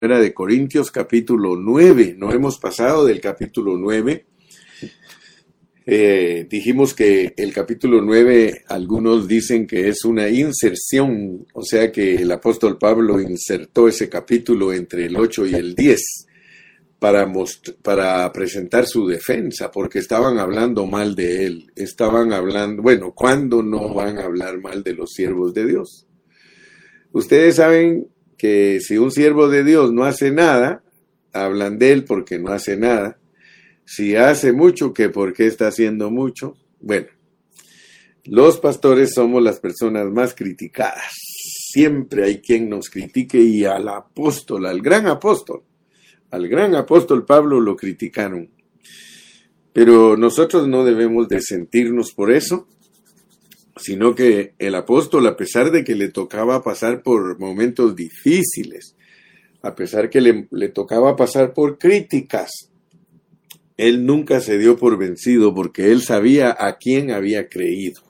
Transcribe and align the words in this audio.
de 0.00 0.32
Corintios 0.32 0.90
capítulo 0.90 1.56
9. 1.56 2.14
No 2.16 2.32
hemos 2.32 2.58
pasado 2.58 3.04
del 3.04 3.20
capítulo 3.20 3.76
9. 3.76 4.24
Eh, 5.84 6.46
dijimos 6.48 6.94
que 6.94 7.34
el 7.36 7.52
capítulo 7.52 8.00
9, 8.00 8.64
algunos 8.68 9.28
dicen 9.28 9.66
que 9.66 9.88
es 9.88 10.06
una 10.06 10.30
inserción, 10.30 11.46
o 11.52 11.62
sea 11.62 11.92
que 11.92 12.14
el 12.14 12.32
apóstol 12.32 12.78
Pablo 12.78 13.20
insertó 13.20 13.88
ese 13.88 14.08
capítulo 14.08 14.72
entre 14.72 15.04
el 15.04 15.16
8 15.16 15.46
y 15.46 15.54
el 15.54 15.74
10 15.74 16.00
para, 16.98 17.30
para 17.82 18.32
presentar 18.32 18.86
su 18.86 19.06
defensa, 19.06 19.70
porque 19.70 19.98
estaban 19.98 20.38
hablando 20.38 20.86
mal 20.86 21.14
de 21.14 21.44
él, 21.44 21.72
estaban 21.76 22.32
hablando, 22.32 22.82
bueno, 22.82 23.12
¿cuándo 23.12 23.62
no 23.62 23.92
van 23.92 24.18
a 24.18 24.24
hablar 24.24 24.60
mal 24.60 24.82
de 24.82 24.94
los 24.94 25.10
siervos 25.10 25.52
de 25.52 25.66
Dios? 25.66 26.06
Ustedes 27.12 27.56
saben 27.56 28.08
que 28.40 28.80
si 28.80 28.96
un 28.96 29.10
siervo 29.10 29.50
de 29.50 29.62
Dios 29.64 29.92
no 29.92 30.04
hace 30.04 30.30
nada, 30.30 30.82
hablan 31.34 31.78
de 31.78 31.92
él 31.92 32.04
porque 32.04 32.38
no 32.38 32.52
hace 32.52 32.74
nada. 32.78 33.18
Si 33.84 34.16
hace 34.16 34.54
mucho, 34.54 34.94
que 34.94 35.10
porque 35.10 35.46
está 35.46 35.68
haciendo 35.68 36.10
mucho. 36.10 36.56
Bueno, 36.80 37.08
los 38.24 38.56
pastores 38.58 39.12
somos 39.12 39.42
las 39.42 39.60
personas 39.60 40.06
más 40.06 40.32
criticadas. 40.34 41.12
Siempre 41.12 42.24
hay 42.24 42.40
quien 42.40 42.70
nos 42.70 42.88
critique 42.88 43.38
y 43.38 43.66
al 43.66 43.86
apóstol, 43.90 44.64
al 44.64 44.80
gran 44.80 45.06
apóstol, 45.06 45.62
al 46.30 46.48
gran 46.48 46.74
apóstol 46.74 47.26
Pablo 47.26 47.60
lo 47.60 47.76
criticaron. 47.76 48.48
Pero 49.74 50.16
nosotros 50.16 50.66
no 50.66 50.82
debemos 50.82 51.28
de 51.28 51.42
sentirnos 51.42 52.12
por 52.12 52.32
eso, 52.32 52.68
sino 53.80 54.14
que 54.14 54.54
el 54.58 54.74
apóstol, 54.74 55.26
a 55.26 55.36
pesar 55.36 55.70
de 55.70 55.84
que 55.84 55.94
le 55.94 56.08
tocaba 56.08 56.62
pasar 56.62 57.02
por 57.02 57.38
momentos 57.38 57.96
difíciles, 57.96 58.94
a 59.62 59.74
pesar 59.74 60.10
que 60.10 60.20
le, 60.20 60.68
tocaba 60.68 61.16
pasar 61.16 61.52
por 61.52 61.78
críticas, 61.78 62.50
él 63.76 64.04
nunca 64.04 64.40
se 64.40 64.58
dio 64.58 64.76
por 64.76 64.98
vencido 64.98 65.54
porque 65.54 65.90
él 65.90 66.02
sabía 66.02 66.54
a 66.58 66.76
quién 66.76 67.10
había 67.10 67.48
creído. 67.48 68.02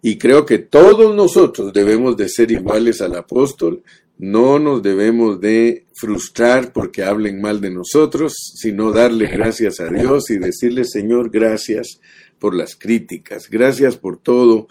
Y 0.00 0.16
creo 0.16 0.44
que 0.44 0.58
todos 0.58 1.14
nosotros 1.14 1.72
debemos 1.72 2.16
de 2.16 2.28
ser 2.28 2.50
iguales 2.50 3.00
al 3.00 3.14
apóstol, 3.16 3.82
no 4.16 4.58
nos 4.58 4.82
debemos 4.82 5.40
de 5.40 5.86
frustrar 5.94 6.72
porque 6.72 7.02
hablen 7.02 7.40
mal 7.40 7.60
de 7.60 7.70
nosotros, 7.70 8.34
sino 8.54 8.92
darle 8.92 9.26
gracias 9.26 9.80
a 9.80 9.88
Dios 9.88 10.30
y 10.30 10.38
decirle, 10.38 10.84
Señor, 10.84 11.30
gracias 11.30 12.00
por 12.44 12.54
las 12.54 12.76
críticas, 12.76 13.48
gracias 13.48 13.96
por 13.96 14.18
todo, 14.18 14.68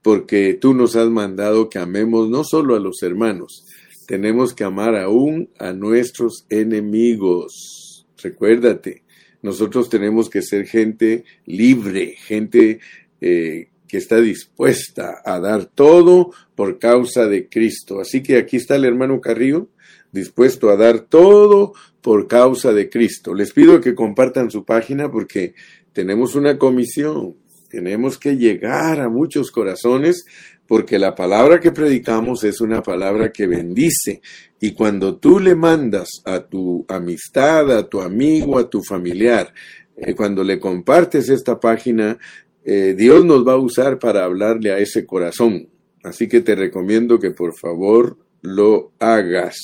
porque 0.00 0.54
tú 0.54 0.72
nos 0.72 0.96
has 0.96 1.10
mandado 1.10 1.68
que 1.68 1.78
amemos 1.78 2.30
no 2.30 2.44
solo 2.44 2.74
a 2.74 2.80
los 2.80 3.02
hermanos, 3.02 3.66
tenemos 4.06 4.54
que 4.54 4.64
amar 4.64 4.96
aún 4.96 5.50
a 5.58 5.74
nuestros 5.74 6.46
enemigos. 6.48 8.06
Recuérdate, 8.22 9.02
nosotros 9.42 9.90
tenemos 9.90 10.30
que 10.30 10.40
ser 10.40 10.66
gente 10.66 11.26
libre, 11.44 12.14
gente 12.16 12.80
eh, 13.20 13.68
que 13.86 13.98
está 13.98 14.18
dispuesta 14.22 15.20
a 15.26 15.38
dar 15.40 15.66
todo 15.66 16.32
por 16.54 16.78
causa 16.78 17.26
de 17.26 17.50
Cristo. 17.50 18.00
Así 18.00 18.22
que 18.22 18.38
aquí 18.38 18.56
está 18.56 18.76
el 18.76 18.86
hermano 18.86 19.20
Carrillo, 19.20 19.68
dispuesto 20.10 20.70
a 20.70 20.76
dar 20.76 21.00
todo 21.00 21.74
por 22.00 22.28
causa 22.28 22.72
de 22.72 22.88
Cristo. 22.88 23.34
Les 23.34 23.52
pido 23.52 23.82
que 23.82 23.94
compartan 23.94 24.50
su 24.50 24.64
página 24.64 25.10
porque 25.10 25.54
tenemos 25.94 26.34
una 26.34 26.58
comisión, 26.58 27.36
tenemos 27.70 28.18
que 28.18 28.36
llegar 28.36 29.00
a 29.00 29.08
muchos 29.08 29.50
corazones 29.50 30.26
porque 30.66 30.98
la 30.98 31.14
palabra 31.14 31.60
que 31.60 31.72
predicamos 31.72 32.44
es 32.44 32.60
una 32.60 32.82
palabra 32.82 33.30
que 33.30 33.46
bendice. 33.46 34.20
Y 34.60 34.72
cuando 34.72 35.16
tú 35.16 35.38
le 35.38 35.54
mandas 35.54 36.08
a 36.24 36.40
tu 36.40 36.84
amistad, 36.88 37.70
a 37.70 37.88
tu 37.88 38.00
amigo, 38.00 38.58
a 38.58 38.68
tu 38.68 38.82
familiar, 38.82 39.52
eh, 39.96 40.14
cuando 40.14 40.42
le 40.42 40.58
compartes 40.58 41.28
esta 41.28 41.60
página, 41.60 42.18
eh, 42.64 42.94
Dios 42.96 43.24
nos 43.24 43.46
va 43.46 43.52
a 43.52 43.58
usar 43.58 43.98
para 43.98 44.24
hablarle 44.24 44.72
a 44.72 44.78
ese 44.78 45.06
corazón. 45.06 45.68
Así 46.02 46.28
que 46.28 46.40
te 46.40 46.54
recomiendo 46.54 47.18
que 47.18 47.30
por 47.30 47.56
favor 47.56 48.18
lo 48.42 48.92
hagas. 48.98 49.56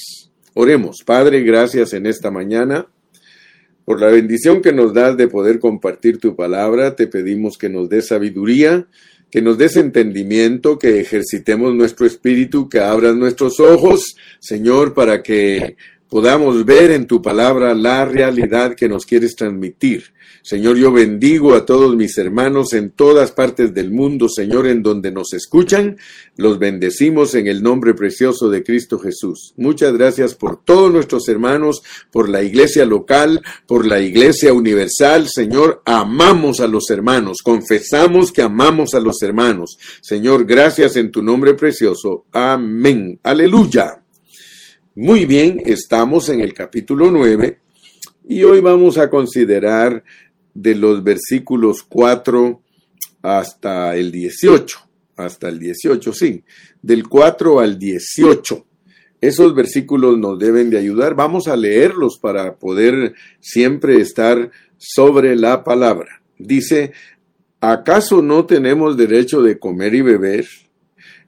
Oremos, 0.54 0.98
Padre, 1.04 1.42
gracias 1.42 1.92
en 1.92 2.06
esta 2.06 2.30
mañana 2.30 2.88
por 3.90 4.00
la 4.00 4.06
bendición 4.06 4.62
que 4.62 4.72
nos 4.72 4.94
das 4.94 5.16
de 5.16 5.26
poder 5.26 5.58
compartir 5.58 6.18
tu 6.18 6.36
palabra, 6.36 6.94
te 6.94 7.08
pedimos 7.08 7.58
que 7.58 7.68
nos 7.68 7.88
des 7.88 8.06
sabiduría, 8.06 8.86
que 9.32 9.42
nos 9.42 9.58
des 9.58 9.76
entendimiento, 9.76 10.78
que 10.78 11.00
ejercitemos 11.00 11.74
nuestro 11.74 12.06
espíritu, 12.06 12.68
que 12.68 12.78
abras 12.78 13.16
nuestros 13.16 13.58
ojos, 13.58 14.14
Señor, 14.38 14.94
para 14.94 15.24
que 15.24 15.74
podamos 16.10 16.64
ver 16.66 16.90
en 16.90 17.06
tu 17.06 17.22
palabra 17.22 17.72
la 17.74 18.04
realidad 18.04 18.74
que 18.74 18.88
nos 18.88 19.06
quieres 19.06 19.36
transmitir. 19.36 20.12
Señor, 20.42 20.76
yo 20.76 20.90
bendigo 20.90 21.54
a 21.54 21.66
todos 21.66 21.94
mis 21.96 22.16
hermanos 22.16 22.72
en 22.72 22.90
todas 22.90 23.30
partes 23.30 23.74
del 23.74 23.90
mundo, 23.90 24.28
Señor, 24.28 24.66
en 24.66 24.82
donde 24.82 25.12
nos 25.12 25.34
escuchan. 25.34 25.98
Los 26.36 26.58
bendecimos 26.58 27.34
en 27.34 27.46
el 27.46 27.62
nombre 27.62 27.94
precioso 27.94 28.48
de 28.48 28.64
Cristo 28.64 28.98
Jesús. 28.98 29.52
Muchas 29.56 29.92
gracias 29.92 30.34
por 30.34 30.64
todos 30.64 30.90
nuestros 30.90 31.28
hermanos, 31.28 31.82
por 32.10 32.28
la 32.28 32.42
iglesia 32.42 32.86
local, 32.86 33.42
por 33.66 33.86
la 33.86 34.00
iglesia 34.00 34.52
universal. 34.54 35.28
Señor, 35.28 35.82
amamos 35.84 36.60
a 36.60 36.66
los 36.66 36.88
hermanos, 36.90 37.38
confesamos 37.44 38.32
que 38.32 38.42
amamos 38.42 38.94
a 38.94 39.00
los 39.00 39.22
hermanos. 39.22 39.78
Señor, 40.00 40.46
gracias 40.46 40.96
en 40.96 41.10
tu 41.10 41.22
nombre 41.22 41.54
precioso. 41.54 42.24
Amén. 42.32 43.20
Aleluya. 43.22 43.99
Muy 44.96 45.24
bien, 45.24 45.62
estamos 45.66 46.28
en 46.30 46.40
el 46.40 46.52
capítulo 46.52 47.12
9 47.12 47.60
y 48.28 48.42
hoy 48.42 48.60
vamos 48.60 48.98
a 48.98 49.08
considerar 49.08 50.02
de 50.52 50.74
los 50.74 51.04
versículos 51.04 51.84
4 51.84 52.60
hasta 53.22 53.94
el 53.96 54.10
18, 54.10 54.78
hasta 55.14 55.48
el 55.48 55.60
18, 55.60 56.12
sí, 56.12 56.42
del 56.82 57.08
4 57.08 57.60
al 57.60 57.78
18. 57.78 58.66
Esos 59.20 59.54
versículos 59.54 60.18
nos 60.18 60.40
deben 60.40 60.70
de 60.70 60.78
ayudar. 60.78 61.14
Vamos 61.14 61.46
a 61.46 61.54
leerlos 61.54 62.18
para 62.18 62.56
poder 62.56 63.14
siempre 63.38 64.00
estar 64.00 64.50
sobre 64.76 65.36
la 65.36 65.62
palabra. 65.62 66.20
Dice, 66.36 66.90
¿acaso 67.60 68.22
no 68.22 68.44
tenemos 68.44 68.96
derecho 68.96 69.40
de 69.40 69.56
comer 69.56 69.94
y 69.94 70.02
beber? 70.02 70.48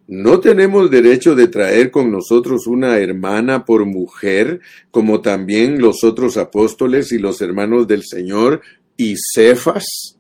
¿No 0.08 0.40
tenemos 0.40 0.90
derecho 0.90 1.34
de 1.34 1.46
traer 1.46 1.90
con 1.90 2.10
nosotros 2.10 2.66
una 2.66 2.98
hermana 2.98 3.64
por 3.64 3.86
mujer, 3.86 4.60
como 4.90 5.20
también 5.20 5.80
los 5.80 6.02
otros 6.02 6.36
apóstoles 6.36 7.12
y 7.12 7.18
los 7.18 7.40
hermanos 7.40 7.86
del 7.86 8.02
Señor 8.02 8.62
y 8.96 9.14
Cefas? 9.16 10.18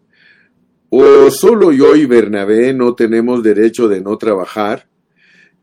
¿O 0.88 1.30
solo 1.30 1.72
yo 1.72 1.96
y 1.96 2.06
Bernabé 2.06 2.72
no 2.72 2.94
tenemos 2.94 3.42
derecho 3.42 3.88
de 3.88 4.00
no 4.00 4.18
trabajar? 4.18 4.86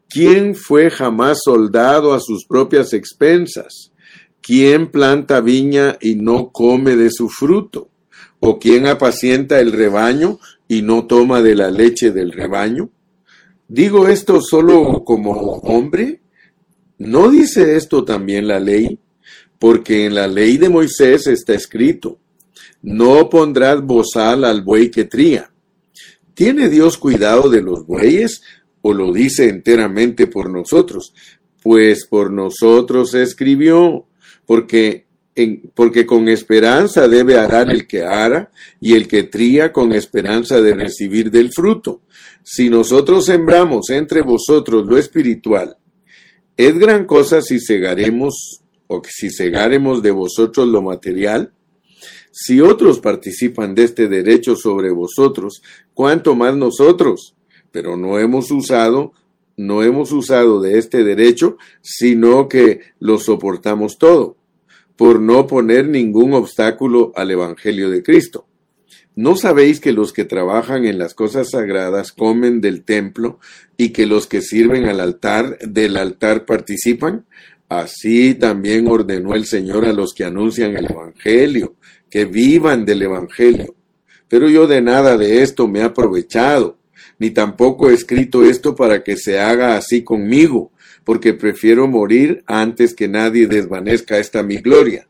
¿Quién 0.10 0.56
fue 0.56 0.90
jamás 0.90 1.40
soldado 1.44 2.14
a 2.14 2.20
sus 2.20 2.46
propias 2.46 2.94
expensas? 2.94 3.94
¿Quién 4.42 4.88
planta 4.88 5.40
viña 5.40 5.98
y 6.02 6.16
no 6.16 6.52
come 6.52 6.96
de 6.96 7.12
su 7.12 7.30
fruto? 7.30 7.90
¿O 8.40 8.58
quién 8.58 8.88
apacienta 8.88 9.60
el 9.60 9.72
rebaño 9.72 10.40
y 10.68 10.82
no 10.82 11.06
toma 11.06 11.42
de 11.42 11.56
la 11.56 11.70
leche 11.70 12.12
del 12.12 12.32
rebaño? 12.32 12.90
¿Digo 13.72 14.08
esto 14.08 14.42
solo 14.42 15.04
como 15.06 15.32
hombre? 15.60 16.22
¿No 16.98 17.30
dice 17.30 17.76
esto 17.76 18.04
también 18.04 18.48
la 18.48 18.60
ley? 18.60 18.98
Porque 19.60 20.08
en 20.08 20.16
la 20.16 20.28
ley 20.28 20.58
de 20.58 20.70
Moisés 20.70 21.28
está 21.28 21.54
escrito, 21.54 22.18
no 22.82 23.30
pondrás 23.30 23.86
bozal 23.86 24.44
al 24.44 24.64
buey 24.64 24.90
que 24.90 25.06
tría. 25.06 25.52
¿Tiene 26.34 26.68
Dios 26.68 26.98
cuidado 26.98 27.48
de 27.48 27.62
los 27.62 27.86
bueyes 27.86 28.42
o 28.82 28.92
lo 28.92 29.14
dice 29.14 29.50
enteramente 29.50 30.26
por 30.26 30.50
nosotros? 30.50 31.14
Pues 31.62 32.08
por 32.08 32.32
nosotros 32.32 33.14
escribió, 33.14 34.08
porque, 34.48 35.06
porque 35.76 36.08
con 36.08 36.28
esperanza 36.28 37.08
debe 37.08 37.38
arar 37.38 37.70
el 37.70 37.86
que 37.86 38.02
ara 38.02 38.50
y 38.82 38.96
el 38.96 39.08
que 39.08 39.24
tría 39.26 39.72
con 39.72 39.92
esperanza 39.94 40.60
de 40.60 40.74
recibir 40.74 41.30
del 41.30 41.54
fruto. 41.54 42.02
Si 42.44 42.70
nosotros 42.70 43.26
sembramos 43.26 43.90
entre 43.90 44.22
vosotros 44.22 44.86
lo 44.86 44.98
espiritual, 44.98 45.78
es 46.58 46.78
gran 46.78 47.06
cosa 47.06 47.42
si 47.42 47.60
segaremos 47.60 48.62
o 48.88 49.02
si 49.08 49.30
segaremos 49.30 50.02
de 50.02 50.12
vosotros 50.12 50.68
lo 50.68 50.82
material, 50.82 51.54
si 52.32 52.60
otros 52.60 53.00
participan 53.00 53.76
de 53.76 53.84
este 53.84 54.08
derecho 54.08 54.56
sobre 54.56 54.92
vosotros, 54.92 55.62
cuánto 55.94 56.36
más 56.36 56.58
nosotros. 56.58 57.36
Pero 57.72 57.96
no 57.96 58.20
hemos 58.20 58.52
usado, 58.52 59.14
no 59.56 59.84
hemos 59.84 60.12
usado 60.12 60.60
de 60.60 60.80
este 60.80 61.04
derecho, 61.04 61.58
sino 61.82 62.50
que 62.50 62.82
lo 63.00 63.20
soportamos 63.20 63.98
todo, 63.98 64.36
por 64.98 65.22
no 65.22 65.48
poner 65.48 65.88
ningún 65.88 66.34
obstáculo 66.34 67.14
al 67.16 67.32
Evangelio 67.32 67.90
de 67.90 68.04
Cristo. 68.04 68.49
¿No 69.20 69.36
sabéis 69.36 69.82
que 69.82 69.92
los 69.92 70.14
que 70.14 70.24
trabajan 70.24 70.86
en 70.86 70.98
las 70.98 71.14
cosas 71.14 71.50
sagradas 71.50 72.14
comen 72.14 72.62
del 72.62 72.86
templo 72.86 73.38
y 73.76 73.90
que 73.90 74.06
los 74.06 74.28
que 74.28 74.42
sirven 74.42 74.86
al 74.86 75.02
altar 75.02 75.58
del 75.60 75.98
altar 75.98 76.46
participan? 76.46 77.26
Así 77.68 78.34
también 78.34 78.88
ordenó 78.88 79.36
el 79.36 79.44
Señor 79.44 79.84
a 79.84 79.92
los 79.92 80.14
que 80.14 80.24
anuncian 80.24 80.78
el 80.78 80.86
Evangelio, 80.90 81.76
que 82.10 82.24
vivan 82.24 82.86
del 82.86 83.02
Evangelio. 83.02 83.76
Pero 84.30 84.48
yo 84.48 84.68
de 84.68 84.82
nada 84.82 85.18
de 85.18 85.42
esto 85.42 85.68
me 85.68 85.80
he 85.80 85.84
aprovechado, 85.84 86.78
ni 87.18 87.32
tampoco 87.32 87.90
he 87.90 87.96
escrito 87.96 88.46
esto 88.46 88.74
para 88.74 89.04
que 89.04 89.18
se 89.18 89.38
haga 89.38 89.76
así 89.76 90.02
conmigo, 90.02 90.72
porque 91.04 91.34
prefiero 91.34 91.90
morir 91.90 92.42
antes 92.46 92.94
que 92.94 93.10
nadie 93.10 93.48
desvanezca 93.48 94.18
esta 94.18 94.44
mi 94.44 94.60
gloria. 94.60 95.10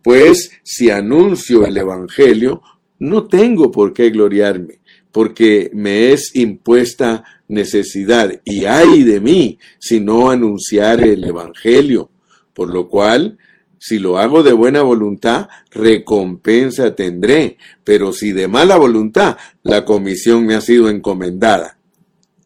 Pues 0.00 0.52
si 0.62 0.90
anuncio 0.90 1.66
el 1.66 1.76
Evangelio, 1.76 2.62
no 2.98 3.26
tengo 3.26 3.70
por 3.70 3.92
qué 3.92 4.10
gloriarme, 4.10 4.80
porque 5.12 5.70
me 5.74 6.12
es 6.12 6.34
impuesta 6.34 7.24
necesidad, 7.48 8.40
y 8.44 8.66
ay 8.66 9.04
de 9.04 9.20
mí 9.20 9.58
si 9.78 10.00
no 10.00 10.30
anunciar 10.30 11.00
el 11.00 11.24
Evangelio, 11.24 12.10
por 12.52 12.72
lo 12.72 12.88
cual, 12.88 13.38
si 13.78 13.98
lo 13.98 14.18
hago 14.18 14.42
de 14.42 14.52
buena 14.52 14.82
voluntad, 14.82 15.48
recompensa 15.70 16.94
tendré, 16.94 17.56
pero 17.84 18.12
si 18.12 18.32
de 18.32 18.48
mala 18.48 18.76
voluntad, 18.76 19.36
la 19.62 19.84
comisión 19.84 20.44
me 20.44 20.54
ha 20.54 20.60
sido 20.60 20.90
encomendada. 20.90 21.78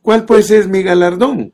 ¿Cuál 0.03 0.27
pues 0.27 0.51
es 0.51 0.69
mi 0.69 0.83
galardón? 0.83 1.53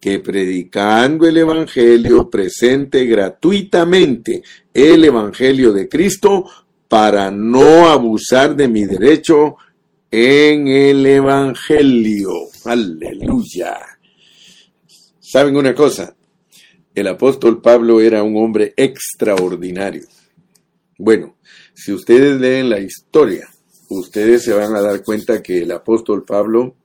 Que 0.00 0.20
predicando 0.20 1.26
el 1.26 1.36
Evangelio 1.36 2.30
presente 2.30 3.04
gratuitamente 3.04 4.42
el 4.72 5.04
Evangelio 5.04 5.72
de 5.72 5.88
Cristo 5.88 6.46
para 6.88 7.30
no 7.30 7.88
abusar 7.88 8.54
de 8.54 8.68
mi 8.68 8.84
derecho 8.84 9.56
en 10.10 10.68
el 10.68 11.04
Evangelio. 11.06 12.30
Aleluya. 12.64 13.78
¿Saben 15.18 15.56
una 15.56 15.74
cosa? 15.74 16.14
El 16.94 17.08
apóstol 17.08 17.60
Pablo 17.60 18.00
era 18.00 18.22
un 18.22 18.36
hombre 18.36 18.72
extraordinario. 18.76 20.06
Bueno, 20.96 21.36
si 21.74 21.92
ustedes 21.92 22.40
leen 22.40 22.70
la 22.70 22.78
historia, 22.78 23.48
ustedes 23.88 24.44
se 24.44 24.52
van 24.52 24.76
a 24.76 24.80
dar 24.80 25.02
cuenta 25.02 25.42
que 25.42 25.62
el 25.62 25.72
apóstol 25.72 26.24
Pablo 26.24 26.76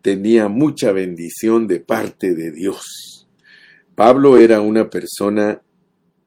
tenía 0.00 0.48
mucha 0.48 0.92
bendición 0.92 1.66
de 1.66 1.80
parte 1.80 2.34
de 2.34 2.50
Dios. 2.52 3.28
Pablo 3.94 4.38
era 4.38 4.60
una 4.60 4.88
persona 4.88 5.60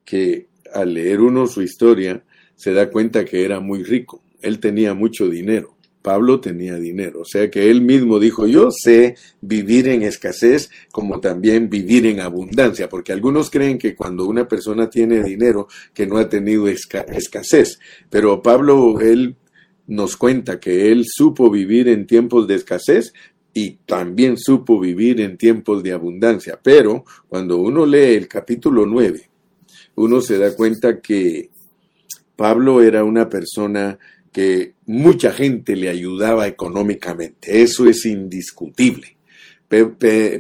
que 0.04 0.48
al 0.74 0.94
leer 0.94 1.22
uno 1.22 1.48
su 1.48 1.62
historia 1.62 2.24
se 2.56 2.74
da 2.74 2.90
cuenta 2.90 3.26
que 3.26 3.44
era 3.44 3.60
muy 3.60 3.84
rico. 3.84 4.24
Él 4.42 4.60
tenía 4.60 4.94
mucho 4.94 5.30
dinero. 5.30 5.76
Pablo 6.06 6.40
tenía 6.40 6.76
dinero, 6.76 7.22
o 7.22 7.26
sea 7.26 7.50
que 7.50 7.72
él 7.72 7.82
mismo 7.82 8.20
dijo, 8.20 8.46
yo 8.46 8.70
sé 8.70 9.16
vivir 9.42 9.88
en 9.88 10.04
escasez 10.04 10.70
como 10.92 11.20
también 11.20 11.68
vivir 11.68 12.06
en 12.06 12.20
abundancia, 12.20 12.88
porque 12.88 13.12
algunos 13.12 13.50
creen 13.50 13.80
que 13.80 13.96
cuando 13.96 14.28
una 14.28 14.48
persona 14.48 14.88
tiene 14.88 15.24
dinero, 15.24 15.68
que 15.96 16.06
no 16.06 16.18
ha 16.18 16.30
tenido 16.30 16.68
escasez, 16.68 17.80
pero 18.12 18.44
Pablo, 18.44 19.00
él 19.00 19.36
nos 19.88 20.16
cuenta 20.16 20.60
que 20.60 20.92
él 20.92 21.06
supo 21.08 21.50
vivir 21.50 21.88
en 21.88 22.06
tiempos 22.06 22.48
de 22.48 22.54
escasez 22.54 23.12
y 23.52 23.78
también 23.88 24.38
supo 24.38 24.80
vivir 24.80 25.22
en 25.22 25.38
tiempos 25.38 25.82
de 25.82 25.94
abundancia, 25.94 26.60
pero 26.62 27.04
cuando 27.28 27.58
uno 27.58 27.84
lee 27.84 28.14
el 28.14 28.28
capítulo 28.28 28.86
9, 28.86 29.28
uno 29.96 30.22
se 30.22 30.38
da 30.38 30.56
cuenta 30.56 31.02
que 31.02 31.50
Pablo 32.36 32.82
era 32.82 33.04
una 33.04 33.30
persona 33.30 33.98
que 34.32 34.74
mucha 34.86 35.32
gente 35.32 35.76
le 35.76 35.90
ayudaba 35.90 36.48
económicamente. 36.48 37.62
Eso 37.62 37.88
es 37.88 38.06
indiscutible. 38.06 39.16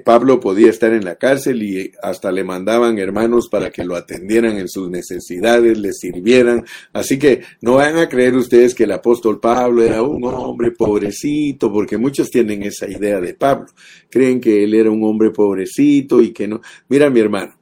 Pablo 0.03 0.39
podía 0.39 0.69
estar 0.69 0.93
en 0.93 1.03
la 1.03 1.15
cárcel 1.15 1.63
y 1.63 1.91
hasta 2.01 2.31
le 2.31 2.43
mandaban 2.43 2.99
hermanos 2.99 3.49
para 3.49 3.69
que 3.69 3.83
lo 3.83 3.95
atendieran 3.95 4.57
en 4.57 4.69
sus 4.69 4.89
necesidades, 4.89 5.77
le 5.77 5.91
sirvieran. 5.93 6.63
Así 6.93 7.17
que 7.17 7.41
no 7.61 7.75
van 7.75 7.97
a 7.97 8.07
creer 8.07 8.35
ustedes 8.35 8.75
que 8.75 8.83
el 8.83 8.91
apóstol 8.91 9.39
Pablo 9.39 9.83
era 9.83 10.03
un 10.03 10.23
hombre 10.25 10.71
pobrecito, 10.71 11.71
porque 11.71 11.97
muchos 11.97 12.29
tienen 12.29 12.63
esa 12.63 12.87
idea 12.87 13.19
de 13.19 13.33
Pablo. 13.33 13.67
Creen 14.09 14.39
que 14.39 14.63
él 14.63 14.73
era 14.73 14.91
un 14.91 15.03
hombre 15.03 15.31
pobrecito 15.31 16.21
y 16.21 16.31
que 16.31 16.47
no. 16.47 16.61
Mira 16.87 17.09
mi 17.09 17.19
hermano, 17.19 17.57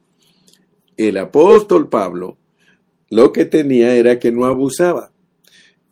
el 0.96 1.16
apóstol 1.16 1.88
Pablo 1.88 2.38
lo 3.14 3.32
que 3.32 3.44
tenía 3.44 3.94
era 3.94 4.18
que 4.18 4.32
no 4.32 4.44
abusaba 4.46 5.12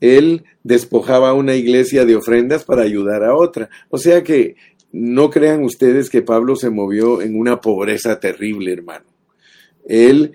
él 0.03 0.43
despojaba 0.65 1.31
a 1.31 1.35
una 1.35 1.55
iglesia 1.55 2.05
de 2.05 2.17
ofrendas 2.17 2.65
para 2.65 2.83
ayudar 2.83 3.23
a 3.23 3.37
otra. 3.37 3.71
O 3.89 3.99
sea 3.99 4.25
que 4.25 4.57
no 4.91 5.31
crean 5.31 5.63
ustedes 5.63 6.11
que 6.11 6.23
Pablo 6.23 6.57
se 6.57 6.71
movió 6.71 7.23
en 7.23 7.39
una 7.39 7.61
pobreza 7.61 8.19
terrible, 8.19 8.73
hermano. 8.73 9.05
Él 9.87 10.33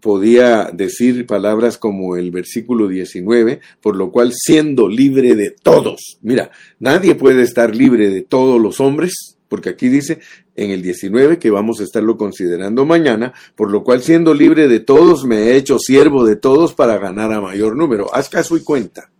podía 0.00 0.70
decir 0.72 1.24
palabras 1.24 1.78
como 1.78 2.16
el 2.16 2.32
versículo 2.32 2.88
19, 2.88 3.60
por 3.80 3.94
lo 3.94 4.10
cual 4.10 4.32
siendo 4.34 4.88
libre 4.88 5.36
de 5.36 5.52
todos. 5.52 6.18
Mira, 6.20 6.50
nadie 6.80 7.14
puede 7.14 7.42
estar 7.42 7.76
libre 7.76 8.10
de 8.10 8.22
todos 8.22 8.60
los 8.60 8.80
hombres, 8.80 9.35
porque 9.48 9.70
aquí 9.70 9.88
dice 9.88 10.18
en 10.54 10.70
el 10.70 10.82
19 10.82 11.38
que 11.38 11.50
vamos 11.50 11.80
a 11.80 11.84
estarlo 11.84 12.16
considerando 12.16 12.84
mañana, 12.84 13.32
por 13.54 13.70
lo 13.70 13.84
cual 13.84 14.02
siendo 14.02 14.34
libre 14.34 14.68
de 14.68 14.80
todos 14.80 15.24
me 15.24 15.36
he 15.36 15.56
hecho 15.56 15.78
siervo 15.78 16.24
de 16.24 16.36
todos 16.36 16.74
para 16.74 16.98
ganar 16.98 17.32
a 17.32 17.40
mayor 17.40 17.76
número. 17.76 18.12
Haz 18.14 18.28
caso 18.28 18.56
y 18.56 18.62
cuenta 18.62 19.10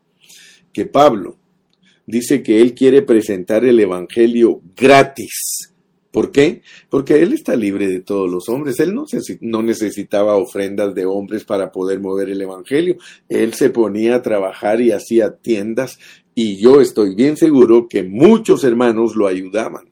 que 0.72 0.86
Pablo 0.86 1.36
dice 2.06 2.42
que 2.42 2.60
él 2.60 2.74
quiere 2.74 3.02
presentar 3.02 3.64
el 3.64 3.78
Evangelio 3.80 4.60
gratis. 4.76 5.72
¿Por 6.10 6.32
qué? 6.32 6.62
Porque 6.88 7.22
él 7.22 7.34
está 7.34 7.56
libre 7.56 7.88
de 7.88 8.00
todos 8.00 8.30
los 8.30 8.48
hombres. 8.48 8.80
Él 8.80 8.94
no, 8.94 9.04
no 9.42 9.62
necesitaba 9.62 10.36
ofrendas 10.36 10.94
de 10.94 11.04
hombres 11.04 11.44
para 11.44 11.70
poder 11.70 12.00
mover 12.00 12.30
el 12.30 12.40
Evangelio. 12.40 12.96
Él 13.28 13.52
se 13.52 13.68
ponía 13.68 14.14
a 14.14 14.22
trabajar 14.22 14.80
y 14.80 14.92
hacía 14.92 15.36
tiendas 15.36 15.98
y 16.38 16.58
yo 16.58 16.82
estoy 16.82 17.14
bien 17.14 17.38
seguro 17.38 17.88
que 17.88 18.02
muchos 18.02 18.62
hermanos 18.62 19.16
lo 19.16 19.26
ayudaban. 19.26 19.88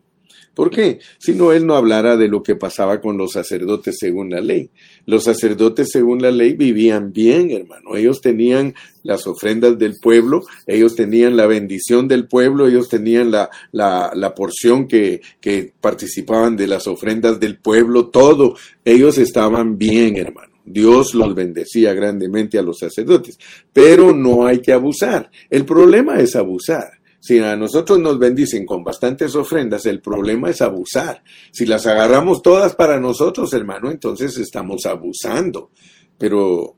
¿Por 0.55 0.71
qué? 0.71 1.01
Si 1.19 1.33
no, 1.33 1.53
él 1.53 1.67
no 1.67 1.75
hablara 1.75 2.17
de 2.17 2.29
lo 2.29 2.43
que 2.43 2.55
pasaba 2.55 3.01
con 3.01 3.19
los 3.19 3.33
sacerdotes 3.33 3.97
según 3.99 4.31
la 4.31 4.41
ley. 4.41 4.71
Los 5.05 5.25
sacerdotes 5.25 5.89
según 5.91 6.23
la 6.23 6.31
ley 6.31 6.55
vivían 6.55 7.13
bien, 7.13 7.51
hermano. 7.51 7.97
Ellos 7.97 8.21
tenían 8.21 8.75
las 9.03 9.27
ofrendas 9.27 9.79
del 9.79 9.95
pueblo, 10.01 10.43
ellos 10.67 10.95
tenían 10.95 11.37
la 11.37 11.47
bendición 11.47 12.07
del 12.09 12.27
pueblo, 12.29 12.67
ellos 12.69 12.89
tenían 12.89 13.31
la, 13.31 13.51
la, 13.73 14.13
la 14.15 14.35
porción 14.35 14.87
que, 14.87 15.21
que 15.41 15.73
participaban 15.81 16.57
de 16.57 16.69
las 16.69 16.87
ofrendas 16.87 17.41
del 17.41 17.59
pueblo, 17.59 18.07
todo. 18.07 18.55
Ellos 18.85 19.19
estaban 19.19 19.77
bien, 19.77 20.17
hermano. 20.17 20.55
Dios 20.65 21.15
los 21.15 21.35
bendecía 21.35 21.93
grandemente 21.93 22.59
a 22.59 22.63
los 22.63 22.79
sacerdotes, 22.79 23.39
pero 23.73 24.15
no 24.15 24.47
hay 24.47 24.61
que 24.61 24.73
abusar. 24.73 25.31
El 25.51 25.65
problema 25.65 26.21
es 26.21 26.37
abusar. 26.37 27.04
Si 27.25 27.39
a 27.39 27.57
nosotros 27.57 27.99
nos 28.01 28.19
bendicen 28.19 28.67
con 28.67 28.85
bastantes 28.85 29.35
ofrendas, 29.35 29.87
el 29.87 30.03
problema 30.03 30.51
es 30.51 30.61
abusar. 30.61 31.25
Si 31.53 31.65
las 31.65 31.87
agarramos 31.87 32.43
todas 32.43 32.75
para 32.75 33.01
nosotros, 33.01 33.51
hermano, 33.55 33.91
entonces 33.91 34.37
estamos 34.37 34.85
abusando. 34.85 35.71
Pero, 36.19 36.77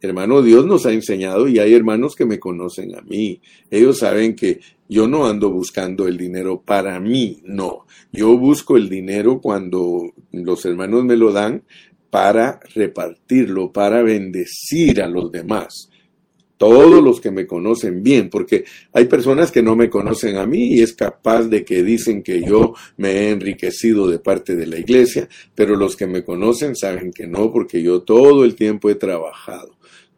hermano, 0.00 0.42
Dios 0.42 0.66
nos 0.66 0.84
ha 0.86 0.92
enseñado 0.92 1.46
y 1.46 1.60
hay 1.60 1.74
hermanos 1.74 2.16
que 2.16 2.26
me 2.26 2.40
conocen 2.40 2.92
a 2.96 3.02
mí. 3.02 3.40
Ellos 3.70 3.98
saben 3.98 4.34
que 4.34 4.58
yo 4.88 5.06
no 5.06 5.26
ando 5.26 5.48
buscando 5.52 6.08
el 6.08 6.18
dinero 6.18 6.60
para 6.60 6.98
mí, 6.98 7.40
no. 7.44 7.86
Yo 8.10 8.36
busco 8.36 8.76
el 8.76 8.88
dinero 8.88 9.40
cuando 9.40 10.12
los 10.32 10.64
hermanos 10.64 11.04
me 11.04 11.16
lo 11.16 11.30
dan 11.30 11.62
para 12.10 12.58
repartirlo, 12.74 13.70
para 13.70 14.02
bendecir 14.02 15.00
a 15.00 15.06
los 15.06 15.30
demás 15.30 15.88
todos 16.56 17.02
los 17.02 17.20
que 17.20 17.30
me 17.30 17.46
conocen 17.46 18.02
bien, 18.02 18.30
porque 18.30 18.64
hay 18.92 19.06
personas 19.06 19.50
que 19.50 19.62
no 19.62 19.76
me 19.76 19.90
conocen 19.90 20.36
a 20.36 20.46
mí 20.46 20.74
y 20.74 20.82
es 20.82 20.92
capaz 20.92 21.44
de 21.44 21.64
que 21.64 21.82
dicen 21.82 22.22
que 22.22 22.42
yo 22.42 22.74
me 22.96 23.10
he 23.10 23.30
enriquecido 23.30 24.06
de 24.08 24.18
parte 24.18 24.54
de 24.54 24.66
la 24.66 24.78
iglesia, 24.78 25.28
pero 25.54 25.76
los 25.76 25.96
que 25.96 26.06
me 26.06 26.24
conocen 26.24 26.76
saben 26.76 27.12
que 27.12 27.26
no, 27.26 27.52
porque 27.52 27.82
yo 27.82 28.02
todo 28.02 28.44
el 28.44 28.54
tiempo 28.54 28.88
he 28.88 28.94
trabajado, 28.94 29.76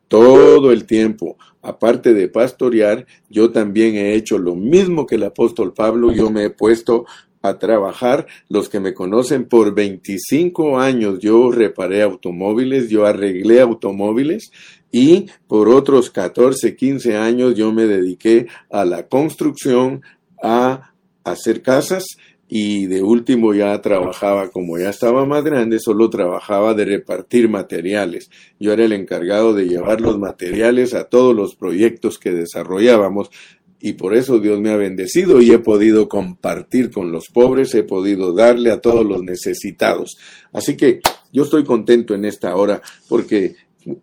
todo 0.08 0.72
el 0.72 0.84
tiempo, 0.84 1.36
aparte 1.62 2.14
de 2.14 2.28
pastorear, 2.28 3.06
yo 3.28 3.50
también 3.50 3.96
he 3.96 4.14
hecho 4.14 4.38
lo 4.38 4.54
mismo 4.54 5.06
que 5.06 5.16
el 5.16 5.24
apóstol 5.24 5.72
Pablo, 5.72 6.12
yo 6.12 6.30
me 6.30 6.44
he 6.44 6.50
puesto 6.50 7.06
a 7.42 7.58
trabajar. 7.58 8.26
Los 8.48 8.68
que 8.68 8.80
me 8.80 8.94
conocen 8.94 9.46
por 9.46 9.74
25 9.74 10.78
años, 10.78 11.18
yo 11.20 11.50
reparé 11.50 12.02
automóviles, 12.02 12.88
yo 12.88 13.06
arreglé 13.06 13.60
automóviles 13.60 14.50
y 14.98 15.26
por 15.46 15.68
otros 15.68 16.08
14, 16.08 16.74
15 16.74 17.18
años 17.18 17.54
yo 17.54 17.70
me 17.70 17.84
dediqué 17.84 18.46
a 18.70 18.86
la 18.86 19.08
construcción, 19.08 20.00
a 20.42 20.94
hacer 21.22 21.60
casas 21.60 22.16
y 22.48 22.86
de 22.86 23.02
último 23.02 23.52
ya 23.52 23.78
trabajaba, 23.82 24.48
como 24.48 24.78
ya 24.78 24.88
estaba 24.88 25.26
más 25.26 25.44
grande, 25.44 25.80
solo 25.80 26.08
trabajaba 26.08 26.72
de 26.72 26.86
repartir 26.86 27.50
materiales. 27.50 28.30
Yo 28.58 28.72
era 28.72 28.86
el 28.86 28.92
encargado 28.92 29.52
de 29.52 29.68
llevar 29.68 30.00
los 30.00 30.18
materiales 30.18 30.94
a 30.94 31.04
todos 31.04 31.36
los 31.36 31.56
proyectos 31.56 32.18
que 32.18 32.32
desarrollábamos 32.32 33.30
y 33.78 33.92
por 33.92 34.14
eso 34.14 34.38
Dios 34.38 34.58
me 34.60 34.70
ha 34.70 34.76
bendecido 34.76 35.42
y 35.42 35.50
he 35.50 35.58
podido 35.58 36.08
compartir 36.08 36.90
con 36.90 37.12
los 37.12 37.26
pobres, 37.28 37.74
he 37.74 37.82
podido 37.82 38.32
darle 38.32 38.70
a 38.70 38.80
todos 38.80 39.04
los 39.04 39.22
necesitados. 39.22 40.16
Así 40.54 40.74
que 40.74 41.00
yo 41.32 41.42
estoy 41.42 41.64
contento 41.64 42.14
en 42.14 42.24
esta 42.24 42.56
hora 42.56 42.80
porque 43.10 43.56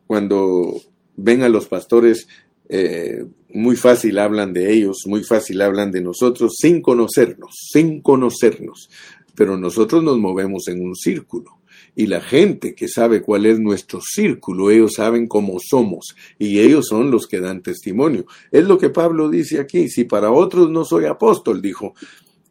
cuando 0.08 0.82
ven 1.16 1.44
a 1.44 1.50
los 1.50 1.68
pastores, 1.68 2.28
eh, 2.70 3.26
muy 3.50 3.76
fácil 3.76 4.18
hablan 4.20 4.54
de 4.54 4.74
ellos, 4.74 5.04
muy 5.06 5.24
fácil 5.24 5.62
hablan 5.62 5.92
de 5.92 6.02
nosotros 6.02 6.54
sin 6.58 6.82
conocernos, 6.82 7.56
sin 7.72 8.02
conocernos. 8.02 8.90
Pero 9.36 9.58
nosotros 9.58 10.04
nos 10.04 10.18
movemos 10.18 10.68
en 10.68 10.84
un 10.84 10.96
círculo 10.96 11.60
y 11.96 12.08
la 12.08 12.22
gente 12.22 12.74
que 12.74 12.88
sabe 12.88 13.22
cuál 13.22 13.46
es 13.46 13.60
nuestro 13.60 14.00
círculo, 14.02 14.72
ellos 14.72 14.94
saben 14.96 15.28
cómo 15.28 15.58
somos 15.60 16.16
y 16.40 16.60
ellos 16.60 16.88
son 16.88 17.12
los 17.12 17.28
que 17.28 17.40
dan 17.40 17.62
testimonio. 17.62 18.26
Es 18.52 18.66
lo 18.66 18.78
que 18.78 18.90
Pablo 18.90 19.30
dice 19.30 19.60
aquí, 19.60 19.90
si 19.90 20.04
para 20.06 20.32
otros 20.32 20.70
no 20.70 20.86
soy 20.86 21.06
apóstol, 21.06 21.62
dijo, 21.62 21.94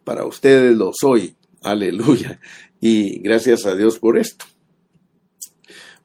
para 0.05 0.25
ustedes 0.25 0.77
lo 0.77 0.93
soy, 0.95 1.35
aleluya, 1.63 2.41
y 2.81 3.19
gracias 3.21 3.67
a 3.67 3.75
Dios 3.75 3.99
por 3.99 4.19
esto. 4.19 4.45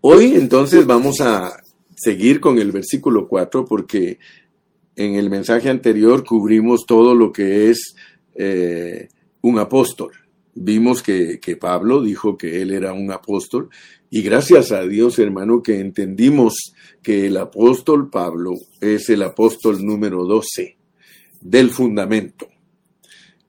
Hoy 0.01 0.33
entonces 0.35 0.85
vamos 0.85 1.21
a 1.21 1.57
seguir 1.95 2.39
con 2.39 2.59
el 2.59 2.71
versículo 2.71 3.27
4 3.27 3.65
porque 3.65 4.19
en 4.95 5.15
el 5.15 5.29
mensaje 5.29 5.69
anterior 5.69 6.23
cubrimos 6.23 6.85
todo 6.85 7.15
lo 7.15 7.31
que 7.31 7.69
es 7.69 7.95
eh, 8.35 9.09
un 9.41 9.59
apóstol 9.59 10.11
vimos 10.59 11.03
que, 11.03 11.39
Pablo 11.59 12.01
dijo 12.01 12.37
que 12.37 12.61
él 12.61 12.71
era 12.71 12.93
un 12.93 13.11
apóstol 13.11 13.69
y 14.09 14.21
gracias 14.21 14.71
a 14.71 14.83
Dios, 14.83 15.19
hermano, 15.19 15.61
que 15.61 15.79
entendimos 15.79 16.73
que 17.03 17.27
el 17.27 17.37
apóstol 17.37 18.09
Pablo 18.09 18.53
es 18.81 19.09
el 19.09 19.21
apóstol 19.21 19.85
número 19.85 20.23
12 20.25 20.77
del 21.41 21.69
fundamento. 21.69 22.47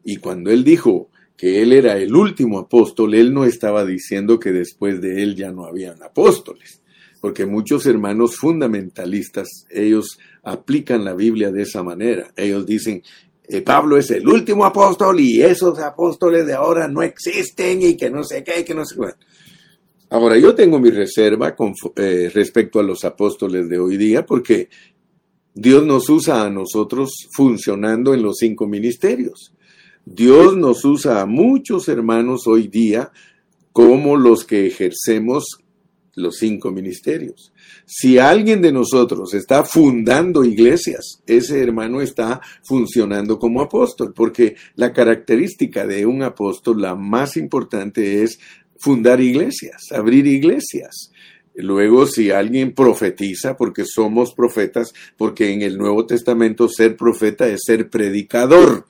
Y 0.04 0.16
cuando 0.16 0.50
él 0.50 0.64
dijo 0.64 1.10
que 1.38 1.62
él 1.62 1.72
era 1.72 1.96
el 1.96 2.14
último 2.16 2.58
apóstol, 2.58 3.14
él 3.14 3.32
no 3.32 3.44
estaba 3.44 3.86
diciendo 3.86 4.40
que 4.40 4.50
después 4.50 5.00
de 5.00 5.22
él 5.22 5.36
ya 5.36 5.52
no 5.52 5.66
habían 5.66 6.02
apóstoles, 6.02 6.82
porque 7.20 7.46
muchos 7.46 7.86
hermanos 7.86 8.36
fundamentalistas, 8.36 9.46
ellos 9.70 10.18
aplican 10.42 11.04
la 11.04 11.14
Biblia 11.14 11.52
de 11.52 11.62
esa 11.62 11.84
manera. 11.84 12.32
Ellos 12.36 12.66
dicen, 12.66 13.04
eh, 13.44 13.62
Pablo 13.62 13.96
es 13.96 14.10
el 14.10 14.28
último 14.28 14.64
apóstol 14.64 15.20
y 15.20 15.40
esos 15.40 15.78
apóstoles 15.78 16.44
de 16.44 16.54
ahora 16.54 16.88
no 16.88 17.02
existen 17.02 17.82
y 17.82 17.96
que 17.96 18.10
no 18.10 18.24
sé 18.24 18.42
qué, 18.42 18.64
que 18.64 18.74
no 18.74 18.84
sé 18.84 18.96
qué. 18.96 19.26
Ahora, 20.10 20.36
yo 20.38 20.56
tengo 20.56 20.80
mi 20.80 20.90
reserva 20.90 21.54
con, 21.54 21.72
eh, 21.94 22.32
respecto 22.34 22.80
a 22.80 22.82
los 22.82 23.04
apóstoles 23.04 23.68
de 23.68 23.78
hoy 23.78 23.96
día 23.96 24.26
porque 24.26 24.70
Dios 25.54 25.86
nos 25.86 26.08
usa 26.08 26.42
a 26.42 26.50
nosotros 26.50 27.28
funcionando 27.30 28.12
en 28.12 28.22
los 28.22 28.38
cinco 28.38 28.66
ministerios. 28.66 29.52
Dios 30.10 30.56
nos 30.56 30.86
usa 30.86 31.20
a 31.20 31.26
muchos 31.26 31.86
hermanos 31.86 32.46
hoy 32.46 32.68
día 32.68 33.12
como 33.72 34.16
los 34.16 34.44
que 34.44 34.66
ejercemos 34.66 35.44
los 36.14 36.38
cinco 36.38 36.70
ministerios. 36.70 37.52
Si 37.84 38.18
alguien 38.18 38.62
de 38.62 38.72
nosotros 38.72 39.34
está 39.34 39.64
fundando 39.64 40.44
iglesias, 40.44 41.22
ese 41.26 41.62
hermano 41.62 42.00
está 42.00 42.40
funcionando 42.64 43.38
como 43.38 43.60
apóstol, 43.60 44.14
porque 44.14 44.56
la 44.76 44.94
característica 44.94 45.86
de 45.86 46.06
un 46.06 46.22
apóstol, 46.22 46.80
la 46.80 46.94
más 46.94 47.36
importante 47.36 48.22
es 48.22 48.40
fundar 48.78 49.20
iglesias, 49.20 49.92
abrir 49.92 50.26
iglesias. 50.26 51.12
Luego, 51.54 52.06
si 52.06 52.30
alguien 52.30 52.72
profetiza, 52.72 53.58
porque 53.58 53.84
somos 53.84 54.32
profetas, 54.32 54.94
porque 55.18 55.52
en 55.52 55.60
el 55.60 55.76
Nuevo 55.76 56.06
Testamento 56.06 56.68
ser 56.68 56.96
profeta 56.96 57.46
es 57.46 57.60
ser 57.64 57.90
predicador. 57.90 58.86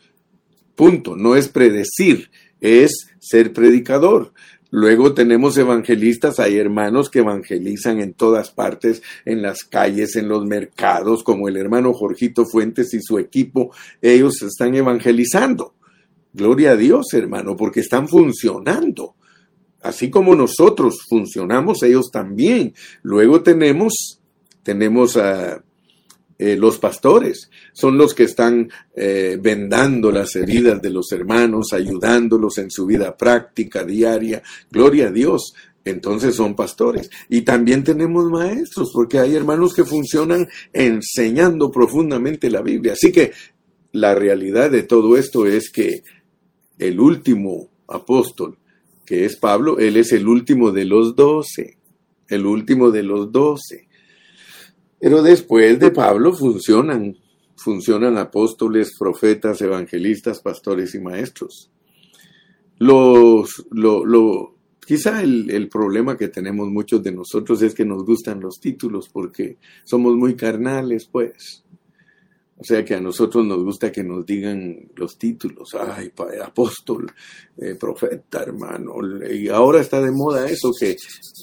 Punto. 0.78 1.16
No 1.16 1.34
es 1.34 1.48
predecir, 1.48 2.30
es 2.60 3.08
ser 3.18 3.52
predicador. 3.52 4.32
Luego 4.70 5.12
tenemos 5.12 5.58
evangelistas, 5.58 6.38
hay 6.38 6.56
hermanos 6.56 7.10
que 7.10 7.18
evangelizan 7.18 7.98
en 7.98 8.14
todas 8.14 8.52
partes, 8.52 9.02
en 9.24 9.42
las 9.42 9.64
calles, 9.64 10.14
en 10.14 10.28
los 10.28 10.46
mercados, 10.46 11.24
como 11.24 11.48
el 11.48 11.56
hermano 11.56 11.92
Jorgito 11.92 12.46
Fuentes 12.46 12.94
y 12.94 13.02
su 13.02 13.18
equipo, 13.18 13.72
ellos 14.00 14.40
están 14.40 14.76
evangelizando. 14.76 15.74
Gloria 16.32 16.70
a 16.70 16.76
Dios, 16.76 17.06
hermano, 17.12 17.56
porque 17.56 17.80
están 17.80 18.06
funcionando. 18.06 19.16
Así 19.82 20.10
como 20.10 20.36
nosotros 20.36 21.00
funcionamos, 21.08 21.82
ellos 21.82 22.12
también. 22.12 22.72
Luego 23.02 23.42
tenemos, 23.42 24.20
tenemos 24.62 25.16
a 25.16 25.60
eh, 26.38 26.56
los 26.56 26.78
pastores, 26.78 27.50
son 27.72 27.98
los 27.98 28.14
que 28.14 28.22
están 28.22 28.70
eh, 28.94 29.38
vendando 29.40 30.12
las 30.12 30.36
heridas 30.36 30.80
de 30.80 30.90
los 30.90 31.10
hermanos, 31.10 31.72
ayudándolos 31.72 32.58
en 32.58 32.70
su 32.70 32.86
vida 32.86 33.16
práctica, 33.16 33.84
diaria. 33.84 34.40
Gloria 34.70 35.08
a 35.08 35.10
Dios. 35.10 35.52
Entonces 35.84 36.36
son 36.36 36.54
pastores. 36.54 37.10
Y 37.28 37.42
también 37.42 37.82
tenemos 37.82 38.30
maestros, 38.30 38.90
porque 38.94 39.18
hay 39.18 39.34
hermanos 39.34 39.74
que 39.74 39.84
funcionan 39.84 40.46
enseñando 40.72 41.72
profundamente 41.72 42.50
la 42.50 42.62
Biblia. 42.62 42.92
Así 42.92 43.10
que 43.10 43.32
la 43.92 44.14
realidad 44.14 44.70
de 44.70 44.84
todo 44.84 45.16
esto 45.16 45.44
es 45.44 45.70
que 45.70 46.04
el 46.78 47.00
último 47.00 47.68
apóstol, 47.88 48.58
que 49.04 49.24
es 49.24 49.34
Pablo, 49.36 49.78
él 49.78 49.96
es 49.96 50.12
el 50.12 50.28
último 50.28 50.70
de 50.70 50.84
los 50.84 51.16
doce. 51.16 51.78
El 52.28 52.46
último 52.46 52.92
de 52.92 53.02
los 53.02 53.32
doce. 53.32 53.87
Pero 55.00 55.22
después 55.22 55.78
de 55.78 55.90
Pablo 55.90 56.32
funcionan, 56.32 57.16
funcionan 57.56 58.18
apóstoles, 58.18 58.96
profetas, 58.98 59.60
evangelistas, 59.60 60.40
pastores 60.40 60.94
y 60.94 61.00
maestros. 61.00 61.70
Los, 62.78 63.66
lo, 63.70 64.04
lo, 64.04 64.54
quizá 64.86 65.22
el, 65.22 65.50
el, 65.50 65.68
problema 65.68 66.16
que 66.16 66.28
tenemos 66.28 66.68
muchos 66.68 67.02
de 67.02 67.12
nosotros 67.12 67.60
es 67.62 67.74
que 67.74 67.84
nos 67.84 68.04
gustan 68.04 68.40
los 68.40 68.60
títulos 68.60 69.08
porque 69.08 69.58
somos 69.84 70.14
muy 70.16 70.34
carnales, 70.34 71.06
pues. 71.10 71.64
O 72.60 72.64
sea 72.64 72.84
que 72.84 72.96
a 72.96 73.00
nosotros 73.00 73.46
nos 73.46 73.62
gusta 73.62 73.92
que 73.92 74.02
nos 74.02 74.26
digan 74.26 74.90
los 74.96 75.16
títulos, 75.16 75.76
ay, 75.76 76.12
apóstol, 76.44 77.06
eh, 77.56 77.76
profeta, 77.76 78.42
hermano. 78.42 78.94
Y 79.30 79.48
ahora 79.48 79.80
está 79.80 80.02
de 80.02 80.10
moda 80.10 80.48
eso, 80.48 80.72
que 80.78 80.96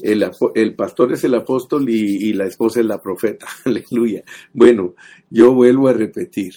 el, 0.04 0.30
el 0.56 0.76
pastor 0.76 1.14
es 1.14 1.24
el 1.24 1.36
apóstol 1.36 1.90
y, 1.90 2.30
y, 2.30 2.34
la 2.34 2.46
esposa 2.46 2.82
es 2.82 2.86
la 2.86 3.02
profeta. 3.02 3.48
Aleluya. 3.64 4.26
Bueno, 4.52 4.96
yo 5.30 5.54
vuelvo 5.54 5.88
a 5.88 5.94
repetir, 5.94 6.52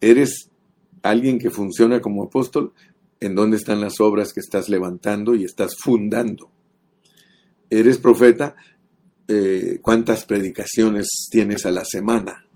eres 0.00 0.50
alguien 1.02 1.40
que 1.40 1.50
funciona 1.50 2.00
como 2.00 2.22
apóstol, 2.22 2.72
¿en 3.18 3.34
dónde 3.34 3.56
están 3.56 3.80
las 3.80 4.00
obras 4.00 4.32
que 4.32 4.40
estás 4.40 4.68
levantando 4.68 5.34
y 5.34 5.42
estás 5.42 5.76
fundando? 5.76 6.48
Eres 7.68 7.98
profeta, 7.98 8.54
eh, 9.26 9.80
¿cuántas 9.82 10.24
predicaciones 10.26 11.28
tienes 11.28 11.66
a 11.66 11.72
la 11.72 11.84
semana? 11.84 12.46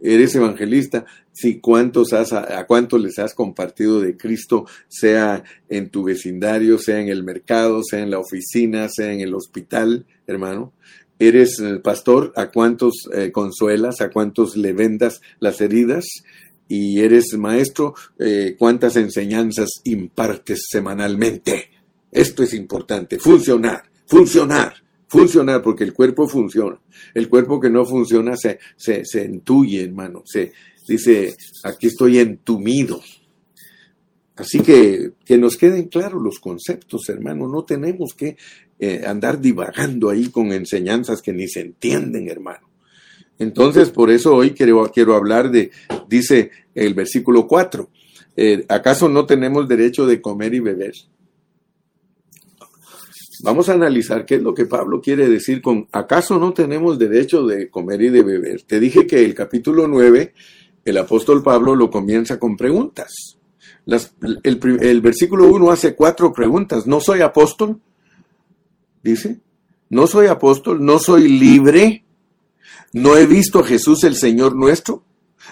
Eres 0.00 0.34
evangelista, 0.34 1.06
si 1.32 1.58
cuántos 1.58 2.12
has, 2.12 2.32
a, 2.32 2.64
cuántos 2.66 3.00
les 3.00 3.18
has 3.18 3.34
compartido 3.34 4.00
de 4.00 4.16
Cristo, 4.16 4.66
sea 4.88 5.42
en 5.68 5.90
tu 5.90 6.04
vecindario, 6.04 6.78
sea 6.78 7.00
en 7.00 7.08
el 7.08 7.24
mercado, 7.24 7.82
sea 7.82 8.00
en 8.00 8.10
la 8.10 8.18
oficina, 8.18 8.88
sea 8.88 9.12
en 9.12 9.20
el 9.20 9.34
hospital, 9.34 10.06
hermano. 10.26 10.72
Eres 11.18 11.58
el 11.60 11.80
pastor, 11.80 12.32
a 12.36 12.50
cuántos 12.50 13.08
eh, 13.12 13.32
consuelas, 13.32 14.00
a 14.00 14.10
cuántos 14.10 14.56
le 14.56 14.72
vendas 14.72 15.20
las 15.40 15.60
heridas. 15.60 16.04
Y 16.66 17.00
eres 17.00 17.36
maestro, 17.36 17.94
eh, 18.18 18.56
cuántas 18.58 18.96
enseñanzas 18.96 19.68
impartes 19.84 20.66
semanalmente. 20.70 21.70
Esto 22.10 22.42
es 22.42 22.54
importante, 22.54 23.18
funcionar, 23.18 23.82
funcionar 24.06 24.83
funcionar, 25.18 25.62
porque 25.62 25.84
el 25.84 25.92
cuerpo 25.92 26.28
funciona. 26.28 26.78
El 27.14 27.28
cuerpo 27.28 27.60
que 27.60 27.70
no 27.70 27.84
funciona 27.84 28.36
se, 28.36 28.58
se, 28.76 29.04
se 29.04 29.24
entuye, 29.24 29.82
hermano. 29.84 30.22
Se 30.24 30.52
dice, 30.86 31.34
aquí 31.62 31.86
estoy 31.86 32.18
entumido. 32.18 33.00
Así 34.36 34.60
que 34.60 35.12
que 35.24 35.38
nos 35.38 35.56
queden 35.56 35.88
claros 35.88 36.20
los 36.22 36.40
conceptos, 36.40 37.08
hermano. 37.08 37.48
No 37.48 37.64
tenemos 37.64 38.14
que 38.14 38.36
eh, 38.78 39.04
andar 39.06 39.40
divagando 39.40 40.10
ahí 40.10 40.30
con 40.30 40.52
enseñanzas 40.52 41.22
que 41.22 41.32
ni 41.32 41.48
se 41.48 41.60
entienden, 41.60 42.28
hermano. 42.28 42.68
Entonces, 43.38 43.90
por 43.90 44.10
eso 44.10 44.34
hoy 44.34 44.50
quiero, 44.50 44.90
quiero 44.92 45.14
hablar 45.14 45.50
de, 45.50 45.70
dice 46.08 46.50
el 46.74 46.94
versículo 46.94 47.46
4, 47.46 47.88
eh, 48.36 48.64
¿acaso 48.68 49.08
no 49.08 49.26
tenemos 49.26 49.68
derecho 49.68 50.06
de 50.06 50.20
comer 50.20 50.54
y 50.54 50.60
beber? 50.60 50.94
Vamos 53.44 53.68
a 53.68 53.74
analizar 53.74 54.24
qué 54.24 54.36
es 54.36 54.42
lo 54.42 54.54
que 54.54 54.64
Pablo 54.64 55.02
quiere 55.02 55.28
decir 55.28 55.60
con 55.60 55.86
¿acaso 55.92 56.38
no 56.38 56.54
tenemos 56.54 56.98
derecho 56.98 57.46
de 57.46 57.68
comer 57.68 58.00
y 58.00 58.08
de 58.08 58.22
beber? 58.22 58.62
Te 58.62 58.80
dije 58.80 59.06
que 59.06 59.22
el 59.22 59.34
capítulo 59.34 59.86
9, 59.86 60.32
el 60.86 60.96
apóstol 60.96 61.42
Pablo 61.42 61.76
lo 61.76 61.90
comienza 61.90 62.38
con 62.38 62.56
preguntas. 62.56 63.36
el, 63.84 64.78
el 64.80 65.00
versículo 65.02 65.48
1 65.48 65.70
hace 65.70 65.94
cuatro 65.94 66.32
preguntas. 66.32 66.86
¿No 66.86 67.00
soy 67.00 67.20
apóstol? 67.20 67.78
Dice. 69.02 69.40
¿No 69.90 70.06
soy 70.06 70.28
apóstol? 70.28 70.82
¿No 70.82 70.98
soy 70.98 71.28
libre? 71.28 72.02
¿No 72.94 73.14
he 73.14 73.26
visto 73.26 73.58
a 73.58 73.66
Jesús 73.66 74.04
el 74.04 74.16
Señor 74.16 74.56
nuestro? 74.56 75.04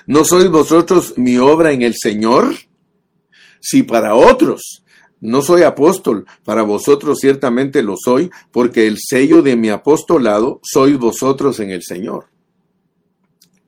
¿No 0.07 0.25
sois 0.25 0.49
vosotros 0.49 1.19
mi 1.19 1.37
obra 1.37 1.73
en 1.73 1.83
el 1.83 1.95
Señor? 1.95 2.55
Si 3.61 3.83
para 3.83 4.15
otros 4.15 4.82
No 5.23 5.41
soy 5.41 5.62
apóstol, 5.62 6.26
para 6.45 6.62
vosotros 6.62 7.19
ciertamente 7.21 7.85
lo 7.85 7.95
soy, 7.97 8.29
porque 8.50 8.88
el 8.88 8.99
sello 8.99 9.41
de 9.41 9.55
mi 9.55 9.69
apostolado 9.69 10.59
sois 10.64 10.99
vosotros 10.99 11.61
en 11.61 11.71
el 11.71 11.85
Señor. 11.85 12.26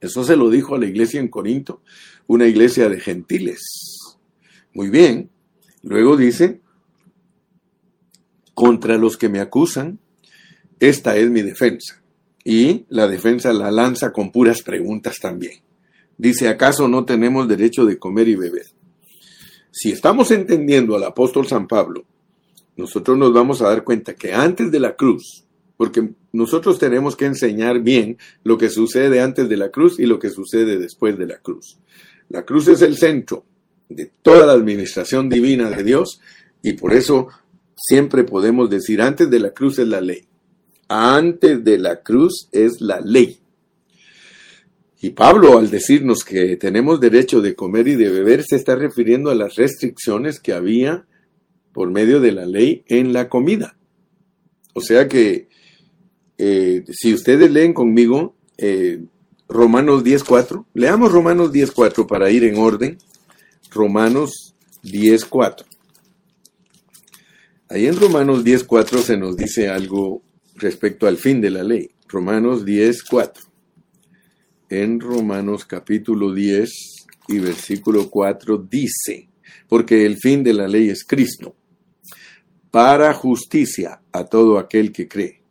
Eso 0.00 0.24
se 0.24 0.34
lo 0.34 0.50
dijo 0.50 0.74
a 0.74 0.80
la 0.80 0.86
iglesia 0.86 1.20
en 1.20 1.28
Corinto, 1.28 1.80
una 2.26 2.48
iglesia 2.48 2.88
de 2.88 2.98
gentiles. 2.98 3.60
Muy 4.74 4.90
bien. 4.90 5.30
Luego 5.84 6.16
dice, 6.16 6.60
contra 8.52 8.98
los 8.98 9.16
que 9.16 9.28
me 9.28 9.38
acusan, 9.38 10.00
esta 10.80 11.16
es 11.16 11.30
mi 11.30 11.42
defensa. 11.42 12.02
Y 12.42 12.84
la 12.88 13.06
defensa 13.06 13.52
la 13.52 13.70
lanza 13.70 14.12
con 14.12 14.32
puras 14.32 14.62
preguntas 14.62 15.18
también. 15.20 15.62
Dice, 16.18 16.48
¿acaso 16.48 16.88
no 16.88 17.04
tenemos 17.04 17.46
derecho 17.46 17.84
de 17.84 17.96
comer 17.96 18.26
y 18.26 18.34
beber? 18.34 18.66
Si 19.76 19.90
estamos 19.90 20.30
entendiendo 20.30 20.94
al 20.94 21.02
apóstol 21.02 21.48
San 21.48 21.66
Pablo, 21.66 22.04
nosotros 22.76 23.18
nos 23.18 23.32
vamos 23.32 23.60
a 23.60 23.68
dar 23.68 23.82
cuenta 23.82 24.14
que 24.14 24.32
antes 24.32 24.70
de 24.70 24.78
la 24.78 24.94
cruz, 24.94 25.46
porque 25.76 26.10
nosotros 26.32 26.78
tenemos 26.78 27.16
que 27.16 27.24
enseñar 27.24 27.80
bien 27.80 28.16
lo 28.44 28.56
que 28.56 28.70
sucede 28.70 29.20
antes 29.20 29.48
de 29.48 29.56
la 29.56 29.70
cruz 29.70 29.98
y 29.98 30.06
lo 30.06 30.20
que 30.20 30.30
sucede 30.30 30.78
después 30.78 31.18
de 31.18 31.26
la 31.26 31.38
cruz. 31.38 31.80
La 32.28 32.44
cruz 32.44 32.68
es 32.68 32.82
el 32.82 32.96
centro 32.96 33.46
de 33.88 34.12
toda 34.22 34.46
la 34.46 34.52
administración 34.52 35.28
divina 35.28 35.68
de 35.70 35.82
Dios 35.82 36.20
y 36.62 36.74
por 36.74 36.92
eso 36.92 37.26
siempre 37.76 38.22
podemos 38.22 38.70
decir 38.70 39.02
antes 39.02 39.28
de 39.28 39.40
la 39.40 39.50
cruz 39.50 39.80
es 39.80 39.88
la 39.88 40.00
ley. 40.00 40.24
Antes 40.86 41.64
de 41.64 41.78
la 41.78 42.00
cruz 42.00 42.48
es 42.52 42.80
la 42.80 43.00
ley. 43.00 43.40
Y 45.04 45.10
Pablo, 45.10 45.58
al 45.58 45.70
decirnos 45.70 46.24
que 46.24 46.56
tenemos 46.56 46.98
derecho 46.98 47.42
de 47.42 47.54
comer 47.54 47.88
y 47.88 47.94
de 47.94 48.08
beber, 48.08 48.42
se 48.42 48.56
está 48.56 48.74
refiriendo 48.74 49.28
a 49.28 49.34
las 49.34 49.56
restricciones 49.56 50.40
que 50.40 50.54
había 50.54 51.04
por 51.74 51.90
medio 51.90 52.20
de 52.20 52.32
la 52.32 52.46
ley 52.46 52.84
en 52.86 53.12
la 53.12 53.28
comida. 53.28 53.76
O 54.72 54.80
sea 54.80 55.06
que, 55.06 55.50
eh, 56.38 56.84
si 56.90 57.12
ustedes 57.12 57.50
leen 57.50 57.74
conmigo 57.74 58.34
eh, 58.56 59.04
Romanos 59.46 60.04
10.4, 60.04 60.64
leamos 60.72 61.12
Romanos 61.12 61.52
10.4 61.52 62.06
para 62.06 62.30
ir 62.30 62.44
en 62.44 62.56
orden. 62.56 62.96
Romanos 63.70 64.54
10.4. 64.84 65.66
Ahí 67.68 67.88
en 67.88 68.00
Romanos 68.00 68.42
10.4 68.42 69.02
se 69.02 69.18
nos 69.18 69.36
dice 69.36 69.68
algo 69.68 70.22
respecto 70.54 71.06
al 71.06 71.18
fin 71.18 71.42
de 71.42 71.50
la 71.50 71.62
ley. 71.62 71.90
Romanos 72.08 72.64
10.4 72.64 73.52
en 74.68 75.00
Romanos 75.00 75.64
capítulo 75.64 76.32
10 76.32 76.70
y 77.28 77.38
versículo 77.38 78.10
4 78.10 78.58
dice, 78.70 79.28
porque 79.68 80.06
el 80.06 80.16
fin 80.16 80.42
de 80.42 80.54
la 80.54 80.68
ley 80.68 80.88
es 80.88 81.04
Cristo, 81.04 81.54
para 82.70 83.14
justicia 83.14 84.00
a 84.12 84.24
todo 84.24 84.58
aquel 84.58 84.92
que 84.92 85.08
cree, 85.08 85.42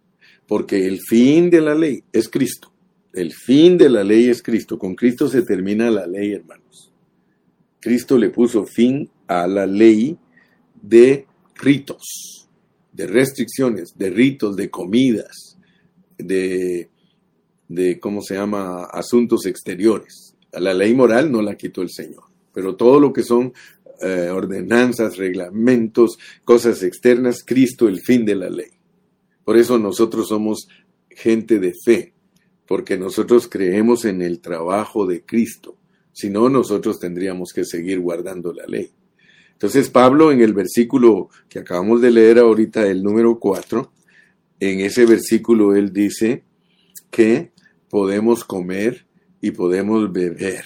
porque 0.48 0.88
el 0.88 1.00
fin 1.00 1.50
de 1.50 1.62
la 1.62 1.75
ley 1.75 2.03
es 2.12 2.29
Cristo. 2.29 2.72
El 3.13 3.32
fin 3.32 3.77
de 3.77 3.89
la 3.89 4.03
ley 4.03 4.27
es 4.27 4.41
Cristo. 4.41 4.79
Con 4.79 4.96
Cristo 4.96 5.29
se 5.29 5.43
termina 5.43 5.91
la 5.91 6.08
ley, 6.08 6.34
hermanos. 6.34 6.91
Cristo 7.79 8.17
le 8.17 8.29
puso 8.29 8.65
fin 8.65 9.10
a 9.27 9.46
la 9.46 9.67
ley 9.67 10.17
de 10.82 11.27
ritos, 11.55 12.50
de 12.91 13.08
restricciones, 13.08 13.98
de 13.98 14.10
ritos, 14.10 14.55
de 14.55 14.70
comidas, 14.70 15.58
de 16.17 16.89
de, 17.74 18.00
¿cómo 18.00 18.22
se 18.22 18.36
llama?, 18.36 18.86
asuntos 18.86 19.46
exteriores. 19.46 20.36
La 20.51 20.74
ley 20.74 20.94
moral 20.94 21.32
no 21.32 21.42
la 21.42 21.56
quitó 21.56 21.82
el 21.82 21.89
Señor, 21.89 22.24
pero 22.53 22.75
todo 22.75 23.00
lo 23.00 23.12
que 23.12 23.24
son 23.24 23.53
eh, 24.01 24.30
ordenanzas, 24.30 25.18
reglamentos, 25.18 26.18
cosas 26.44 26.84
externas, 26.84 27.44
Cristo 27.46 27.88
el 27.88 28.01
fin 28.01 28.25
de 28.25 28.36
la 28.36 28.50
ley. 28.50 28.72
Por 29.44 29.58
eso 29.58 29.80
nosotros 29.80 30.27
somos 30.27 30.68
gente 31.10 31.60
de 31.60 31.74
fe, 31.86 32.13
porque 32.68 32.98
nosotros 32.98 33.48
creemos 33.48 34.06
en 34.06 34.22
el 34.22 34.39
trabajo 34.39 35.06
de 35.06 35.24
Cristo. 35.24 35.78
Si 36.12 36.30
no, 36.30 36.50
nosotros 36.50 37.00
tendríamos 37.00 37.54
que 37.54 37.65
seguir 37.65 38.00
guardando 38.00 38.54
la 38.54 38.65
ley. 38.67 38.91
Entonces 39.54 39.89
Pablo 39.89 40.34
en 40.34 40.41
el 40.41 40.54
versículo 40.54 41.30
que 41.47 41.60
acabamos 41.60 42.02
de 42.02 42.12
leer 42.12 42.39
ahorita, 42.39 42.86
el 42.86 43.02
número 43.02 43.39
4, 43.39 43.91
en 44.60 44.82
ese 44.82 45.06
versículo 45.06 45.76
él 45.76 45.93
dice 45.93 46.43
que 47.10 47.53
podemos 47.93 48.43
comer 48.43 49.06
y 49.39 49.51
podemos 49.51 50.12
beber. 50.12 50.65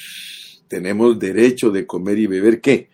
Tenemos 0.70 1.20
derecho 1.20 1.72
de 1.72 1.86
comer 1.86 2.20
y 2.20 2.26
beber 2.26 2.62
qué? 2.62 2.88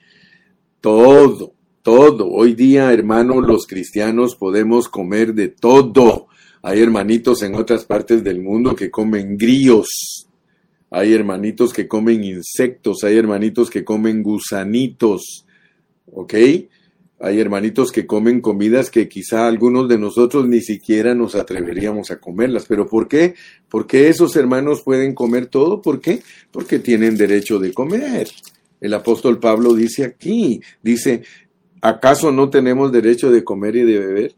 Todo, 0.82 1.54
todo. 1.84 2.28
Hoy 2.32 2.56
día, 2.56 2.92
hermanos, 2.92 3.46
los 3.46 3.68
cristianos 3.68 4.36
podemos 4.36 4.90
comer 4.90 5.36
de 5.36 5.50
todo. 5.50 6.30
Hay 6.64 6.82
hermanitos 6.82 7.44
en 7.44 7.54
otras 7.54 7.86
partes 7.86 8.24
del 8.24 8.42
mundo 8.42 8.76
que 8.76 8.90
comen 8.90 9.38
grillos. 9.38 10.28
Hay 10.90 11.14
hermanitos 11.14 11.72
que 11.72 11.88
comen 11.88 12.24
insectos. 12.24 13.04
Hay 13.04 13.16
hermanitos 13.16 13.70
que 13.70 13.84
comen 13.86 14.24
gusanitos. 14.24 15.46
¿Ok? 16.12 16.34
Hay 17.24 17.40
hermanitos 17.40 17.94
que 17.94 18.06
comen 18.06 18.42
comidas 18.42 18.90
que 18.90 19.08
quizá 19.08 19.48
algunos 19.48 19.88
de 19.88 19.98
nosotros 19.98 20.46
ni 20.46 20.60
siquiera 20.60 21.16
nos 21.16 21.36
atreveríamos 21.36 22.12
a 22.12 22.20
comerlas. 22.20 22.66
¿Pero 22.68 22.86
por 22.86 23.08
qué? 23.08 23.34
Porque 23.70 24.10
esos 24.10 24.36
hermanos 24.36 24.82
pueden 24.82 25.16
comer 25.16 25.46
todo. 25.46 25.82
¿Por 25.82 26.02
qué? 26.02 26.22
Porque 26.52 26.80
tienen 26.80 27.16
derecho 27.16 27.60
de 27.60 27.72
comer. 27.72 28.28
El 28.82 28.94
apóstol 28.94 29.40
Pablo 29.40 29.74
dice 29.74 30.04
aquí, 30.04 30.60
dice, 30.82 31.24
¿acaso 31.80 32.30
no 32.34 32.50
tenemos 32.50 32.92
derecho 32.92 33.32
de 33.32 33.42
comer 33.42 33.78
y 33.78 33.84
de 33.84 34.00
beber? 34.00 34.36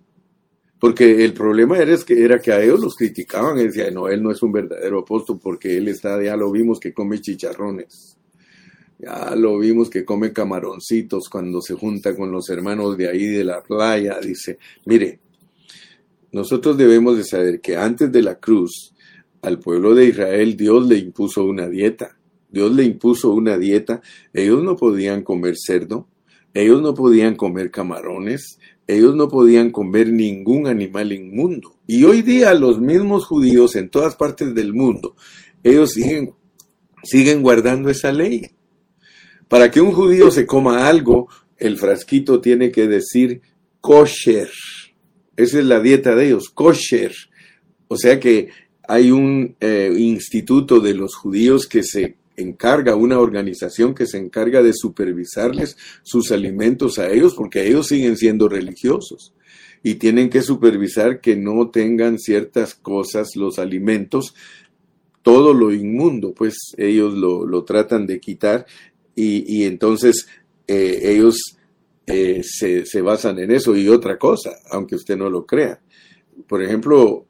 Porque 0.80 1.26
el 1.26 1.34
problema 1.34 1.80
era 1.80 1.98
que, 1.98 2.24
era 2.24 2.38
que 2.38 2.52
a 2.52 2.62
ellos 2.62 2.80
los 2.80 2.96
criticaban 2.96 3.58
y 3.58 3.64
decían, 3.64 3.96
no, 3.96 4.10
él 4.10 4.22
no 4.22 4.30
es 4.30 4.44
un 4.44 4.52
verdadero 4.52 5.00
apóstol 5.00 5.40
porque 5.42 5.76
él 5.76 5.88
está, 5.88 6.22
ya 6.22 6.38
lo 6.38 6.52
vimos 6.52 6.80
que 6.80 6.94
come 6.94 7.20
chicharrones. 7.20 8.16
Ya 8.98 9.36
lo 9.36 9.60
vimos 9.60 9.90
que 9.90 10.06
come 10.06 10.32
camaroncitos 10.32 11.28
cuando 11.30 11.62
se 11.62 11.74
junta 11.74 12.16
con 12.16 12.32
los 12.32 12.50
hermanos 12.50 12.98
de 12.98 13.10
ahí 13.10 13.26
de 13.26 13.44
la 13.44 13.62
playa. 13.62 14.20
Dice, 14.22 14.58
mire, 14.86 15.20
nosotros 16.32 16.78
debemos 16.78 17.18
de 17.18 17.24
saber 17.24 17.62
que 17.62 17.76
antes 17.76 18.12
de 18.12 18.22
la 18.22 18.36
cruz, 18.40 18.94
al 19.42 19.60
pueblo 19.60 19.94
de 19.94 20.08
Israel 20.08 20.58
Dios 20.58 20.88
le 20.88 20.98
impuso 20.98 21.46
una 21.46 21.68
dieta. 21.68 22.18
Dios 22.50 22.74
le 22.74 22.84
impuso 22.84 23.32
una 23.34 23.58
dieta. 23.58 24.02
Ellos 24.34 24.64
no 24.64 24.76
podían 24.76 25.24
comer 25.24 25.56
cerdo, 25.58 26.08
ellos 26.54 26.82
no 26.82 26.94
podían 26.94 27.36
comer 27.36 27.70
camarones, 27.70 28.60
ellos 28.88 29.16
no 29.16 29.28
podían 29.28 29.72
comer 29.72 30.12
ningún 30.12 30.68
animal 30.68 31.12
inmundo. 31.12 31.76
Y 31.86 32.06
hoy 32.06 32.22
día 32.22 32.54
los 32.54 32.80
mismos 32.80 33.26
judíos 33.26 33.76
en 33.76 33.90
todas 33.90 34.16
partes 34.16 34.56
del 34.56 34.74
mundo, 34.74 35.16
ellos 35.64 35.92
siguen, 35.92 36.34
siguen 37.04 37.42
guardando 37.42 37.90
esa 37.90 38.12
ley. 38.12 38.52
Para 39.48 39.70
que 39.72 39.82
un 39.82 39.92
judío 39.92 40.32
se 40.32 40.46
coma 40.46 40.88
algo, 40.88 41.28
el 41.58 41.78
frasquito 41.78 42.42
tiene 42.42 42.72
que 42.72 42.88
decir 42.88 43.42
kosher. 43.82 44.50
Esa 45.38 45.60
es 45.60 45.66
la 45.66 45.80
dieta 45.80 46.16
de 46.16 46.28
ellos, 46.28 46.50
kosher. 46.50 47.14
O 47.88 47.98
sea 47.98 48.20
que 48.20 48.50
hay 48.88 49.12
un 49.12 49.56
eh, 49.60 49.94
instituto 49.98 50.80
de 50.80 50.94
los 50.94 51.16
judíos 51.16 51.68
que 51.68 51.84
se 51.84 52.18
encarga, 52.38 52.96
una 52.96 53.20
organización 53.20 53.96
que 53.96 54.06
se 54.06 54.18
encarga 54.18 54.62
de 54.62 54.74
supervisarles 54.74 55.78
sus 56.04 56.32
alimentos 56.32 57.00
a 57.00 57.10
ellos, 57.10 57.34
porque 57.36 57.68
ellos 57.68 57.88
siguen 57.88 58.18
siendo 58.18 58.50
religiosos 58.50 59.34
y 59.84 59.96
tienen 59.96 60.30
que 60.30 60.42
supervisar 60.42 61.22
que 61.22 61.36
no 61.36 61.70
tengan 61.70 62.18
ciertas 62.18 62.74
cosas, 62.74 63.36
los 63.36 63.60
alimentos, 63.60 64.34
todo 65.22 65.54
lo 65.54 65.72
inmundo, 65.72 66.34
pues 66.34 66.58
ellos 66.78 67.14
lo, 67.14 67.46
lo 67.46 67.64
tratan 67.64 68.06
de 68.06 68.20
quitar 68.20 68.66
y, 69.16 69.64
entonces 69.64 70.28
eh, 70.68 71.00
ellos 71.04 71.58
eh, 72.06 72.42
se, 72.44 72.86
se, 72.86 73.02
basan 73.02 73.40
en 73.40 73.52
eso. 73.52 73.76
Y 73.76 73.88
otra 73.88 74.18
cosa, 74.18 74.58
aunque 74.72 74.96
usted 74.96 75.18
no 75.18 75.30
lo 75.30 75.46
crea, 75.46 75.82
por 76.48 76.62
ejemplo, 76.62 77.26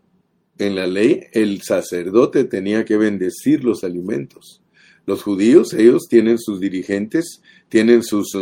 en 0.58 0.76
la 0.76 0.88
ley 0.88 1.26
el 1.32 1.62
sacerdote 1.62 2.46
tenía 2.46 2.86
que 2.86 2.98
bendecir 2.98 3.64
los 3.64 3.84
alimentos. 3.84 4.62
Los 5.06 5.22
judíos, 5.22 5.74
ellos 5.74 6.08
tienen 6.10 6.40
sus 6.40 6.60
dirigentes, 6.60 7.42
tienen 7.70 8.02
sus, 8.02 8.36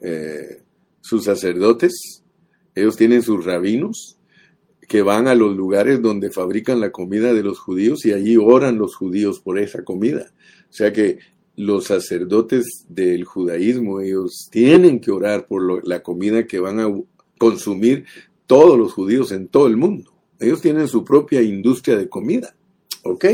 eh, 0.00 0.62
sus 1.00 1.24
sacerdotes, 1.24 2.22
ellos 2.74 2.96
tienen 2.96 3.22
sus 3.22 3.44
rabinos, 3.44 4.16
que 4.86 5.02
van 5.02 5.28
a 5.28 5.36
los 5.36 5.56
lugares 5.56 6.02
donde 6.02 6.30
fabrican 6.30 6.80
la 6.80 6.90
comida 6.90 7.32
de 7.32 7.44
los 7.44 7.60
judíos 7.60 8.04
y 8.04 8.12
allí 8.12 8.36
oran 8.36 8.76
los 8.78 8.96
judíos 8.96 9.40
por 9.40 9.58
esa 9.58 9.84
comida. 9.84 10.32
O 10.68 10.72
sea 10.72 10.92
que 10.92 11.18
los 11.60 11.84
sacerdotes 11.84 12.86
del 12.88 13.24
judaísmo, 13.24 14.00
ellos 14.00 14.48
tienen 14.50 15.00
que 15.00 15.10
orar 15.10 15.46
por 15.46 15.86
la 15.86 16.02
comida 16.02 16.46
que 16.46 16.58
van 16.58 16.80
a 16.80 16.88
consumir 17.38 18.04
todos 18.46 18.78
los 18.78 18.92
judíos 18.92 19.30
en 19.32 19.48
todo 19.48 19.66
el 19.66 19.76
mundo. 19.76 20.12
Ellos 20.38 20.60
tienen 20.60 20.88
su 20.88 21.04
propia 21.04 21.42
industria 21.42 21.96
de 21.96 22.08
comida. 22.08 22.56
¿Ok? 23.02 23.26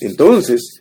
Entonces, 0.00 0.80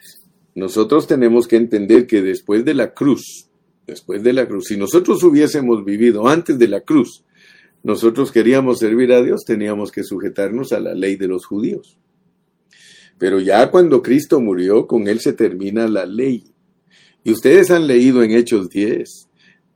nosotros 0.55 1.07
tenemos 1.07 1.47
que 1.47 1.57
entender 1.57 2.07
que 2.07 2.21
después 2.21 2.63
de 2.63 2.73
la 2.73 2.93
cruz, 2.93 3.49
después 3.85 4.23
de 4.23 4.33
la 4.33 4.47
cruz. 4.47 4.65
Si 4.67 4.77
nosotros 4.77 5.23
hubiésemos 5.23 5.83
vivido 5.83 6.27
antes 6.27 6.57
de 6.57 6.67
la 6.67 6.81
cruz, 6.81 7.23
nosotros 7.83 8.31
queríamos 8.31 8.79
servir 8.79 9.11
a 9.11 9.21
Dios, 9.21 9.43
teníamos 9.45 9.91
que 9.91 10.03
sujetarnos 10.03 10.71
a 10.71 10.79
la 10.79 10.93
ley 10.93 11.17
de 11.17 11.27
los 11.27 11.45
judíos. 11.45 11.97
Pero 13.17 13.39
ya 13.39 13.69
cuando 13.71 14.01
Cristo 14.01 14.39
murió, 14.39 14.87
con 14.87 15.07
él 15.07 15.19
se 15.19 15.33
termina 15.33 15.87
la 15.87 16.05
ley. 16.05 16.52
Y 17.23 17.31
ustedes 17.31 17.71
han 17.71 17.87
leído 17.87 18.23
en 18.23 18.31
Hechos 18.31 18.69
10, 18.69 19.29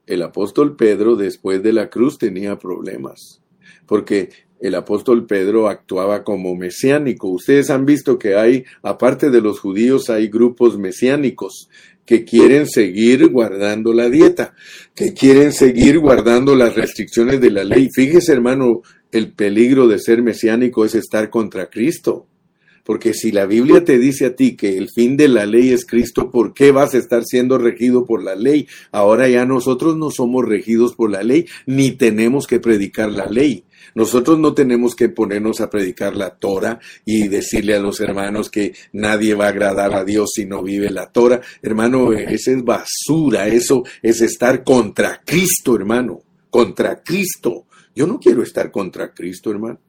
el 0.08 0.22
apóstol 0.22 0.76
Pedro 0.76 1.16
después 1.16 1.64
de 1.64 1.74
la 1.74 1.90
cruz 1.90 2.18
tenía 2.18 2.58
problemas, 2.58 3.42
porque 3.86 4.30
el 4.60 4.76
apóstol 4.76 5.26
Pedro 5.26 5.70
actuaba 5.70 6.24
como 6.24 6.56
mesiánico. 6.56 7.30
Ustedes 7.30 7.70
han 7.70 7.86
visto 7.86 8.18
que 8.18 8.36
hay, 8.36 8.66
aparte 8.82 9.30
de 9.30 9.42
los 9.42 9.60
judíos, 9.60 10.10
hay 10.10 10.28
grupos 10.28 10.78
mesiánicos 10.78 11.70
que 12.06 12.24
quieren 12.24 12.68
seguir 12.68 13.28
guardando 13.28 13.94
la 13.94 14.10
dieta, 14.10 14.56
que 14.96 15.14
quieren 15.14 15.52
seguir 15.52 16.00
guardando 16.00 16.56
las 16.56 16.74
restricciones 16.74 17.42
de 17.42 17.52
la 17.52 17.64
ley. 17.64 17.90
Fíjese, 17.94 18.32
hermano, 18.32 18.82
el 19.12 19.34
peligro 19.34 19.88
de 19.88 20.00
ser 20.00 20.24
mesiánico 20.24 20.86
es 20.86 20.96
estar 20.96 21.30
contra 21.30 21.70
Cristo. 21.70 22.28
Porque 22.88 23.13
si 23.13 23.34
la 23.34 23.45
Biblia 23.45 23.84
te 23.84 24.00
dice 24.00 24.28
a 24.28 24.36
ti 24.38 24.56
que 24.56 24.78
el 24.78 24.88
fin 24.89 25.17
de 25.17 25.28
la 25.28 25.45
ley 25.45 25.71
es 25.71 25.86
Cristo, 25.86 26.32
¿por 26.32 26.54
qué 26.54 26.71
vas 26.71 26.93
a 26.93 26.97
estar 26.97 27.26
siendo 27.26 27.58
regido 27.58 28.06
por 28.06 28.23
la 28.23 28.34
ley? 28.34 28.65
Ahora 28.93 29.28
ya 29.28 29.45
nosotros 29.45 29.97
no 29.97 30.10
somos 30.10 30.45
regidos 30.45 30.95
por 30.95 31.12
la 31.12 31.21
ley, 31.21 31.47
ni 31.65 31.91
tenemos 31.91 32.47
que 32.47 32.62
predicar 32.62 33.12
la 33.12 33.26
ley. 33.26 33.65
Nosotros 33.93 34.39
no 34.39 34.54
tenemos 34.54 34.95
que 34.95 35.10
ponernos 35.10 35.60
a 35.60 35.69
predicar 35.69 36.15
la 36.15 36.30
Torah 36.38 36.80
y 37.04 37.28
decirle 37.28 37.76
a 37.76 37.82
los 37.82 38.00
hermanos 38.00 38.50
que 38.50 38.73
nadie 38.93 39.36
va 39.36 39.47
a 39.47 39.50
agradar 39.50 39.93
a 39.93 40.06
Dios 40.06 40.32
si 40.34 40.45
no 40.45 40.63
vive 40.63 40.89
la 40.89 41.12
Torah. 41.12 41.41
Hermano, 41.62 42.13
esa 42.13 42.52
es 42.52 42.63
basura, 42.63 43.50
eso 43.50 43.84
es 44.02 44.21
estar 44.21 44.63
contra 44.63 45.21
Cristo, 45.26 45.76
hermano, 45.76 46.21
contra 46.50 47.04
Cristo. 47.04 47.65
Yo 47.93 48.08
no 48.08 48.17
quiero 48.17 48.43
estar 48.43 48.71
contra 48.71 49.13
Cristo, 49.13 49.52
hermano. 49.52 49.82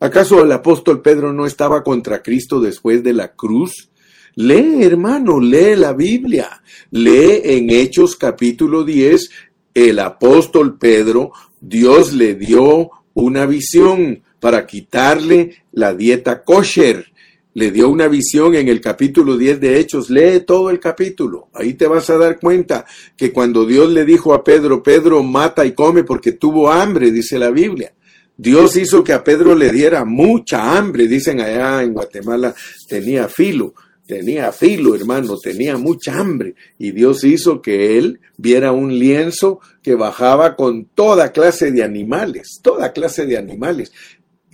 ¿Acaso 0.00 0.44
el 0.44 0.52
apóstol 0.52 1.02
Pedro 1.02 1.32
no 1.32 1.44
estaba 1.44 1.82
contra 1.82 2.22
Cristo 2.22 2.60
después 2.60 3.02
de 3.02 3.12
la 3.12 3.32
cruz? 3.34 3.90
Lee, 4.36 4.84
hermano, 4.84 5.40
lee 5.40 5.74
la 5.74 5.92
Biblia. 5.92 6.62
Lee 6.92 7.40
en 7.42 7.70
Hechos 7.70 8.14
capítulo 8.14 8.84
10, 8.84 9.28
el 9.74 9.98
apóstol 9.98 10.78
Pedro, 10.78 11.32
Dios 11.60 12.12
le 12.12 12.36
dio 12.36 12.90
una 13.14 13.44
visión 13.46 14.22
para 14.38 14.66
quitarle 14.66 15.64
la 15.72 15.92
dieta 15.94 16.44
kosher. 16.44 17.06
Le 17.54 17.72
dio 17.72 17.88
una 17.88 18.06
visión 18.06 18.54
en 18.54 18.68
el 18.68 18.80
capítulo 18.80 19.36
10 19.36 19.60
de 19.60 19.80
Hechos. 19.80 20.10
Lee 20.10 20.44
todo 20.46 20.70
el 20.70 20.78
capítulo. 20.78 21.48
Ahí 21.52 21.74
te 21.74 21.88
vas 21.88 22.08
a 22.08 22.18
dar 22.18 22.38
cuenta 22.38 22.86
que 23.16 23.32
cuando 23.32 23.66
Dios 23.66 23.90
le 23.90 24.04
dijo 24.04 24.32
a 24.32 24.44
Pedro, 24.44 24.80
Pedro 24.80 25.24
mata 25.24 25.66
y 25.66 25.72
come 25.72 26.04
porque 26.04 26.30
tuvo 26.30 26.70
hambre, 26.70 27.10
dice 27.10 27.36
la 27.36 27.50
Biblia. 27.50 27.92
Dios 28.40 28.76
hizo 28.76 29.02
que 29.02 29.12
a 29.12 29.24
Pedro 29.24 29.56
le 29.56 29.70
diera 29.70 30.04
mucha 30.04 30.78
hambre, 30.78 31.08
dicen 31.08 31.40
allá 31.40 31.82
en 31.82 31.92
Guatemala, 31.92 32.54
tenía 32.88 33.26
filo, 33.26 33.74
tenía 34.06 34.52
filo, 34.52 34.94
hermano, 34.94 35.36
tenía 35.38 35.76
mucha 35.76 36.16
hambre. 36.16 36.54
Y 36.78 36.92
Dios 36.92 37.24
hizo 37.24 37.60
que 37.60 37.98
él 37.98 38.20
viera 38.36 38.70
un 38.70 38.96
lienzo 38.96 39.58
que 39.82 39.96
bajaba 39.96 40.54
con 40.54 40.84
toda 40.84 41.32
clase 41.32 41.72
de 41.72 41.82
animales, 41.82 42.60
toda 42.62 42.92
clase 42.92 43.26
de 43.26 43.36
animales. 43.36 43.90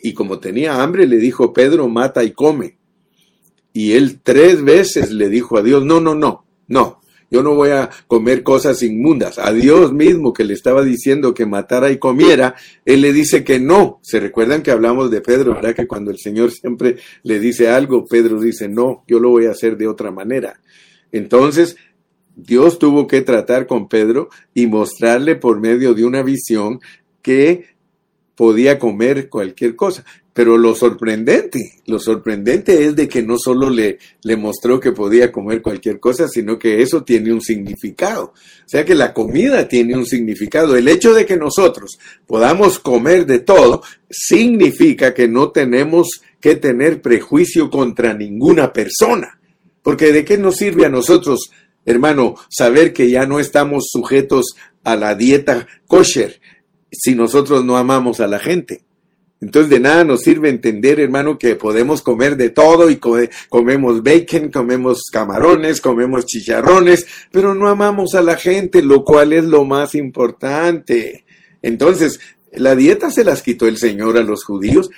Y 0.02 0.14
como 0.14 0.38
tenía 0.38 0.82
hambre, 0.82 1.06
le 1.06 1.18
dijo, 1.18 1.52
Pedro, 1.52 1.86
mata 1.86 2.24
y 2.24 2.32
come. 2.32 2.78
Y 3.74 3.92
él 3.92 4.18
tres 4.22 4.64
veces 4.64 5.10
le 5.10 5.28
dijo 5.28 5.58
a 5.58 5.62
Dios, 5.62 5.84
no, 5.84 6.00
no, 6.00 6.14
no, 6.14 6.46
no, 6.68 7.02
yo 7.34 7.42
no 7.42 7.56
voy 7.56 7.70
a 7.70 7.90
comer 8.06 8.44
cosas 8.44 8.80
inmundas. 8.84 9.40
A 9.40 9.52
Dios 9.52 9.92
mismo 9.92 10.32
que 10.32 10.44
le 10.44 10.54
estaba 10.54 10.84
diciendo 10.84 11.34
que 11.34 11.46
matara 11.46 11.90
y 11.90 11.98
comiera, 11.98 12.54
Él 12.84 13.00
le 13.00 13.12
dice 13.12 13.42
que 13.42 13.58
no. 13.58 13.98
Se 14.02 14.20
recuerdan 14.20 14.62
que 14.62 14.70
hablamos 14.70 15.10
de 15.10 15.20
Pedro, 15.20 15.54
¿verdad? 15.54 15.74
Que 15.74 15.88
cuando 15.88 16.12
el 16.12 16.18
Señor 16.18 16.52
siempre 16.52 16.98
le 17.24 17.40
dice 17.40 17.68
algo, 17.68 18.04
Pedro 18.04 18.40
dice, 18.40 18.68
no, 18.68 19.02
yo 19.08 19.18
lo 19.18 19.30
voy 19.30 19.46
a 19.46 19.50
hacer 19.50 19.76
de 19.76 19.88
otra 19.88 20.12
manera. 20.12 20.60
Entonces, 21.10 21.76
Dios 22.36 22.78
tuvo 22.78 23.08
que 23.08 23.20
tratar 23.22 23.66
con 23.66 23.88
Pedro 23.88 24.28
y 24.54 24.68
mostrarle 24.68 25.34
por 25.34 25.58
medio 25.58 25.92
de 25.92 26.04
una 26.04 26.22
visión 26.22 26.78
que 27.20 27.64
podía 28.36 28.78
comer 28.78 29.28
cualquier 29.28 29.74
cosa. 29.74 30.04
Pero 30.34 30.58
lo 30.58 30.74
sorprendente, 30.74 31.78
lo 31.86 32.00
sorprendente 32.00 32.84
es 32.84 32.96
de 32.96 33.08
que 33.08 33.22
no 33.22 33.36
solo 33.38 33.70
le, 33.70 33.98
mostró 34.36 34.80
que 34.80 34.90
podía 34.90 35.30
comer 35.30 35.62
cualquier 35.62 36.00
cosa, 36.00 36.26
sino 36.26 36.58
que 36.58 36.82
eso 36.82 37.04
tiene 37.04 37.32
un 37.32 37.40
significado. 37.40 38.24
O 38.34 38.68
sea 38.68 38.84
que 38.84 38.96
la 38.96 39.14
comida 39.14 39.68
tiene 39.68 39.96
un 39.96 40.04
significado. 40.04 40.76
El 40.76 40.88
hecho 40.88 41.14
de 41.14 41.24
que 41.24 41.36
nosotros 41.36 41.98
podamos 42.26 42.80
comer 42.80 43.26
de 43.26 43.38
todo 43.38 43.84
significa 44.10 45.14
que 45.14 45.28
no 45.28 45.52
tenemos 45.52 46.20
que 46.40 46.56
tener 46.56 47.00
prejuicio 47.00 47.70
contra 47.70 48.12
ninguna 48.12 48.72
persona. 48.72 49.38
Porque 49.82 50.10
de 50.10 50.24
qué 50.24 50.36
nos 50.36 50.56
sirve 50.56 50.84
a 50.84 50.90
nosotros, 50.90 51.52
hermano, 51.86 52.34
saber 52.48 52.92
que 52.92 53.08
ya 53.08 53.24
no 53.24 53.38
estamos 53.38 53.84
sujetos 53.88 54.56
a 54.82 54.96
la 54.96 55.14
dieta 55.14 55.68
kosher 55.86 56.40
si 56.90 57.14
nosotros 57.14 57.64
no 57.64 57.76
amamos 57.76 58.18
a 58.18 58.26
la 58.26 58.40
gente. 58.40 58.82
Entonces 59.44 59.68
de 59.68 59.78
nada 59.78 60.04
nos 60.04 60.22
sirve 60.22 60.48
entender, 60.48 60.98
hermano, 60.98 61.36
que 61.36 61.54
podemos 61.54 62.00
comer 62.00 62.38
de 62.38 62.48
todo 62.48 62.88
y 62.88 62.96
comemos 62.96 64.02
bacon, 64.02 64.50
comemos 64.50 65.02
camarones, 65.12 65.82
comemos 65.82 66.24
chicharrones, 66.24 67.06
pero 67.30 67.54
no 67.54 67.68
amamos 67.68 68.14
a 68.14 68.22
la 68.22 68.36
gente, 68.36 68.80
lo 68.80 69.04
cual 69.04 69.34
es 69.34 69.44
lo 69.44 69.66
más 69.66 69.94
importante. 69.94 71.26
Entonces, 71.60 72.20
la 72.52 72.74
dieta 72.74 73.10
se 73.10 73.22
las 73.22 73.42
quitó 73.42 73.68
el 73.68 73.76
Señor 73.76 74.16
a 74.16 74.22
los 74.22 74.44
judíos, 74.44 74.88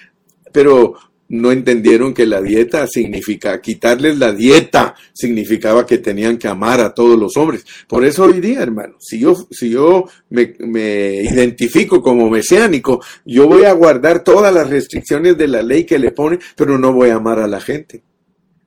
pero 0.52 0.94
no 1.28 1.50
entendieron 1.50 2.14
que 2.14 2.26
la 2.26 2.40
dieta 2.40 2.86
significa, 2.86 3.60
quitarles 3.60 4.18
la 4.18 4.32
dieta 4.32 4.94
significaba 5.12 5.84
que 5.84 5.98
tenían 5.98 6.38
que 6.38 6.48
amar 6.48 6.80
a 6.80 6.94
todos 6.94 7.18
los 7.18 7.36
hombres. 7.36 7.64
Por 7.88 8.04
eso 8.04 8.24
hoy 8.24 8.40
día, 8.40 8.62
hermano, 8.62 8.96
si 9.00 9.18
yo, 9.18 9.34
si 9.50 9.70
yo 9.70 10.04
me, 10.30 10.54
me, 10.60 11.22
identifico 11.22 12.00
como 12.00 12.30
mesiánico, 12.30 13.02
yo 13.24 13.48
voy 13.48 13.64
a 13.64 13.72
guardar 13.72 14.22
todas 14.22 14.54
las 14.54 14.70
restricciones 14.70 15.36
de 15.36 15.48
la 15.48 15.62
ley 15.62 15.84
que 15.84 15.98
le 15.98 16.12
pone, 16.12 16.38
pero 16.54 16.78
no 16.78 16.92
voy 16.92 17.10
a 17.10 17.16
amar 17.16 17.40
a 17.40 17.48
la 17.48 17.60
gente. 17.60 18.02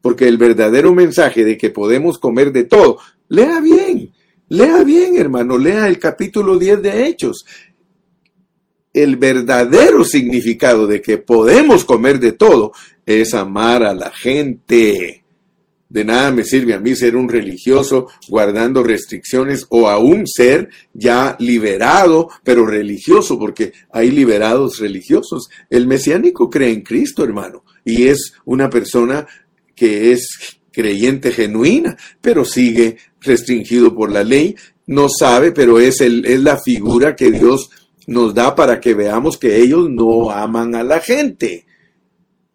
Porque 0.02 0.28
el 0.28 0.38
verdadero 0.38 0.94
mensaje 0.94 1.44
de 1.44 1.58
que 1.58 1.70
podemos 1.70 2.20
comer 2.20 2.52
de 2.52 2.64
todo, 2.64 3.00
lea 3.28 3.60
bien, 3.60 4.12
lea 4.48 4.84
bien, 4.84 5.18
hermano, 5.18 5.58
lea 5.58 5.88
el 5.88 6.00
capítulo 6.00 6.58
10 6.58 6.82
de 6.82 7.08
Hechos 7.08 7.46
el 8.94 9.18
verdadero 9.18 10.04
significado 10.04 10.88
de 10.88 11.02
que 11.02 11.18
podemos 11.18 11.86
comer 11.86 12.20
de 12.20 12.32
todo 12.32 12.72
es 13.06 13.34
amar 13.34 13.84
a 13.84 13.94
la 13.94 14.12
gente. 14.12 15.24
De 15.90 16.06
nada 16.06 16.32
me 16.32 16.44
sirve 16.44 16.76
a 16.76 16.80
mí 16.80 16.96
ser 16.96 17.16
un 17.16 17.30
religioso 17.30 18.08
guardando 18.28 18.84
restricciones 18.84 19.66
o 19.70 19.90
aún 19.90 20.28
ser 20.28 20.70
ya 20.94 21.36
liberado, 21.40 22.30
pero 22.44 22.66
religioso, 22.66 23.40
porque 23.40 23.74
hay 23.92 24.12
liberados 24.12 24.78
religiosos. 24.78 25.50
El 25.70 25.88
mesiánico 25.88 26.50
cree 26.50 26.72
en 26.72 26.82
Cristo, 26.82 27.24
hermano, 27.24 27.64
y 27.84 28.08
es 28.08 28.34
una 28.46 28.70
persona 28.70 29.26
que 29.76 30.12
es 30.12 30.60
creyente 30.72 31.32
genuina, 31.32 31.98
pero 32.22 32.46
sigue 32.46 32.98
restringido 33.20 33.96
por 33.96 34.12
la 34.12 34.24
ley, 34.24 34.56
no 34.86 35.08
sabe, 35.10 35.52
pero 35.52 35.80
es, 35.80 36.02
el, 36.02 36.26
es 36.26 36.42
la 36.42 36.58
figura 36.58 37.16
que 37.16 37.32
Dios 37.32 37.70
nos 38.10 38.34
da 38.34 38.56
para 38.56 38.80
que 38.80 38.96
veamos 38.96 39.38
que 39.38 39.58
ellos 39.58 39.88
no 39.88 40.32
aman 40.32 40.74
a 40.74 40.84
la 40.84 41.00
gente. 41.00 41.66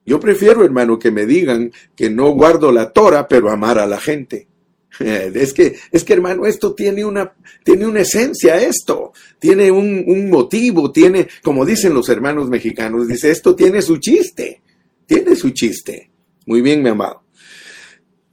Yo 0.05 0.19
prefiero, 0.19 0.65
hermano, 0.65 0.99
que 0.99 1.13
me 1.13 1.27
digan 1.27 1.73
que 1.95 2.11
no 2.11 2.33
guardo 2.33 2.73
la 2.73 2.91
Torah, 2.91 3.29
pero 3.29 3.51
amar 3.51 3.79
a 3.79 3.87
la 3.87 4.01
gente. 4.01 4.49
Es 5.01 5.53
que, 5.53 5.77
es 5.91 6.05
que, 6.05 6.13
hermano, 6.13 6.47
esto 6.47 6.73
tiene 6.73 7.05
una, 7.05 7.33
tiene 7.65 7.85
una 7.87 8.01
esencia, 8.01 8.61
esto, 8.61 9.13
tiene 9.41 9.71
un, 9.73 10.05
un 10.07 10.31
motivo, 10.31 10.93
tiene, 10.93 11.27
como 11.43 11.65
dicen 11.65 11.93
los 11.95 12.09
hermanos 12.09 12.49
mexicanos, 12.49 13.09
dice, 13.09 13.33
esto 13.33 13.57
tiene 13.57 13.83
su 13.83 13.97
chiste, 13.97 14.63
tiene 15.05 15.35
su 15.35 15.51
chiste. 15.51 16.11
Muy 16.47 16.63
bien, 16.63 16.81
mi 16.81 16.91
amado. 16.91 17.25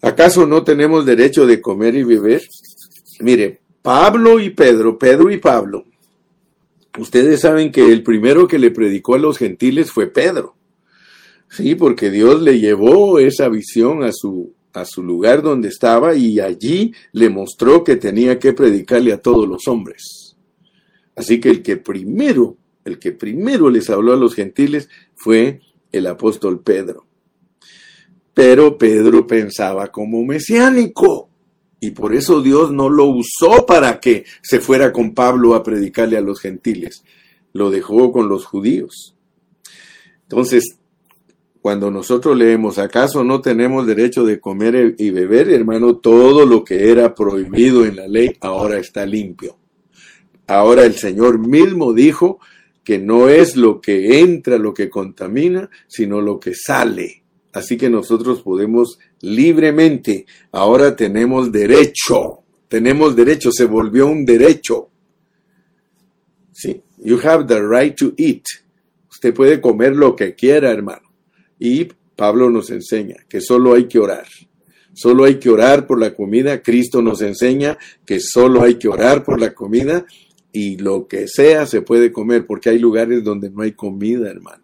¿Acaso 0.02 0.46
no 0.46 0.64
tenemos 0.64 1.04
derecho 1.06 1.48
de 1.48 1.62
comer 1.62 1.96
y 1.96 2.04
beber? 2.04 2.44
Mire, 3.22 3.62
Pablo 3.82 4.40
y 4.40 4.52
Pedro, 4.52 5.00
Pedro 5.00 5.32
y 5.32 5.38
Pablo, 5.38 5.86
Ustedes 6.98 7.42
saben 7.42 7.72
que 7.72 7.92
el 7.92 8.04
primero 8.04 8.48
que 8.48 8.60
le 8.60 8.72
predicó 8.72 9.16
a 9.16 9.20
los 9.20 9.38
gentiles 9.38 9.92
fue 9.92 10.08
Pedro. 10.08 10.56
Sí, 11.50 11.76
porque 11.76 12.10
Dios 12.10 12.42
le 12.42 12.60
llevó 12.60 13.20
esa 13.20 13.50
visión 13.50 14.04
a 14.04 14.12
su, 14.12 14.54
a 14.74 14.86
su 14.86 15.04
lugar 15.04 15.42
donde 15.42 15.70
estaba 15.70 16.16
y 16.16 16.40
allí 16.40 16.94
le 17.12 17.30
mostró 17.30 17.84
que 17.84 17.96
tenía 17.96 18.40
que 18.40 18.54
predicarle 18.54 19.14
a 19.14 19.22
todos 19.22 19.48
los 19.48 19.68
hombres. 19.68 20.36
Así 21.16 21.40
que 21.40 21.50
el 21.50 21.62
que 21.62 21.78
primero, 21.78 22.58
el 22.86 23.00
que 23.00 23.12
primero 23.12 23.70
les 23.70 23.90
habló 23.90 24.14
a 24.14 24.18
los 24.18 24.34
gentiles 24.34 24.90
fue 25.16 25.62
el 25.92 26.08
apóstol 26.08 26.62
Pedro. 26.62 27.06
Pero 28.34 28.78
Pedro 28.78 29.28
pensaba 29.28 29.88
como 29.88 30.24
mesiánico. 30.24 31.31
Y 31.84 31.92
por 31.92 32.14
eso 32.14 32.42
Dios 32.42 32.72
no 32.72 32.90
lo 32.90 33.06
usó 33.06 33.66
para 33.66 34.00
que 34.00 34.24
se 34.44 34.60
fuera 34.60 34.94
con 34.94 35.16
Pablo 35.16 35.56
a 35.56 35.64
predicarle 35.64 36.16
a 36.16 36.22
los 36.22 36.40
gentiles. 36.40 37.04
Lo 37.54 37.72
dejó 37.72 38.12
con 38.12 38.30
los 38.30 38.46
judíos. 38.46 39.16
Entonces, 40.22 40.78
cuando 41.60 41.90
nosotros 41.90 42.38
leemos, 42.38 42.78
¿acaso 42.78 43.24
no 43.24 43.42
tenemos 43.42 43.88
derecho 43.88 44.24
de 44.24 44.40
comer 44.40 44.96
y 45.00 45.10
beber, 45.10 45.50
hermano? 45.50 45.98
Todo 45.98 46.46
lo 46.46 46.64
que 46.64 46.92
era 46.92 47.16
prohibido 47.16 47.84
en 47.84 47.96
la 47.96 48.08
ley 48.08 48.38
ahora 48.42 48.78
está 48.78 49.04
limpio. 49.04 49.58
Ahora 50.46 50.86
el 50.86 50.94
Señor 50.94 51.40
mismo 51.40 51.94
dijo 51.94 52.40
que 52.84 53.00
no 53.00 53.28
es 53.28 53.56
lo 53.56 53.82
que 53.82 54.20
entra 54.20 54.60
lo 54.60 54.72
que 54.72 54.88
contamina, 54.88 55.68
sino 55.88 56.22
lo 56.22 56.40
que 56.40 56.54
sale. 56.54 57.21
Así 57.54 57.78
que 57.78 57.90
nosotros 57.90 58.42
podemos 58.42 59.00
libremente, 59.20 60.26
ahora 60.52 60.96
tenemos 60.96 61.52
derecho, 61.52 62.44
tenemos 62.68 63.16
derecho, 63.16 63.52
se 63.52 63.66
volvió 63.66 64.08
un 64.08 64.26
derecho. 64.26 64.90
Sí, 66.54 66.82
you 66.98 67.20
have 67.24 67.46
the 67.48 67.62
right 67.62 67.96
to 67.98 68.14
eat. 68.18 68.44
Usted 69.10 69.34
puede 69.34 69.60
comer 69.60 69.96
lo 69.96 70.16
que 70.16 70.36
quiera, 70.36 70.72
hermano. 70.72 71.12
Y 71.60 71.90
Pablo 72.16 72.50
nos 72.50 72.70
enseña 72.70 73.18
que 73.28 73.42
solo 73.42 73.74
hay 73.74 73.88
que 73.88 74.00
orar. 74.00 74.26
Solo 74.94 75.26
hay 75.26 75.36
que 75.36 75.50
orar 75.50 75.88
por 75.88 76.00
la 76.00 76.14
comida. 76.14 76.62
Cristo 76.62 77.02
nos 77.02 77.22
enseña 77.22 77.78
que 78.06 78.20
solo 78.20 78.64
hay 78.64 78.76
que 78.76 78.88
orar 78.88 79.24
por 79.24 79.40
la 79.40 79.54
comida 79.54 80.06
y 80.52 80.78
lo 80.78 81.08
que 81.08 81.28
sea 81.28 81.66
se 81.66 81.82
puede 81.82 82.12
comer, 82.12 82.46
porque 82.46 82.70
hay 82.70 82.80
lugares 82.80 83.24
donde 83.24 83.50
no 83.50 83.62
hay 83.62 83.72
comida, 83.72 84.30
hermano. 84.30 84.61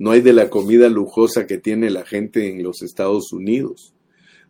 No 0.00 0.12
hay 0.12 0.22
de 0.22 0.32
la 0.32 0.48
comida 0.48 0.88
lujosa 0.88 1.46
que 1.46 1.58
tiene 1.58 1.90
la 1.90 2.06
gente 2.06 2.48
en 2.48 2.62
los 2.62 2.80
Estados 2.80 3.34
Unidos. 3.34 3.92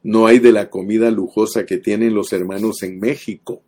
No 0.04 0.28
hay 0.28 0.38
de 0.38 0.52
la 0.52 0.70
comida 0.70 1.10
lujosa 1.10 1.66
que 1.66 1.78
tienen 1.78 2.14
los 2.14 2.32
hermanos 2.32 2.84
en 2.84 3.00
México. 3.00 3.60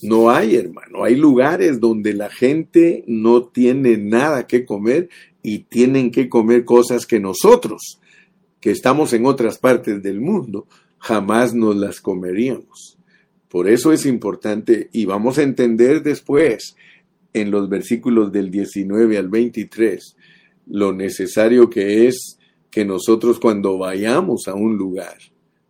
No 0.00 0.30
hay, 0.30 0.56
hermano. 0.56 1.04
Hay 1.04 1.14
lugares 1.14 1.78
donde 1.78 2.14
la 2.14 2.30
gente 2.30 3.04
no 3.06 3.44
tiene 3.44 3.98
nada 3.98 4.46
que 4.46 4.64
comer 4.64 5.10
y 5.42 5.58
tienen 5.58 6.10
que 6.10 6.30
comer 6.30 6.64
cosas 6.64 7.04
que 7.04 7.20
nosotros, 7.20 8.00
que 8.58 8.70
estamos 8.70 9.12
en 9.12 9.26
otras 9.26 9.58
partes 9.58 10.02
del 10.02 10.22
mundo, 10.22 10.66
jamás 10.96 11.54
nos 11.54 11.76
las 11.76 12.00
comeríamos. 12.00 12.96
Por 13.50 13.68
eso 13.68 13.92
es 13.92 14.06
importante 14.06 14.88
y 14.90 15.04
vamos 15.04 15.36
a 15.36 15.42
entender 15.42 16.02
después 16.02 16.76
en 17.34 17.50
los 17.50 17.68
versículos 17.68 18.32
del 18.32 18.50
19 18.50 19.18
al 19.18 19.28
23 19.28 20.15
lo 20.66 20.92
necesario 20.92 21.70
que 21.70 22.06
es 22.06 22.38
que 22.70 22.84
nosotros 22.84 23.40
cuando 23.40 23.78
vayamos 23.78 24.48
a 24.48 24.54
un 24.54 24.76
lugar, 24.76 25.16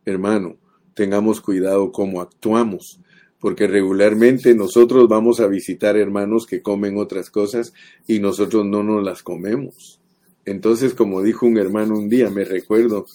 hermano, 0.04 0.56
tengamos 0.94 1.40
cuidado 1.40 1.92
cómo 1.92 2.20
actuamos, 2.20 3.00
porque 3.38 3.66
regularmente 3.66 4.54
nosotros 4.54 5.06
vamos 5.08 5.40
a 5.40 5.46
visitar 5.46 5.96
hermanos 5.96 6.46
que 6.46 6.62
comen 6.62 6.96
otras 6.96 7.30
cosas 7.30 7.72
y 8.06 8.18
nosotros 8.18 8.64
no 8.64 8.82
nos 8.82 9.04
las 9.04 9.22
comemos. 9.22 10.00
Entonces, 10.44 10.94
como 10.94 11.22
dijo 11.22 11.46
un 11.46 11.58
hermano 11.58 11.98
un 11.98 12.08
día, 12.08 12.30
me 12.30 12.44
recuerdo, 12.44 13.06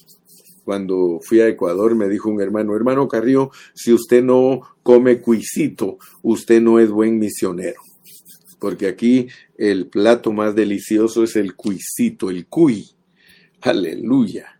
cuando 0.64 1.20
fui 1.24 1.42
a 1.42 1.48
Ecuador, 1.48 1.96
me 1.96 2.08
dijo 2.08 2.30
un 2.30 2.40
hermano, 2.40 2.76
hermano 2.76 3.08
Carrillo, 3.08 3.50
si 3.74 3.92
usted 3.92 4.24
no 4.24 4.62
come 4.84 5.20
cuisito, 5.20 5.98
usted 6.22 6.62
no 6.62 6.80
es 6.80 6.92
buen 6.92 7.18
misionero 7.18 7.82
porque 8.62 8.88
aquí 8.88 9.28
el 9.62 9.86
plato 9.86 10.32
más 10.32 10.56
delicioso 10.56 11.24
es 11.24 11.36
el 11.36 11.56
cuisito, 11.56 12.32
el 12.32 12.48
cuy. 12.48 12.84
Aleluya. 13.62 14.60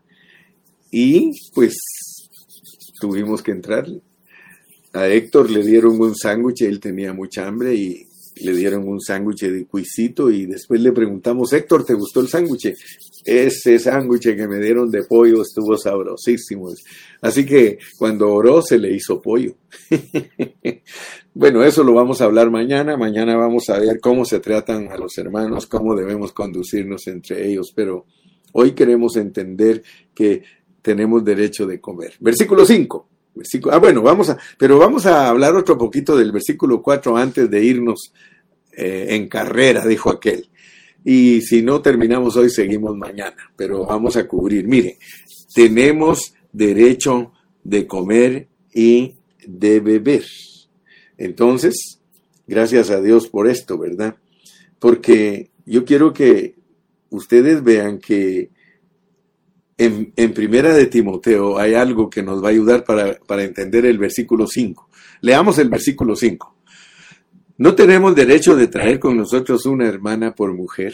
Y 0.92 1.32
pues 1.52 1.74
tuvimos 3.00 3.42
que 3.42 3.50
entrarle. 3.50 4.00
A 4.92 5.08
Héctor 5.08 5.50
le 5.50 5.64
dieron 5.64 6.00
un 6.00 6.14
sándwich, 6.14 6.62
él 6.62 6.78
tenía 6.78 7.12
mucha 7.12 7.48
hambre 7.48 7.74
y 7.74 8.06
le 8.36 8.52
dieron 8.52 8.86
un 8.86 9.00
sándwich 9.00 9.40
de 9.40 9.66
cuisito 9.66 10.30
y 10.30 10.46
después 10.46 10.80
le 10.80 10.92
preguntamos, 10.92 11.52
Héctor, 11.52 11.84
¿te 11.84 11.94
gustó 11.94 12.20
el 12.20 12.28
sándwich? 12.28 12.72
Ese 13.24 13.80
sándwich 13.80 14.36
que 14.36 14.46
me 14.46 14.60
dieron 14.60 14.88
de 14.88 15.02
pollo 15.02 15.42
estuvo 15.42 15.76
sabrosísimo. 15.76 16.72
Así 17.20 17.44
que 17.44 17.78
cuando 17.98 18.32
oró 18.32 18.62
se 18.62 18.78
le 18.78 18.94
hizo 18.94 19.20
pollo. 19.20 19.56
bueno, 21.42 21.64
eso 21.64 21.82
lo 21.82 21.92
vamos 21.92 22.20
a 22.20 22.26
hablar 22.26 22.52
mañana. 22.52 22.96
Mañana 22.96 23.36
vamos 23.36 23.68
a 23.68 23.76
ver 23.80 23.98
cómo 23.98 24.24
se 24.24 24.38
tratan 24.38 24.92
a 24.92 24.96
los 24.96 25.18
hermanos, 25.18 25.66
cómo 25.66 25.96
debemos 25.96 26.30
conducirnos 26.30 27.08
entre 27.08 27.48
ellos. 27.48 27.72
Pero 27.74 28.06
hoy 28.52 28.70
queremos 28.76 29.16
entender 29.16 29.82
que 30.14 30.44
tenemos 30.82 31.24
derecho 31.24 31.66
de 31.66 31.80
comer. 31.80 32.12
Versículo 32.20 32.64
5. 32.64 33.08
Versículo, 33.34 33.74
ah, 33.74 33.78
bueno, 33.78 34.02
vamos 34.02 34.30
a, 34.30 34.38
pero 34.56 34.78
vamos 34.78 35.04
a 35.04 35.30
hablar 35.30 35.56
otro 35.56 35.76
poquito 35.76 36.16
del 36.16 36.30
versículo 36.30 36.80
4 36.80 37.16
antes 37.16 37.50
de 37.50 37.64
irnos 37.64 38.12
eh, 38.76 39.06
en 39.08 39.28
carrera, 39.28 39.84
dijo 39.84 40.10
aquel. 40.10 40.48
Y 41.04 41.40
si 41.40 41.60
no 41.60 41.82
terminamos 41.82 42.36
hoy, 42.36 42.50
seguimos 42.50 42.96
mañana, 42.96 43.50
pero 43.56 43.84
vamos 43.84 44.16
a 44.16 44.28
cubrir. 44.28 44.68
Mire, 44.68 44.96
tenemos 45.52 46.34
derecho 46.52 47.32
de 47.64 47.84
comer 47.88 48.46
y 48.72 49.16
de 49.44 49.80
beber. 49.80 50.22
Entonces, 51.22 52.00
gracias 52.48 52.90
a 52.90 53.00
Dios 53.00 53.28
por 53.28 53.46
esto, 53.46 53.78
¿verdad? 53.78 54.16
Porque 54.80 55.52
yo 55.64 55.84
quiero 55.84 56.12
que 56.12 56.56
ustedes 57.10 57.62
vean 57.62 58.00
que 58.00 58.50
en, 59.78 60.12
Primera 60.34 60.74
de 60.74 60.86
Timoteo 60.86 61.58
hay 61.58 61.74
algo 61.74 62.10
que 62.10 62.24
nos 62.24 62.42
va 62.42 62.48
a 62.48 62.50
ayudar 62.50 62.82
para, 62.82 63.14
para 63.20 63.44
entender 63.44 63.86
el 63.86 63.98
versículo 63.98 64.48
5. 64.48 64.90
Leamos 65.20 65.58
el 65.58 65.68
versículo 65.68 66.16
5. 66.16 66.56
No 67.58 67.76
tenemos 67.76 68.16
derecho 68.16 68.56
de 68.56 68.66
traer 68.66 68.98
con 68.98 69.16
nosotros 69.16 69.64
una 69.66 69.86
hermana 69.86 70.34
por 70.34 70.52
mujer, 70.52 70.92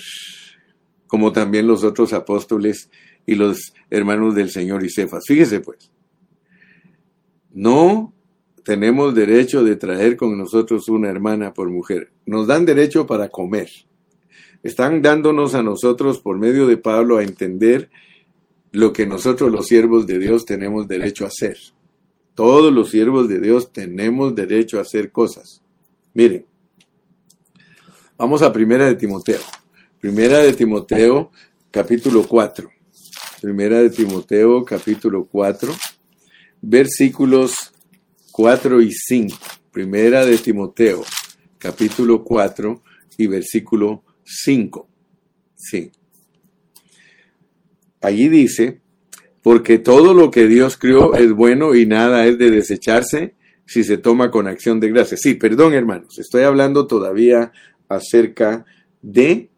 como 1.07 1.33
también 1.33 1.67
los 1.67 1.85
otros 1.85 2.13
apóstoles 2.13 2.91
y 3.25 3.35
los 3.35 3.73
hermanos 3.89 4.35
del 4.35 4.51
Señor 4.51 4.85
y 4.85 4.91
Cefas. 4.91 5.25
Fíjese 5.27 5.61
pues, 5.61 5.91
no 7.55 8.13
tenemos 8.65 9.15
derecho 9.15 9.65
de 9.65 9.77
traer 9.77 10.17
con 10.17 10.37
nosotros 10.37 10.89
una 10.89 11.09
hermana 11.09 11.55
por 11.55 11.71
mujer. 11.71 12.11
Nos 12.27 12.47
dan 12.47 12.65
derecho 12.65 13.07
para 13.07 13.29
comer. 13.29 13.69
Están 14.63 15.03
dándonos 15.03 15.55
a 15.55 15.63
nosotros 15.63 16.21
por 16.21 16.39
medio 16.39 16.67
de 16.67 16.77
Pablo 16.77 17.19
a 17.19 17.23
entender 17.23 17.91
lo 18.73 18.93
que 18.93 19.07
nosotros 19.07 19.51
los 19.51 19.67
siervos 19.67 20.07
de 20.07 20.19
Dios 20.19 20.45
tenemos 20.45 20.89
derecho 20.89 21.25
a 21.25 21.29
hacer. 21.29 21.57
Todos 22.35 22.73
los 22.73 22.91
siervos 22.91 23.29
de 23.29 23.41
Dios 23.41 23.73
tenemos 23.73 24.35
derecho 24.35 24.79
a 24.79 24.83
hacer 24.83 25.11
cosas. 25.11 25.63
Miren, 26.15 26.47
vamos 28.17 28.43
a 28.43 28.53
Primera 28.53 28.87
de 28.87 28.95
Timoteo. 28.95 29.41
Primera 30.01 30.39
de 30.39 30.53
Timoteo, 30.53 31.31
capítulo 31.71 32.27
4. 32.27 32.71
Primera 33.41 33.81
de 33.81 33.91
Timoteo, 33.91 34.65
capítulo 34.65 35.27
4, 35.27 35.73
versículos 36.61 37.73
4 38.39 38.81
y 38.83 38.93
5. 38.93 39.37
Primera 39.73 40.25
de 40.25 40.39
Timoteo, 40.39 41.03
capítulo 41.59 42.23
4 42.23 42.85
y 43.17 43.27
versículo 43.27 44.05
5. 44.23 44.89
Sí. 45.57 45.91
Allí 48.01 48.29
dice, 48.29 48.81
porque 49.43 49.81
todo 49.81 50.15
lo 50.15 50.31
que 50.31 50.47
Dios 50.47 50.77
crió 50.77 51.17
es 51.17 51.33
bueno 51.33 51.75
y 51.75 51.85
nada 51.85 52.27
es 52.27 52.39
de 52.39 52.53
desecharse 52.53 53.35
si 53.67 53.83
se 53.83 53.99
toma 53.99 54.31
con 54.31 54.47
acción 54.47 54.79
de 54.79 54.91
gracia. 54.91 55.17
Sí, 55.17 55.35
perdón 55.35 55.75
hermanos, 55.75 56.17
estoy 56.21 56.45
hablando 56.45 56.87
todavía 56.87 57.51
acerca 57.89 58.65
de 59.03 59.51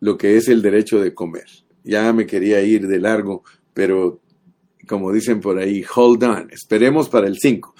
lo 0.00 0.16
que 0.16 0.38
es 0.38 0.48
el 0.48 0.62
derecho 0.62 1.00
de 1.00 1.12
comer. 1.12 1.48
Ya 1.84 2.10
me 2.14 2.24
quería 2.24 2.62
ir 2.62 2.88
de 2.88 2.98
largo, 2.98 3.44
pero 3.74 4.22
como 4.86 5.12
dicen 5.12 5.40
por 5.40 5.58
ahí, 5.58 5.84
hold 5.94 6.24
on, 6.24 6.50
esperemos 6.50 7.10
para 7.10 7.26
el 7.26 7.36
5. 7.38 7.74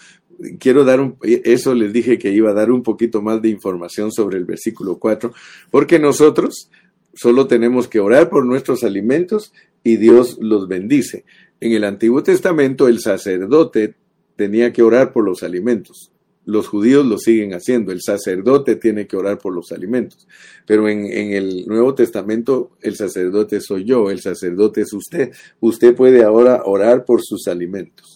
Quiero 0.59 0.85
dar 0.85 1.01
un, 1.01 1.17
eso 1.23 1.75
les 1.75 1.93
dije 1.93 2.19
que 2.19 2.31
iba 2.31 2.51
a 2.51 2.55
dar 2.55 2.71
un 2.71 2.83
poquito 2.83 3.23
más 3.23 3.41
de 3.41 3.49
información 3.49 4.13
sobre 4.13 4.39
el 4.39 4.45
versículo 4.45 4.99
4, 4.99 5.33
porque 5.71 5.99
nosotros 5.99 6.71
solo 7.15 7.47
tenemos 7.47 7.89
que 7.89 8.01
orar 8.01 8.29
por 8.29 8.45
nuestros 8.45 8.85
alimentos 8.85 9.53
y 9.83 9.97
Dios 9.97 10.39
los 10.41 10.69
bendice. 10.69 11.25
En 11.61 11.73
el 11.73 11.85
Antiguo 11.85 12.23
Testamento 12.23 12.89
el 12.89 13.01
sacerdote 13.01 13.95
tenía 14.37 14.73
que 14.73 14.83
orar 14.83 15.13
por 15.13 15.25
los 15.25 15.43
alimentos. 15.43 16.13
Los 16.45 16.69
judíos 16.69 17.05
lo 17.05 17.19
siguen 17.19 17.55
haciendo, 17.55 17.91
el 17.91 18.01
sacerdote 18.03 18.77
tiene 18.77 19.09
que 19.09 19.17
orar 19.17 19.39
por 19.39 19.53
los 19.53 19.73
alimentos. 19.73 20.29
Pero 20.65 20.89
en, 20.89 21.07
el 21.07 21.67
Nuevo 21.67 21.95
Testamento 21.95 22.71
el 22.83 22.95
sacerdote 22.95 23.61
soy 23.61 23.85
yo, 23.85 24.11
el 24.11 24.21
sacerdote 24.21 24.83
es 24.83 24.93
usted. 24.93 25.33
Usted 25.59 25.97
puede 25.97 26.23
ahora 26.23 26.63
orar 26.65 27.05
por 27.05 27.21
sus 27.23 27.49
alimentos. 27.49 28.16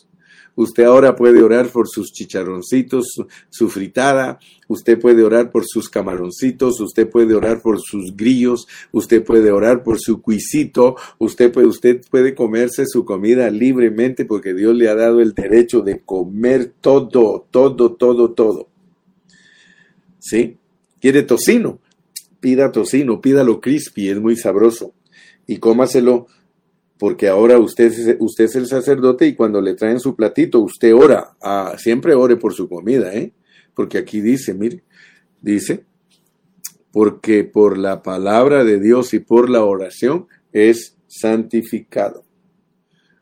Usted 0.57 0.85
ahora 0.85 1.17
puede 1.17 1.43
orar 1.43 1.69
por 1.69 1.89
sus 1.89 2.13
chicharroncitos, 2.13 3.07
su, 3.49 3.69
fritada, 3.69 4.39
usted 4.69 4.99
puede 4.99 5.23
orar 5.23 5.51
por 5.51 5.65
sus 5.67 5.89
camaroncitos, 5.89 6.81
usted 6.81 7.09
puede 7.09 7.35
orar 7.35 7.63
por 7.63 7.81
sus 7.81 8.17
grillos, 8.17 8.67
usted 8.93 9.25
puede 9.25 9.51
orar 9.53 9.83
por 9.83 9.99
su 9.99 10.21
cuisito, 10.21 10.97
usted 11.19 11.53
puede, 11.53 11.67
usted 11.67 12.03
puede 12.11 12.35
comerse 12.35 12.85
su 12.87 13.05
comida 13.05 13.51
libremente 13.51 14.25
porque 14.25 14.55
Dios 14.55 14.75
le 14.75 14.89
ha 14.89 14.95
dado 14.95 15.21
el 15.21 15.35
derecho 15.35 15.81
de 15.81 16.01
comer 16.01 16.73
todo, 16.81 17.47
todo, 17.51 17.95
todo, 17.95 18.33
todo. 18.33 18.69
¿Sí? 20.19 20.59
¿Quiere 21.01 21.23
tocino? 21.23 21.79
Pida 22.41 22.73
tocino, 22.73 23.21
pídalo 23.21 23.61
crispy, 23.61 24.09
es 24.09 24.21
muy 24.21 24.37
sabroso. 24.37 24.93
Y 25.47 25.59
cómaselo 25.59 26.27
porque 27.01 27.29
ahora 27.29 27.59
usted, 27.59 28.19
usted 28.21 28.45
es 28.45 28.57
el 28.57 28.67
sacerdote 28.67 29.27
y 29.27 29.35
cuando 29.35 29.63
le 29.63 29.75
traen 29.75 29.99
su 30.01 30.15
platito, 30.15 30.61
usted 30.61 30.95
ora, 30.95 31.35
ah, 31.41 31.75
siempre 31.79 32.15
ore 32.15 32.37
por 32.37 32.53
su 32.53 32.69
comida, 32.69 33.15
¿eh? 33.15 33.33
Porque 33.73 33.97
aquí 33.97 34.21
dice, 34.21 34.53
mire, 34.53 34.83
dice, 35.41 35.87
porque 36.93 37.43
por 37.45 37.79
la 37.79 38.03
palabra 38.03 38.65
de 38.65 38.79
Dios 38.79 39.15
y 39.15 39.19
por 39.19 39.49
la 39.49 39.65
oración 39.65 40.27
es 40.53 40.99
santificado. 41.07 42.23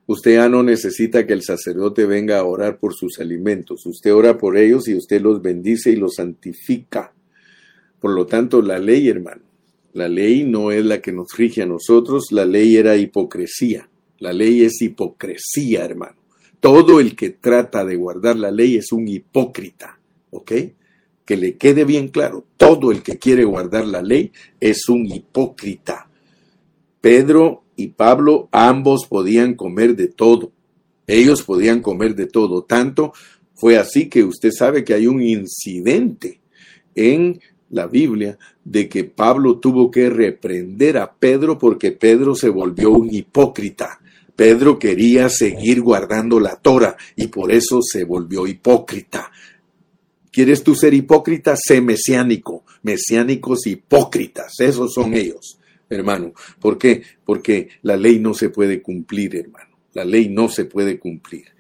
Usted 0.07 0.35
ya 0.35 0.49
no 0.49 0.65
necesita 0.65 1.25
que 1.25 1.35
el 1.35 1.43
sacerdote 1.43 2.05
venga 2.05 2.41
a 2.41 2.45
orar 2.45 2.81
por 2.81 2.95
sus 2.95 3.21
alimentos. 3.21 3.87
Usted 3.87 4.13
ora 4.13 4.39
por 4.39 4.57
ellos 4.57 4.89
y 4.89 4.97
usted 4.97 5.21
los 5.21 5.41
bendice 5.41 5.93
y 5.93 5.97
los 5.97 6.17
santifica. 6.17 7.15
Por 8.01 8.11
lo 8.11 8.27
tanto, 8.27 8.61
la 8.61 8.81
ley, 8.81 9.09
hermano, 9.09 9.43
la 9.99 10.09
ley 10.09 10.45
no 10.45 10.71
es 10.71 10.85
la 10.85 11.03
que 11.03 11.13
nos 11.13 11.27
rige 11.37 11.63
a 11.63 11.67
nosotros, 11.67 12.29
la 12.31 12.47
ley 12.47 12.77
era 12.77 12.97
hipocresía. 12.97 13.89
La 14.21 14.33
ley 14.33 14.63
es 14.63 14.81
hipocresía, 14.81 15.85
hermano. 15.85 16.17
Todo 16.61 17.01
el 17.01 17.17
que 17.17 17.31
trata 17.31 17.85
de 17.85 17.97
guardar 17.97 18.37
la 18.37 18.53
ley 18.53 18.77
es 18.77 18.93
un 18.93 19.09
hipócrita, 19.09 19.99
¿ok? 20.31 20.53
Que 21.25 21.37
le 21.37 21.57
quede 21.57 21.85
bien 21.85 22.09
claro, 22.09 22.45
todo 22.57 22.93
el 22.93 23.03
que 23.03 23.19
quiere 23.19 23.45
guardar 23.45 23.87
la 23.87 24.01
ley 24.01 24.31
es 24.61 24.89
un 24.89 25.05
hipócrita. 25.07 26.09
Pedro 27.01 27.65
y 27.75 27.89
Pablo 27.89 28.49
ambos 28.53 29.07
podían 29.07 29.55
comer 29.55 29.97
de 29.97 30.07
todo. 30.07 30.53
Ellos 31.09 31.43
podían 31.43 31.81
comer 31.81 32.15
de 32.15 32.27
todo. 32.27 32.63
Tanto 32.63 33.13
fue 33.55 33.79
así 33.79 34.09
que 34.09 34.23
usted 34.23 34.51
sabe 34.53 34.85
que 34.85 34.95
hay 34.95 35.09
un 35.09 35.21
incidente 35.21 36.41
en 36.95 37.41
la 37.71 37.87
Biblia 37.87 38.39
de 38.65 38.89
que 38.89 39.05
Pablo 39.05 39.59
tuvo 39.59 39.91
que 39.91 40.09
reprender 40.11 40.99
a 40.99 41.13
Pedro 41.13 41.59
porque 41.59 41.93
Pedro 41.93 42.35
se 42.35 42.49
volvió 42.49 42.91
un 42.91 43.13
hipócrita. 43.13 44.01
Pedro 44.35 44.79
quería 44.79 45.29
seguir 45.29 45.81
guardando 45.81 46.39
la 46.39 46.57
Torah 46.57 46.97
y 47.17 47.27
por 47.27 47.51
eso 47.51 47.81
se 47.83 48.05
volvió 48.05 48.47
hipócrita. 48.47 49.31
¿Quieres 50.31 50.63
tú 50.63 50.75
ser 50.75 50.95
hipócrita? 50.95 51.57
Sé 51.57 51.81
mesiánico. 51.81 52.65
Mesiánicos 52.83 53.67
hipócritas. 53.67 54.55
Esos 54.61 54.95
son 54.95 55.15
ellos, 55.15 55.59
hermano. 55.91 56.33
¿Por 56.61 56.79
qué? 56.79 57.03
Porque 57.25 57.69
la 57.83 57.97
ley 57.97 58.21
no 58.21 58.35
se 58.35 58.51
puede 58.51 58.81
cumplir, 58.81 59.35
hermano. 59.35 59.77
La 59.95 60.05
ley 60.05 60.29
no 60.29 60.49
se 60.49 60.67
puede 60.67 60.99
cumplir 60.99 61.58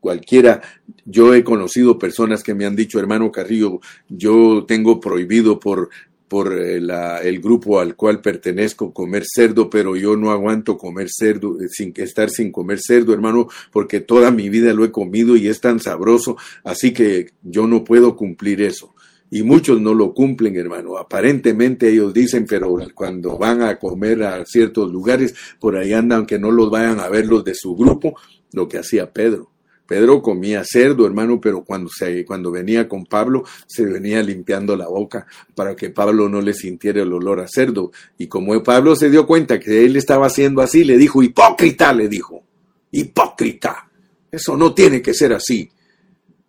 cualquiera, 0.00 0.62
yo 1.04 1.34
he 1.34 1.44
conocido 1.44 1.98
personas 1.98 2.42
que 2.42 2.54
me 2.54 2.64
han 2.66 2.74
dicho, 2.74 2.98
hermano 2.98 3.30
Carrillo, 3.30 3.80
yo 4.08 4.64
tengo 4.66 5.00
prohibido 5.00 5.60
por 5.60 5.90
por 6.30 6.56
eh, 6.56 6.80
el 7.24 7.40
grupo 7.40 7.80
al 7.80 7.96
cual 7.96 8.20
pertenezco 8.20 8.94
comer 8.94 9.24
cerdo, 9.26 9.68
pero 9.68 9.96
yo 9.96 10.16
no 10.16 10.30
aguanto 10.30 10.78
comer 10.78 11.08
cerdo, 11.10 11.60
eh, 11.60 11.66
sin 11.68 11.92
estar 11.96 12.30
sin 12.30 12.52
comer 12.52 12.78
cerdo, 12.80 13.12
hermano, 13.12 13.48
porque 13.72 13.98
toda 13.98 14.30
mi 14.30 14.48
vida 14.48 14.72
lo 14.72 14.84
he 14.84 14.92
comido 14.92 15.36
y 15.36 15.48
es 15.48 15.60
tan 15.60 15.80
sabroso, 15.80 16.36
así 16.62 16.92
que 16.92 17.32
yo 17.42 17.66
no 17.66 17.82
puedo 17.82 18.14
cumplir 18.14 18.62
eso. 18.62 18.94
Y 19.28 19.42
muchos 19.42 19.80
no 19.80 19.92
lo 19.92 20.14
cumplen, 20.14 20.56
hermano. 20.56 20.98
Aparentemente 20.98 21.88
ellos 21.88 22.14
dicen, 22.14 22.46
pero 22.48 22.76
cuando 22.94 23.36
van 23.36 23.62
a 23.62 23.76
comer 23.76 24.22
a 24.22 24.44
ciertos 24.44 24.90
lugares, 24.90 25.34
por 25.58 25.76
ahí 25.76 25.92
andan, 25.92 26.18
aunque 26.18 26.38
no 26.38 26.52
los 26.52 26.70
vayan 26.70 27.00
a 27.00 27.08
ver 27.08 27.26
los 27.26 27.44
de 27.44 27.54
su 27.56 27.74
grupo, 27.74 28.14
lo 28.52 28.68
que 28.68 28.78
hacía 28.78 29.12
Pedro. 29.12 29.49
Pedro 29.90 30.22
comía 30.22 30.62
cerdo, 30.64 31.04
hermano, 31.04 31.40
pero 31.40 31.64
cuando, 31.64 31.90
se, 31.90 32.24
cuando 32.24 32.52
venía 32.52 32.88
con 32.88 33.06
Pablo, 33.06 33.42
se 33.66 33.84
venía 33.84 34.22
limpiando 34.22 34.76
la 34.76 34.86
boca 34.86 35.26
para 35.56 35.74
que 35.74 35.90
Pablo 35.90 36.28
no 36.28 36.40
le 36.40 36.54
sintiera 36.54 37.02
el 37.02 37.12
olor 37.12 37.40
a 37.40 37.48
cerdo. 37.48 37.90
Y 38.16 38.28
como 38.28 38.62
Pablo 38.62 38.94
se 38.94 39.10
dio 39.10 39.26
cuenta 39.26 39.58
que 39.58 39.84
él 39.84 39.96
estaba 39.96 40.28
haciendo 40.28 40.62
así, 40.62 40.84
le 40.84 40.96
dijo, 40.96 41.24
hipócrita, 41.24 41.92
le 41.92 42.06
dijo, 42.06 42.40
hipócrita. 42.92 43.90
Eso 44.30 44.56
no 44.56 44.72
tiene 44.74 45.02
que 45.02 45.12
ser 45.12 45.32
así. 45.32 45.68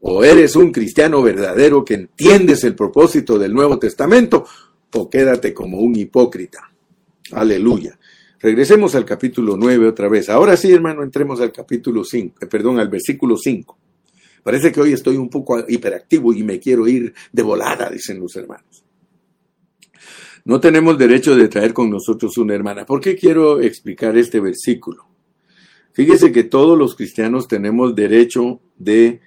O 0.02 0.24
eres 0.24 0.56
un 0.56 0.72
cristiano 0.72 1.24
verdadero 1.24 1.84
que 1.84 1.96
entiendes 1.96 2.64
el 2.64 2.76
propósito 2.76 3.40
del 3.40 3.56
Nuevo 3.56 3.80
Testamento, 3.80 4.46
o 4.94 5.10
quédate 5.10 5.52
como 5.52 5.80
un 5.80 5.96
hipócrita. 5.96 6.72
Aleluya. 7.32 7.98
Regresemos 8.42 8.96
al 8.96 9.06
capítulo 9.06 9.56
9 9.56 9.88
otra 9.88 10.10
vez. 10.10 10.28
Ahora 10.28 10.58
sí, 10.58 10.72
hermano, 10.72 11.04
entremos 11.04 11.40
al 11.42 11.52
capítulo 11.52 12.04
5, 12.04 12.38
eh, 12.42 12.48
perdón, 12.48 12.80
al 12.80 12.90
versículo 12.90 13.38
5. 13.38 13.78
Parece 14.42 14.72
que 14.72 14.82
hoy 14.82 14.94
estoy 14.94 15.18
un 15.18 15.30
poco 15.30 15.64
hiperactivo 15.68 16.34
y 16.34 16.42
me 16.42 16.60
quiero 16.60 16.88
ir 16.88 17.14
de 17.32 17.44
volada, 17.44 17.90
dicen 17.92 18.20
los 18.20 18.36
hermanos. 18.36 18.84
No 20.44 20.60
tenemos 20.60 20.98
derecho 20.98 21.36
de 21.36 21.48
traer 21.48 21.72
con 21.72 21.92
nosotros 21.92 22.36
una 22.40 22.56
hermana. 22.56 22.84
¿Por 22.84 23.00
qué 23.00 23.16
quiero 23.16 23.62
explicar 23.62 24.18
este 24.18 24.40
versículo? 24.40 25.06
Fíjese 25.94 26.32
que 26.32 26.44
todos 26.44 26.76
los 26.76 26.96
cristianos 26.96 27.48
tenemos 27.48 27.94
derecho 27.94 28.60
de 28.76 29.22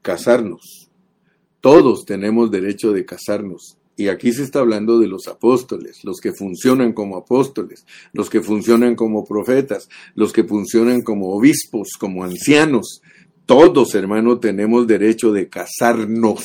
casarnos. 0.00 0.90
Todos 1.60 2.06
tenemos 2.06 2.50
derecho 2.50 2.92
de 2.92 3.04
casarnos. 3.04 3.76
Y 3.96 4.08
aquí 4.08 4.32
se 4.32 4.42
está 4.42 4.58
hablando 4.58 4.98
de 4.98 5.06
los 5.06 5.28
apóstoles, 5.28 6.04
los 6.04 6.20
que 6.20 6.32
funcionan 6.32 6.92
como 6.92 7.16
apóstoles, 7.16 7.86
los 8.12 8.28
que 8.28 8.40
funcionan 8.40 8.96
como 8.96 9.24
profetas, 9.24 9.88
los 10.16 10.32
que 10.32 10.42
funcionan 10.42 11.02
como 11.02 11.34
obispos, 11.34 11.90
como 11.98 12.24
ancianos. 12.24 13.02
Todos, 13.46 13.94
hermano, 13.94 14.40
tenemos 14.40 14.86
derecho 14.86 15.30
de 15.32 15.48
casarnos. 15.48 16.44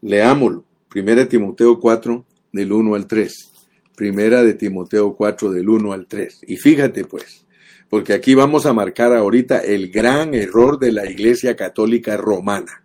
Leámoslo. 0.00 0.64
Primera 0.88 1.20
de 1.20 1.26
Timoteo 1.26 1.78
4, 1.78 2.24
del 2.52 2.72
1 2.72 2.94
al 2.94 3.06
3. 3.06 3.52
Primera 3.94 4.42
de 4.42 4.54
Timoteo 4.54 5.14
4, 5.14 5.52
del 5.52 5.68
1 5.68 5.92
al 5.92 6.06
3. 6.06 6.40
Y 6.48 6.56
fíjate 6.56 7.04
pues, 7.04 7.46
porque 7.88 8.14
aquí 8.14 8.34
vamos 8.34 8.66
a 8.66 8.72
marcar 8.72 9.14
ahorita 9.14 9.58
el 9.58 9.90
gran 9.90 10.34
error 10.34 10.78
de 10.78 10.92
la 10.92 11.08
Iglesia 11.08 11.54
Católica 11.54 12.16
Romana. 12.16 12.84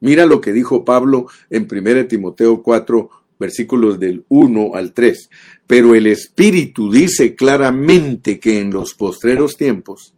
Mira 0.00 0.26
lo 0.26 0.40
que 0.40 0.52
dijo 0.52 0.84
Pablo 0.84 1.26
en 1.50 1.68
1 1.70 2.06
Timoteo 2.06 2.62
4, 2.62 3.10
versículos 3.38 4.00
del 4.00 4.24
1 4.28 4.72
al 4.74 4.92
3. 4.92 5.30
Pero 5.66 5.94
el 5.94 6.06
Espíritu 6.06 6.90
dice 6.90 7.34
claramente 7.34 8.40
que 8.40 8.60
en 8.60 8.70
los 8.70 8.94
postreros 8.94 9.56
tiempos 9.56 10.14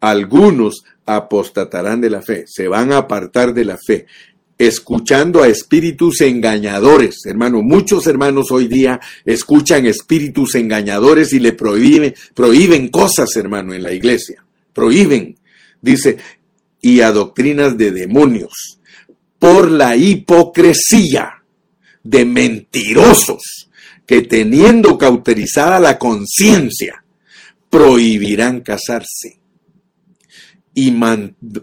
algunos 0.00 0.84
apostatarán 1.06 2.00
de 2.00 2.10
la 2.10 2.22
fe, 2.22 2.44
se 2.46 2.68
van 2.68 2.92
a 2.92 2.98
apartar 2.98 3.54
de 3.54 3.64
la 3.64 3.78
fe, 3.78 4.06
escuchando 4.58 5.42
a 5.42 5.48
espíritus 5.48 6.20
engañadores. 6.20 7.24
Hermano, 7.24 7.62
muchos 7.62 8.06
hermanos 8.06 8.50
hoy 8.50 8.68
día 8.68 9.00
escuchan 9.24 9.86
espíritus 9.86 10.54
engañadores 10.54 11.32
y 11.32 11.40
le 11.40 11.52
prohíben, 11.52 12.14
prohíben 12.34 12.88
cosas, 12.88 13.34
hermano, 13.36 13.74
en 13.74 13.82
la 13.82 13.92
iglesia. 13.92 14.44
Prohíben. 14.72 15.38
Dice, 15.80 16.18
y 16.80 17.00
a 17.00 17.12
doctrinas 17.12 17.76
de 17.76 17.90
demonios 17.90 18.80
por 19.44 19.70
la 19.70 19.94
hipocresía 19.94 21.44
de 22.02 22.24
mentirosos 22.24 23.68
que 24.06 24.22
teniendo 24.22 24.96
cauterizada 24.96 25.78
la 25.78 25.98
conciencia, 25.98 27.04
prohibirán 27.68 28.62
casarse 28.62 29.40
y, 30.72 30.94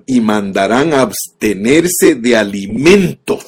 y, 0.05 0.21
mandarán 0.21 0.93
abstenerse 0.93 2.13
de 2.13 2.37
alimentos 2.37 3.45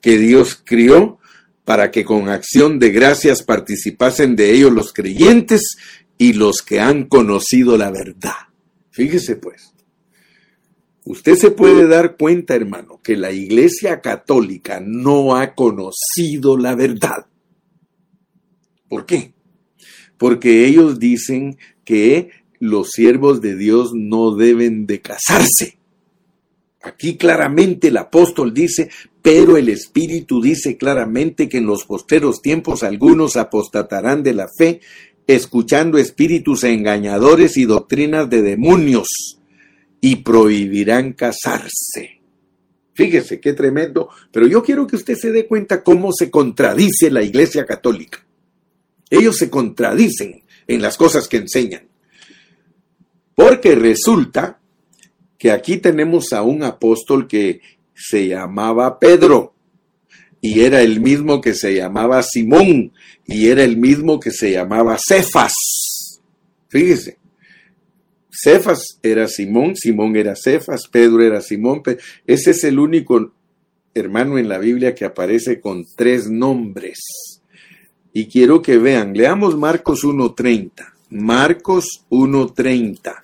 que 0.00 0.16
Dios 0.16 0.58
crió 0.64 1.18
para 1.66 1.90
que 1.90 2.06
con 2.06 2.30
acción 2.30 2.78
de 2.78 2.90
gracias 2.90 3.42
participasen 3.42 4.34
de 4.34 4.54
ellos 4.54 4.72
los 4.72 4.94
creyentes 4.94 5.76
y 6.16 6.32
los 6.32 6.62
que 6.62 6.80
han 6.80 7.04
conocido 7.04 7.76
la 7.76 7.90
verdad. 7.90 8.48
Fíjese 8.92 9.36
pues, 9.36 9.74
Usted 11.08 11.36
se 11.36 11.50
puede 11.52 11.88
dar 11.88 12.18
cuenta, 12.18 12.54
hermano, 12.54 13.00
que 13.02 13.16
la 13.16 13.32
Iglesia 13.32 14.02
Católica 14.02 14.78
no 14.84 15.36
ha 15.36 15.54
conocido 15.54 16.58
la 16.58 16.74
verdad. 16.74 17.24
¿Por 18.90 19.06
qué? 19.06 19.32
Porque 20.18 20.66
ellos 20.66 20.98
dicen 20.98 21.56
que 21.86 22.28
los 22.58 22.90
siervos 22.90 23.40
de 23.40 23.56
Dios 23.56 23.92
no 23.94 24.36
deben 24.36 24.86
de 24.86 25.00
casarse. 25.00 25.78
Aquí 26.82 27.16
claramente 27.16 27.88
el 27.88 27.96
apóstol 27.96 28.52
dice, 28.52 28.90
pero 29.22 29.56
el 29.56 29.70
Espíritu 29.70 30.42
dice 30.42 30.76
claramente 30.76 31.48
que 31.48 31.56
en 31.56 31.64
los 31.64 31.86
posteros 31.86 32.42
tiempos 32.42 32.82
algunos 32.82 33.38
apostatarán 33.38 34.22
de 34.22 34.34
la 34.34 34.48
fe, 34.58 34.82
escuchando 35.26 35.96
espíritus 35.96 36.64
engañadores 36.64 37.56
y 37.56 37.64
doctrinas 37.64 38.28
de 38.28 38.42
demonios 38.42 39.37
y 40.00 40.16
prohibirán 40.16 41.12
casarse. 41.12 42.20
Fíjese 42.94 43.40
qué 43.40 43.52
tremendo, 43.52 44.08
pero 44.32 44.46
yo 44.46 44.62
quiero 44.62 44.86
que 44.86 44.96
usted 44.96 45.14
se 45.16 45.30
dé 45.30 45.46
cuenta 45.46 45.82
cómo 45.84 46.10
se 46.12 46.30
contradice 46.30 47.10
la 47.10 47.22
Iglesia 47.22 47.64
Católica. 47.64 48.26
Ellos 49.10 49.36
se 49.36 49.48
contradicen 49.48 50.42
en 50.66 50.82
las 50.82 50.96
cosas 50.96 51.28
que 51.28 51.38
enseñan. 51.38 51.88
Porque 53.34 53.74
resulta 53.74 54.58
que 55.38 55.52
aquí 55.52 55.76
tenemos 55.76 56.32
a 56.32 56.42
un 56.42 56.64
apóstol 56.64 57.28
que 57.28 57.60
se 57.94 58.26
llamaba 58.26 58.98
Pedro 58.98 59.54
y 60.40 60.60
era 60.60 60.82
el 60.82 61.00
mismo 61.00 61.40
que 61.40 61.54
se 61.54 61.74
llamaba 61.74 62.22
Simón 62.22 62.92
y 63.26 63.48
era 63.48 63.62
el 63.62 63.76
mismo 63.76 64.18
que 64.18 64.30
se 64.30 64.52
llamaba 64.52 64.98
Cefas. 64.98 65.52
Fíjese, 66.68 67.18
Cefas 68.40 69.00
era 69.02 69.26
Simón, 69.26 69.74
Simón 69.74 70.14
era 70.14 70.36
Cefas, 70.36 70.86
Pedro 70.86 71.22
era 71.22 71.40
Simón. 71.40 71.82
Ese 72.24 72.52
es 72.52 72.62
el 72.62 72.78
único 72.78 73.32
hermano 73.94 74.38
en 74.38 74.48
la 74.48 74.58
Biblia 74.58 74.94
que 74.94 75.04
aparece 75.04 75.60
con 75.60 75.84
tres 75.96 76.30
nombres. 76.30 76.98
Y 78.12 78.26
quiero 78.26 78.62
que 78.62 78.78
vean, 78.78 79.12
leamos 79.14 79.56
Marcos 79.56 80.04
1.30. 80.04 80.70
Marcos 81.10 82.04
1.30. 82.10 83.22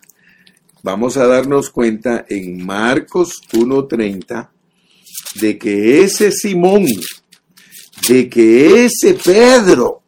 Vamos 0.82 1.16
a 1.16 1.26
darnos 1.26 1.70
cuenta 1.70 2.26
en 2.28 2.66
Marcos 2.66 3.40
1.30 3.52 4.48
de 5.36 5.58
que 5.58 6.02
ese 6.02 6.32
Simón, 6.32 6.86
de 8.08 8.28
que 8.28 8.84
ese 8.84 9.14
Pedro, 9.14 10.02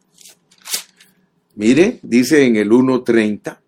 mire, 1.54 2.00
dice 2.02 2.44
en 2.44 2.56
el 2.56 2.70
1.30, 2.70 3.58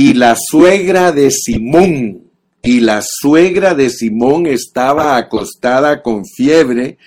y 0.00 0.14
la 0.14 0.36
suegra 0.38 1.10
de 1.10 1.28
Simón, 1.32 2.30
y 2.62 2.78
la 2.78 3.02
suegra 3.02 3.74
de 3.74 3.90
Simón 3.90 4.46
estaba 4.46 5.16
acostada 5.16 6.02
con 6.02 6.24
fiebre, 6.24 6.98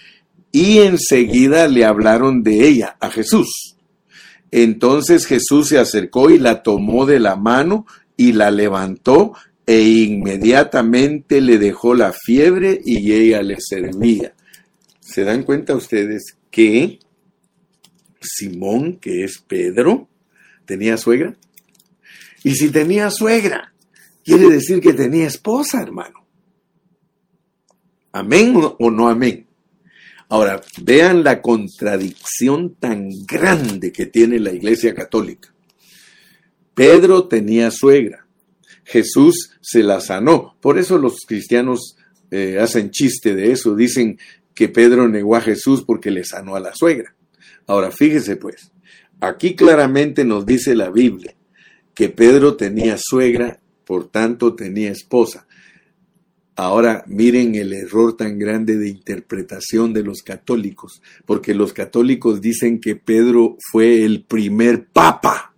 y 0.52 0.80
enseguida 0.80 1.70
le 1.70 1.86
hablaron 1.86 2.44
de 2.44 2.68
ella 2.68 2.98
a 3.00 3.10
Jesús. 3.10 3.78
Entonces 4.52 5.26
Jesús 5.26 5.70
se 5.70 5.80
acercó 5.80 6.32
y 6.32 6.38
la 6.38 6.64
tomó 6.64 7.06
de 7.06 7.22
la 7.22 7.38
mano 7.38 7.86
y 8.18 8.34
la 8.34 8.52
levantó 8.52 9.36
e 9.66 9.80
inmediatamente 9.84 11.40
le 11.40 11.60
dejó 11.60 11.96
la 11.96 12.12
fiebre 12.12 12.82
y 12.84 13.14
ella 13.14 13.42
le 13.42 13.56
servía. 13.62 14.34
¿Se 15.00 15.24
dan 15.24 15.44
cuenta 15.44 15.76
ustedes 15.76 16.36
que 16.50 17.00
Simón, 18.20 18.98
que 18.98 19.24
es 19.24 19.42
Pedro, 19.48 20.10
tenía 20.66 20.98
suegra? 20.98 21.38
Y 22.44 22.56
si 22.56 22.70
tenía 22.70 23.10
suegra, 23.12 23.74
quiere 24.24 24.50
decir 24.50 24.82
que 24.82 24.94
tenía 24.94 25.28
esposa, 25.28 25.82
hermano. 25.82 26.26
¿Amén 28.12 28.54
o 28.56 28.92
no 28.92 29.08
amén? 29.08 29.48
Ahora, 30.30 30.62
vean 30.82 31.24
la 31.24 31.42
contradicción 31.42 32.76
tan 32.76 33.10
grande 33.26 33.92
que 33.92 34.06
tiene 34.06 34.40
la 34.40 34.52
Iglesia 34.52 34.96
Católica. 34.96 35.54
Pedro 36.74 37.28
tenía 37.28 37.70
suegra, 37.70 38.26
Jesús 38.86 39.52
se 39.62 39.84
la 39.84 40.00
sanó. 40.00 40.56
Por 40.62 40.80
eso 40.80 40.98
los 40.98 41.26
cristianos 41.28 41.98
eh, 42.32 42.60
hacen 42.60 42.92
chiste 42.92 43.36
de 43.36 43.52
eso, 43.52 43.76
dicen 43.76 44.18
que 44.54 44.70
Pedro 44.70 45.08
negó 45.08 45.36
a 45.36 45.42
Jesús 45.42 45.84
porque 45.86 46.12
le 46.12 46.24
sanó 46.24 46.56
a 46.56 46.62
la 46.62 46.74
suegra. 46.74 47.14
Ahora, 47.68 47.92
fíjese 47.92 48.38
pues, 48.38 48.72
aquí 49.20 49.56
claramente 49.56 50.24
nos 50.24 50.46
dice 50.46 50.76
la 50.76 50.90
Biblia 50.90 51.36
que 52.02 52.10
Pedro 52.10 52.56
tenía 52.56 52.98
suegra, 52.98 53.60
por 53.86 54.10
tanto 54.10 54.56
tenía 54.56 54.90
esposa. 54.90 55.46
Ahora 56.56 57.04
miren 57.06 57.54
el 57.54 57.74
error 57.74 58.18
tan 58.18 58.40
grande 58.40 58.76
de 58.80 58.90
interpretación 58.90 59.94
de 59.94 60.02
los 60.02 60.24
católicos, 60.24 61.04
porque 61.28 61.54
los 61.54 61.74
católicos 61.74 62.42
dicen 62.42 62.80
que 62.80 62.96
Pedro 62.96 63.56
fue 63.72 64.04
el 64.04 64.24
primer 64.24 64.88
papa. 64.88 65.54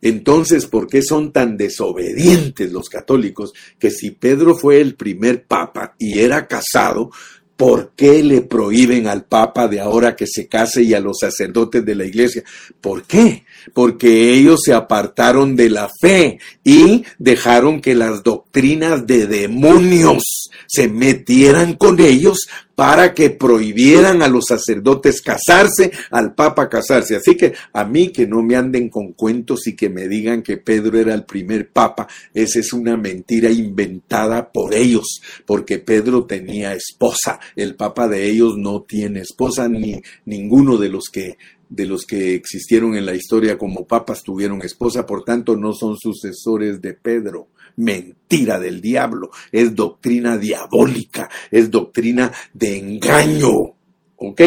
Entonces, 0.00 0.66
¿por 0.66 0.86
qué 0.86 1.02
son 1.02 1.32
tan 1.32 1.56
desobedientes 1.56 2.70
los 2.70 2.88
católicos 2.88 3.52
que 3.80 3.90
si 3.90 4.12
Pedro 4.12 4.54
fue 4.54 4.80
el 4.80 4.94
primer 4.94 5.44
papa 5.44 5.96
y 5.98 6.20
era 6.20 6.46
casado, 6.46 7.10
¿Por 7.58 7.94
qué 7.96 8.22
le 8.22 8.42
prohíben 8.42 9.08
al 9.08 9.24
Papa 9.24 9.66
de 9.66 9.80
ahora 9.80 10.14
que 10.14 10.28
se 10.28 10.46
case 10.46 10.84
y 10.84 10.94
a 10.94 11.00
los 11.00 11.18
sacerdotes 11.18 11.84
de 11.84 11.96
la 11.96 12.04
iglesia? 12.04 12.44
¿Por 12.80 13.02
qué? 13.02 13.46
Porque 13.72 14.34
ellos 14.34 14.60
se 14.64 14.72
apartaron 14.72 15.56
de 15.56 15.70
la 15.70 15.88
fe 16.00 16.38
y 16.64 17.04
dejaron 17.18 17.80
que 17.80 17.94
las 17.94 18.22
doctrinas 18.22 19.06
de 19.06 19.26
demonios 19.26 20.22
se 20.66 20.88
metieran 20.88 21.74
con 21.74 22.00
ellos 22.00 22.48
para 22.78 23.12
que 23.12 23.30
prohibieran 23.30 24.22
a 24.22 24.28
los 24.28 24.44
sacerdotes 24.46 25.20
casarse, 25.20 25.90
al 26.12 26.36
Papa 26.36 26.68
casarse. 26.68 27.16
Así 27.16 27.36
que 27.36 27.52
a 27.72 27.84
mí 27.84 28.12
que 28.12 28.24
no 28.24 28.40
me 28.40 28.54
anden 28.54 28.88
con 28.88 29.14
cuentos 29.14 29.66
y 29.66 29.74
que 29.74 29.88
me 29.88 30.06
digan 30.06 30.44
que 30.44 30.58
Pedro 30.58 30.96
era 30.96 31.12
el 31.12 31.24
primer 31.24 31.70
Papa, 31.70 32.06
esa 32.32 32.60
es 32.60 32.72
una 32.72 32.96
mentira 32.96 33.50
inventada 33.50 34.52
por 34.52 34.74
ellos, 34.74 35.20
porque 35.44 35.80
Pedro 35.80 36.24
tenía 36.24 36.72
esposa, 36.72 37.40
el 37.56 37.74
Papa 37.74 38.06
de 38.06 38.30
ellos 38.30 38.56
no 38.56 38.82
tiene 38.82 39.22
esposa, 39.22 39.68
ni 39.68 40.00
ninguno 40.24 40.76
de 40.76 40.88
los 40.88 41.06
que 41.10 41.36
de 41.68 41.86
los 41.86 42.04
que 42.04 42.34
existieron 42.34 42.96
en 42.96 43.06
la 43.06 43.14
historia 43.14 43.58
como 43.58 43.86
papas 43.86 44.22
tuvieron 44.22 44.62
esposa, 44.62 45.06
por 45.06 45.24
tanto 45.24 45.56
no 45.56 45.72
son 45.72 45.96
sucesores 45.96 46.80
de 46.80 46.94
Pedro 46.94 47.48
mentira 47.78 48.58
del 48.58 48.80
diablo, 48.80 49.30
es 49.52 49.74
doctrina 49.74 50.36
diabólica, 50.36 51.30
es 51.50 51.70
doctrina 51.70 52.32
de 52.52 52.78
engaño. 52.78 53.74
¿Ok? 54.20 54.40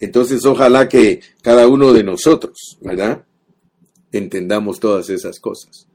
Entonces 0.00 0.44
ojalá 0.46 0.88
que 0.88 1.20
cada 1.42 1.68
uno 1.68 1.92
de 1.92 2.02
nosotros, 2.02 2.78
¿verdad? 2.80 3.22
Entendamos 4.12 4.80
todas 4.80 5.10
esas 5.10 5.38
cosas. 5.38 5.86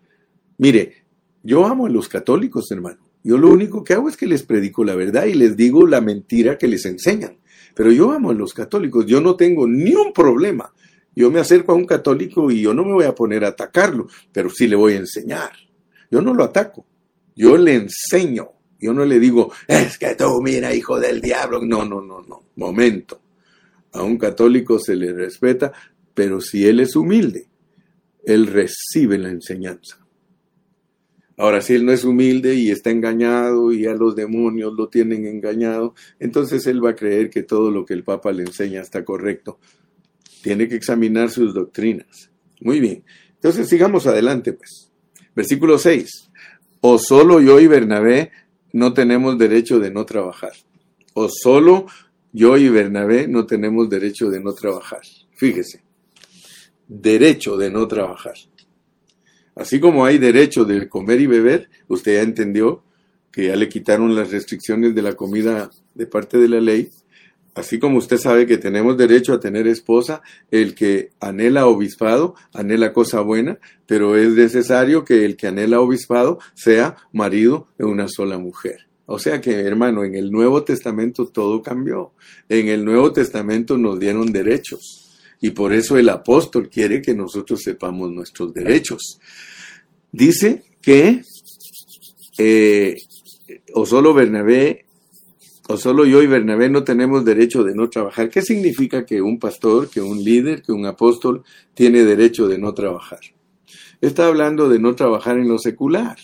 Mire, 0.60 1.06
yo 1.42 1.66
amo 1.66 1.88
a 1.88 1.90
los 1.90 2.08
católicos, 2.08 2.72
hermano. 2.72 3.00
Yo 3.24 3.40
lo 3.40 3.50
único 3.50 3.84
que 3.84 3.94
hago 3.94 4.08
es 4.08 4.16
que 4.16 4.28
les 4.28 4.44
predico 4.44 4.84
la 4.84 4.94
verdad 4.94 5.26
y 5.26 5.34
les 5.34 5.58
digo 5.58 5.88
la 5.88 6.02
mentira 6.02 6.60
que 6.60 6.68
les 6.68 6.86
enseñan. 6.86 7.38
Pero 7.76 7.92
yo 7.92 8.12
amo 8.12 8.32
a 8.32 8.34
los 8.34 8.54
católicos, 8.54 9.06
yo 9.06 9.22
no 9.22 9.36
tengo 9.36 9.68
ni 9.68 9.94
un 9.94 10.14
problema. 10.14 10.74
Yo 11.14 11.30
me 11.30 11.40
acerco 11.40 11.74
a 11.74 11.76
un 11.76 11.86
católico 11.86 12.50
y 12.50 12.62
yo 12.62 12.74
no 12.74 12.84
me 12.84 12.94
voy 12.94 13.06
a 13.06 13.14
poner 13.14 13.46
a 13.46 13.50
atacarlo, 13.50 14.08
pero 14.32 14.50
sí 14.50 14.68
le 14.68 14.76
voy 14.76 14.94
a 14.94 14.98
enseñar. 14.98 15.52
Yo 16.10 16.22
no 16.22 16.34
lo 16.34 16.44
ataco, 16.44 16.86
yo 17.36 17.58
le 17.58 17.76
enseño. 17.76 18.50
Yo 18.80 18.94
no 18.94 19.06
le 19.06 19.20
digo, 19.20 19.52
es 19.68 19.98
que 19.98 20.16
tú, 20.16 20.42
mira, 20.42 20.74
hijo 20.74 21.00
del 21.00 21.22
diablo. 21.22 21.62
No, 21.62 21.86
no, 21.86 22.02
no, 22.02 22.22
no. 22.22 22.44
Momento. 22.58 23.22
A 23.94 24.04
un 24.04 24.18
católico 24.18 24.78
se 24.80 24.96
le 24.96 25.14
respeta, 25.14 25.72
pero 26.14 26.42
si 26.42 26.68
él 26.68 26.82
es 26.82 26.96
humilde, 26.96 27.48
él 28.24 28.48
recibe 28.48 29.18
la 29.18 29.30
enseñanza. 29.30 30.05
Ahora, 31.38 31.62
si 31.62 31.74
él 31.74 31.86
no 31.86 31.92
es 31.92 32.06
humilde 32.06 32.56
y 32.56 32.72
está 32.72 32.92
engañado 32.92 33.74
y 33.74 33.86
a 33.86 33.94
los 33.94 34.16
demonios 34.16 34.74
lo 34.74 34.88
tienen 34.88 35.26
engañado, 35.26 35.94
entonces 36.20 36.66
él 36.68 36.84
va 36.84 36.92
a 36.92 36.96
creer 36.96 37.30
que 37.30 37.44
todo 37.44 37.72
lo 37.72 37.86
que 37.86 37.94
el 37.94 38.04
Papa 38.04 38.32
le 38.32 38.44
enseña 38.44 38.82
está 38.82 39.04
correcto. 39.04 39.60
Tiene 40.42 40.70
que 40.70 40.76
examinar 40.76 41.30
sus 41.30 41.54
doctrinas. 41.54 42.30
Muy 42.62 42.80
bien. 42.80 43.04
Entonces 43.34 43.68
sigamos 43.68 44.08
adelante, 44.08 44.54
pues. 44.54 44.90
Versículo 45.36 45.78
6. 45.78 46.32
O 46.82 46.98
solo 47.00 47.42
yo 47.42 47.60
y 47.60 47.68
Bernabé 47.68 48.32
no 48.72 48.94
tenemos 48.94 49.38
derecho 49.38 49.80
de 49.80 49.92
no 49.92 50.06
trabajar. 50.06 50.54
O 51.14 51.28
solo 51.30 51.88
yo 52.32 52.58
y 52.58 52.70
Bernabé 52.70 53.28
no 53.28 53.46
tenemos 53.46 53.90
derecho 53.90 54.30
de 54.30 54.40
no 54.40 54.54
trabajar. 54.54 55.02
Fíjese, 55.34 55.84
derecho 56.88 57.58
de 57.58 57.72
no 57.72 57.88
trabajar. 57.88 58.36
Así 59.56 59.80
como 59.80 60.06
hay 60.06 60.18
derecho 60.18 60.66
de 60.66 60.88
comer 60.90 61.22
y 61.22 61.28
beber, 61.28 61.70
usted 61.88 62.16
ya 62.16 62.22
entendió 62.22 62.84
que 63.32 63.48
ya 63.48 63.56
le 63.56 63.70
quitaron 63.70 64.16
las 64.16 64.32
restricciones 64.32 64.94
de 64.96 65.02
la 65.02 65.14
comida 65.14 65.70
de 65.94 66.08
parte 66.08 66.38
de 66.38 66.50
la 66.50 66.62
ley, 66.62 66.90
Así 67.56 67.80
como 67.80 68.00
usted 68.00 68.18
sabe 68.18 68.46
que 68.46 68.58
tenemos 68.58 68.98
derecho 68.98 69.32
a 69.32 69.40
tener 69.40 69.66
esposa, 69.66 70.22
el 70.52 70.76
que 70.76 71.12
anhela 71.22 71.68
obispado 71.68 72.36
anhela 72.54 72.92
cosa 72.92 73.22
buena, 73.22 73.60
pero 73.86 74.18
es 74.18 74.32
necesario 74.32 75.06
que 75.06 75.24
el 75.24 75.38
que 75.38 75.48
anhela 75.48 75.80
obispado 75.80 76.38
sea 76.54 76.98
marido 77.14 77.70
de 77.78 77.86
una 77.86 78.10
sola 78.10 78.38
mujer. 78.38 78.90
O 79.06 79.20
sea 79.20 79.40
que, 79.40 79.54
hermano, 79.54 80.04
en 80.04 80.16
el 80.16 80.32
Nuevo 80.32 80.66
Testamento 80.66 81.28
todo 81.28 81.62
cambió. 81.62 82.12
En 82.50 82.68
el 82.68 82.84
Nuevo 82.84 83.14
Testamento 83.14 83.78
nos 83.78 84.00
dieron 84.00 84.34
derechos. 84.34 85.05
Y 85.46 85.52
por 85.52 85.74
eso 85.74 85.96
el 85.96 86.10
apóstol 86.10 86.72
quiere 86.72 87.04
que 87.04 87.14
nosotros 87.14 87.62
sepamos 87.62 88.12
nuestros 88.12 88.52
derechos. 88.52 89.20
Dice 90.12 90.64
que 90.82 91.22
eh, 92.40 92.96
o 93.76 93.86
solo 93.86 94.16
Bernabé 94.16 94.86
o 95.68 95.78
solo 95.78 96.04
yo 96.08 96.24
y 96.24 96.26
Bernabé 96.26 96.68
no 96.72 96.84
tenemos 96.84 97.24
derecho 97.24 97.64
de 97.64 97.76
no 97.76 97.92
trabajar. 97.92 98.32
¿Qué 98.32 98.42
significa 98.42 99.06
que 99.06 99.22
un 99.22 99.38
pastor, 99.38 99.88
que 99.88 100.02
un 100.02 100.24
líder, 100.24 100.64
que 100.64 100.72
un 100.72 100.88
apóstol 100.88 101.44
tiene 101.76 102.04
derecho 102.04 102.48
de 102.48 102.58
no 102.58 102.74
trabajar? 102.74 103.20
Está 104.02 104.26
hablando 104.26 104.68
de 104.68 104.80
no 104.80 104.96
trabajar 104.96 105.38
en 105.38 105.48
lo 105.48 105.60
secular. 105.60 106.18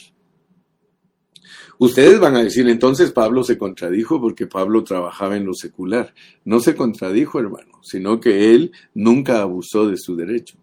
Ustedes 1.81 2.19
van 2.19 2.35
a 2.35 2.43
decir, 2.43 2.69
entonces 2.69 3.11
Pablo 3.11 3.43
se 3.43 3.57
contradijo 3.57 4.21
porque 4.21 4.45
Pablo 4.45 4.83
trabajaba 4.83 5.35
en 5.35 5.47
lo 5.47 5.55
secular. 5.55 6.13
No 6.45 6.59
se 6.59 6.75
contradijo, 6.75 7.39
hermano, 7.39 7.79
sino 7.81 8.19
que 8.19 8.53
él 8.53 8.71
nunca 8.93 9.41
abusó 9.41 9.87
de 9.87 9.97
su 9.97 10.15
derecho. 10.15 10.59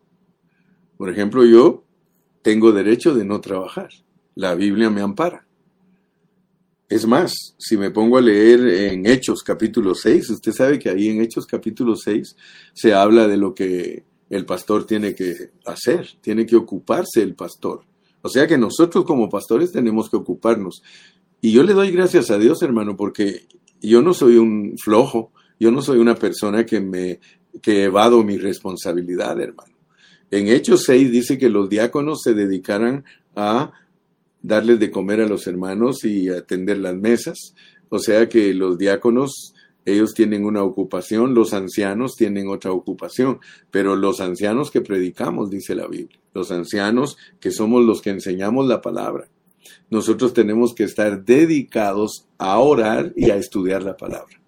Por 0.96 1.10
ejemplo, 1.10 1.44
yo 1.44 1.82
tengo 2.40 2.70
derecho 2.70 3.16
de 3.16 3.24
no 3.24 3.40
trabajar. 3.40 3.88
La 4.36 4.54
Biblia 4.54 4.90
me 4.90 5.00
ampara. 5.00 5.44
Es 6.88 7.04
más, 7.04 7.34
si 7.58 7.76
me 7.76 7.90
pongo 7.90 8.16
a 8.16 8.20
leer 8.20 8.60
en 8.92 9.04
Hechos 9.04 9.42
capítulo 9.42 9.96
6, 9.96 10.30
usted 10.30 10.52
sabe 10.52 10.78
que 10.78 10.88
ahí 10.88 11.08
en 11.08 11.20
Hechos 11.20 11.48
capítulo 11.48 11.96
6 11.96 12.36
se 12.72 12.94
habla 12.94 13.26
de 13.26 13.36
lo 13.36 13.56
que 13.56 14.04
el 14.30 14.46
pastor 14.46 14.86
tiene 14.86 15.16
que 15.16 15.50
hacer, 15.66 16.10
tiene 16.20 16.46
que 16.46 16.54
ocuparse 16.54 17.22
el 17.22 17.34
pastor. 17.34 17.82
O 18.22 18.28
sea 18.28 18.46
que 18.46 18.58
nosotros 18.58 19.04
como 19.04 19.28
pastores 19.28 19.72
tenemos 19.72 20.10
que 20.10 20.16
ocuparnos. 20.16 20.82
Y 21.40 21.52
yo 21.52 21.62
le 21.62 21.74
doy 21.74 21.90
gracias 21.90 22.30
a 22.30 22.38
Dios, 22.38 22.62
hermano, 22.62 22.96
porque 22.96 23.46
yo 23.80 24.02
no 24.02 24.12
soy 24.14 24.36
un 24.36 24.74
flojo, 24.82 25.32
yo 25.60 25.70
no 25.70 25.82
soy 25.82 25.98
una 25.98 26.14
persona 26.14 26.66
que 26.66 26.80
me 26.80 27.20
que 27.62 27.84
evado 27.84 28.22
mi 28.24 28.38
responsabilidad, 28.38 29.40
hermano. 29.40 29.74
En 30.30 30.48
Hechos 30.48 30.84
6 30.84 31.10
dice 31.10 31.38
que 31.38 31.48
los 31.48 31.68
diáconos 31.68 32.20
se 32.22 32.34
dedicaran 32.34 33.04
a 33.34 33.72
darles 34.42 34.78
de 34.78 34.90
comer 34.90 35.20
a 35.20 35.28
los 35.28 35.46
hermanos 35.46 36.04
y 36.04 36.28
atender 36.28 36.78
las 36.78 36.94
mesas. 36.94 37.54
O 37.88 37.98
sea 37.98 38.28
que 38.28 38.52
los 38.54 38.76
diáconos, 38.78 39.54
ellos 39.92 40.14
tienen 40.14 40.44
una 40.44 40.62
ocupación, 40.62 41.34
los 41.34 41.52
ancianos 41.52 42.14
tienen 42.16 42.48
otra 42.48 42.72
ocupación, 42.72 43.40
pero 43.70 43.96
los 43.96 44.20
ancianos 44.20 44.70
que 44.70 44.80
predicamos, 44.80 45.50
dice 45.50 45.74
la 45.74 45.86
Biblia, 45.86 46.18
los 46.34 46.50
ancianos 46.50 47.16
que 47.40 47.50
somos 47.50 47.84
los 47.84 48.02
que 48.02 48.10
enseñamos 48.10 48.66
la 48.66 48.82
palabra, 48.82 49.28
nosotros 49.90 50.34
tenemos 50.34 50.74
que 50.74 50.84
estar 50.84 51.24
dedicados 51.24 52.26
a 52.38 52.58
orar 52.58 53.12
y 53.16 53.30
a 53.30 53.36
estudiar 53.36 53.82
la 53.82 53.96
palabra. 53.96 54.40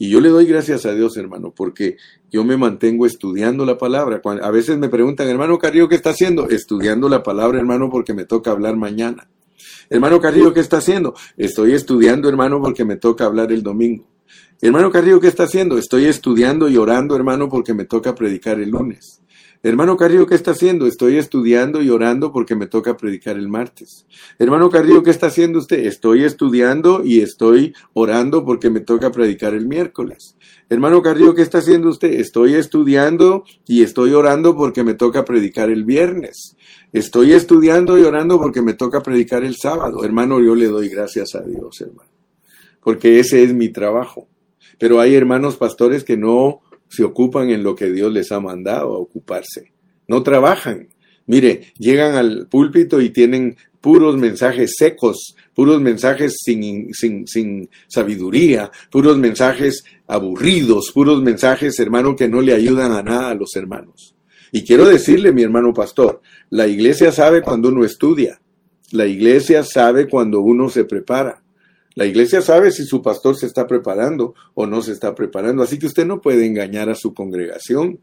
Y 0.00 0.10
yo 0.10 0.20
le 0.20 0.28
doy 0.28 0.46
gracias 0.46 0.86
a 0.86 0.94
Dios, 0.94 1.16
hermano, 1.16 1.52
porque 1.54 1.96
yo 2.30 2.44
me 2.44 2.56
mantengo 2.56 3.04
estudiando 3.04 3.64
la 3.66 3.78
palabra. 3.78 4.20
a 4.42 4.50
veces 4.50 4.78
me 4.78 4.88
preguntan, 4.88 5.28
hermano 5.28 5.58
Carrillo, 5.58 5.88
¿qué 5.88 5.96
está 5.96 6.10
haciendo? 6.10 6.48
Estudiando 6.48 7.08
la 7.08 7.22
palabra, 7.22 7.58
hermano, 7.58 7.90
porque 7.90 8.14
me 8.14 8.24
toca 8.24 8.52
hablar 8.52 8.76
mañana. 8.76 9.28
Hermano 9.90 10.20
Carrillo, 10.20 10.54
¿qué 10.54 10.60
está 10.60 10.76
haciendo? 10.76 11.14
Estoy 11.36 11.72
estudiando, 11.72 12.28
hermano, 12.28 12.60
porque 12.60 12.84
me 12.84 12.96
toca 12.96 13.24
hablar 13.24 13.50
el 13.50 13.62
domingo. 13.62 14.06
Hermano 14.60 14.90
Carrillo, 14.90 15.20
¿qué 15.20 15.28
está 15.28 15.44
haciendo? 15.44 15.78
Estoy 15.78 16.06
estudiando 16.06 16.68
y 16.68 16.76
orando, 16.76 17.14
hermano, 17.14 17.48
porque 17.48 17.74
me 17.74 17.84
toca 17.84 18.16
predicar 18.16 18.58
el 18.58 18.70
lunes. 18.70 19.22
Hermano 19.62 19.96
Carrillo, 19.96 20.26
¿qué 20.26 20.34
está 20.34 20.50
haciendo? 20.50 20.88
Estoy 20.88 21.16
estudiando 21.16 21.80
y 21.80 21.90
orando 21.90 22.32
porque 22.32 22.56
me 22.56 22.66
toca 22.66 22.96
predicar 22.96 23.36
el 23.36 23.48
martes. 23.48 24.06
Hermano 24.36 24.68
Carrillo, 24.68 25.04
¿qué 25.04 25.10
está 25.10 25.28
haciendo 25.28 25.60
usted? 25.60 25.86
Estoy 25.86 26.24
estudiando 26.24 27.04
y 27.04 27.20
estoy 27.20 27.72
orando 27.92 28.44
porque 28.44 28.68
me 28.68 28.80
toca 28.80 29.12
predicar 29.12 29.54
el 29.54 29.68
miércoles. 29.68 30.36
Hermano 30.68 31.02
Carrillo, 31.02 31.36
¿qué 31.36 31.42
está 31.42 31.58
haciendo 31.58 31.88
usted? 31.88 32.14
Estoy 32.14 32.54
estudiando 32.54 33.44
y 33.64 33.84
estoy 33.84 34.12
orando 34.12 34.56
porque 34.56 34.82
me 34.82 34.94
toca 34.94 35.24
predicar 35.24 35.70
el 35.70 35.84
viernes. 35.84 36.56
Estoy 36.92 37.32
estudiando 37.32 37.96
y 37.96 38.02
orando 38.02 38.40
porque 38.40 38.60
me 38.60 38.74
toca 38.74 39.02
predicar 39.04 39.44
el 39.44 39.54
sábado. 39.54 40.04
Hermano, 40.04 40.40
yo 40.40 40.56
le 40.56 40.66
doy 40.66 40.88
gracias 40.88 41.36
a 41.36 41.42
Dios, 41.42 41.80
hermano. 41.80 42.10
Porque 42.82 43.20
ese 43.20 43.44
es 43.44 43.54
mi 43.54 43.68
trabajo. 43.68 44.26
Pero 44.78 45.00
hay 45.00 45.14
hermanos 45.14 45.56
pastores 45.56 46.04
que 46.04 46.16
no 46.16 46.60
se 46.88 47.04
ocupan 47.04 47.50
en 47.50 47.62
lo 47.62 47.74
que 47.74 47.90
Dios 47.90 48.12
les 48.12 48.32
ha 48.32 48.40
mandado 48.40 48.94
a 48.94 48.98
ocuparse. 48.98 49.72
No 50.06 50.22
trabajan. 50.22 50.88
Mire, 51.26 51.72
llegan 51.78 52.14
al 52.14 52.46
púlpito 52.48 53.00
y 53.00 53.10
tienen 53.10 53.56
puros 53.80 54.16
mensajes 54.16 54.74
secos, 54.76 55.36
puros 55.54 55.80
mensajes 55.80 56.38
sin, 56.42 56.92
sin, 56.94 57.26
sin, 57.26 57.68
sabiduría, 57.86 58.70
puros 58.90 59.18
mensajes 59.18 59.84
aburridos, 60.06 60.90
puros 60.92 61.22
mensajes, 61.22 61.78
hermano, 61.78 62.16
que 62.16 62.28
no 62.28 62.40
le 62.40 62.54
ayudan 62.54 62.92
a 62.92 63.02
nada 63.02 63.30
a 63.30 63.34
los 63.34 63.54
hermanos. 63.56 64.14
Y 64.52 64.64
quiero 64.64 64.86
decirle, 64.86 65.32
mi 65.32 65.42
hermano 65.42 65.74
pastor, 65.74 66.22
la 66.48 66.66
iglesia 66.66 67.12
sabe 67.12 67.42
cuando 67.42 67.68
uno 67.68 67.84
estudia, 67.84 68.40
la 68.90 69.06
iglesia 69.06 69.62
sabe 69.64 70.08
cuando 70.08 70.40
uno 70.40 70.70
se 70.70 70.84
prepara. 70.84 71.42
La 71.98 72.06
iglesia 72.06 72.40
sabe 72.42 72.70
si 72.70 72.84
su 72.84 73.02
pastor 73.02 73.36
se 73.36 73.46
está 73.46 73.66
preparando 73.66 74.32
o 74.54 74.66
no 74.68 74.82
se 74.82 74.92
está 74.92 75.16
preparando, 75.16 75.64
así 75.64 75.80
que 75.80 75.86
usted 75.86 76.06
no 76.06 76.20
puede 76.20 76.46
engañar 76.46 76.88
a 76.88 76.94
su 76.94 77.12
congregación. 77.12 77.98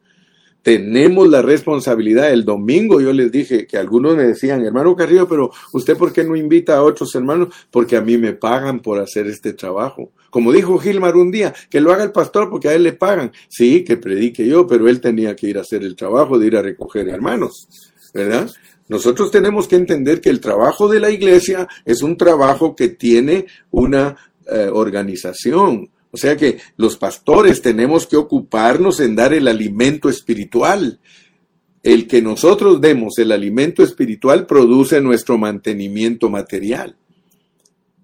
Tenemos 0.62 1.30
la 1.30 1.42
responsabilidad. 1.42 2.30
El 2.30 2.44
domingo 2.44 3.00
yo 3.00 3.14
les 3.14 3.32
dije 3.32 3.66
que 3.66 3.78
algunos 3.78 4.18
me 4.18 4.24
decían, 4.24 4.66
hermano 4.66 4.98
Carrillo, 4.98 5.30
pero 5.30 5.50
usted 5.72 5.96
por 5.96 6.12
qué 6.12 6.26
no 6.26 6.36
invita 6.36 6.76
a 6.76 6.84
otros 6.84 7.16
hermanos? 7.16 7.56
Porque 7.72 7.96
a 7.96 8.02
mí 8.02 8.18
me 8.18 8.34
pagan 8.34 8.82
por 8.82 9.00
hacer 9.00 9.28
este 9.28 9.54
trabajo. 9.54 10.12
Como 10.30 10.52
dijo 10.52 10.78
Gilmar 10.78 11.16
un 11.16 11.32
día, 11.32 11.54
que 11.70 11.80
lo 11.80 11.94
haga 11.94 12.04
el 12.04 12.12
pastor 12.12 12.50
porque 12.50 12.68
a 12.68 12.74
él 12.74 12.84
le 12.84 12.92
pagan. 12.92 13.32
Sí, 13.48 13.86
que 13.86 13.96
predique 13.96 14.46
yo, 14.46 14.68
pero 14.68 14.90
él 14.90 15.00
tenía 15.00 15.38
que 15.38 15.48
ir 15.48 15.58
a 15.58 15.62
hacer 15.62 15.84
el 15.84 15.96
trabajo 15.96 16.38
de 16.38 16.48
ir 16.48 16.58
a 16.58 16.62
recoger 16.62 17.08
hermanos, 17.08 17.94
¿verdad? 18.16 18.50
Nosotros 18.88 19.30
tenemos 19.30 19.68
que 19.68 19.76
entender 19.76 20.22
que 20.22 20.30
el 20.30 20.40
trabajo 20.40 20.88
de 20.88 21.02
la 21.02 21.12
iglesia 21.12 21.68
es 21.84 22.02
un 22.02 22.16
trabajo 22.16 22.76
que 22.76 22.88
tiene 22.88 23.46
una 23.72 24.16
eh, 24.50 24.70
organización. 24.72 25.90
O 26.12 26.18
sea 26.18 26.38
que 26.38 26.60
los 26.78 26.96
pastores 26.96 27.62
tenemos 27.62 28.08
que 28.08 28.16
ocuparnos 28.16 29.02
en 29.02 29.18
dar 29.18 29.34
el 29.34 29.50
alimento 29.50 30.08
espiritual. 30.08 31.02
El 31.84 32.08
que 32.08 32.22
nosotros 32.22 32.80
demos 32.80 33.18
el 33.18 33.34
alimento 33.34 33.84
espiritual 33.84 34.46
produce 34.46 35.02
nuestro 35.02 35.38
mantenimiento 35.38 36.30
material. 36.30 36.96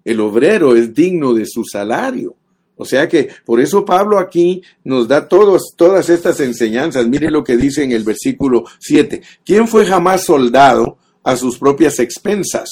El 0.04 0.20
obrero 0.20 0.76
es 0.76 0.92
digno 0.92 1.32
de 1.32 1.46
su 1.46 1.64
salario. 1.64 2.36
O 2.82 2.84
sea 2.84 3.08
que 3.08 3.28
por 3.44 3.60
eso 3.60 3.84
Pablo 3.84 4.18
aquí 4.18 4.62
nos 4.84 5.08
da 5.08 5.28
todos, 5.28 5.74
todas 5.76 6.10
estas 6.10 6.40
enseñanzas. 6.40 7.06
Mire 7.06 7.30
lo 7.30 7.42
que 7.42 7.56
dice 7.56 7.84
en 7.84 7.92
el 7.92 8.02
versículo 8.02 8.64
7. 8.80 9.22
¿Quién 9.44 9.68
fue 9.68 9.86
jamás 9.86 10.24
soldado 10.24 10.98
a 11.22 11.36
sus 11.36 11.58
propias 11.58 11.98
expensas? 12.00 12.68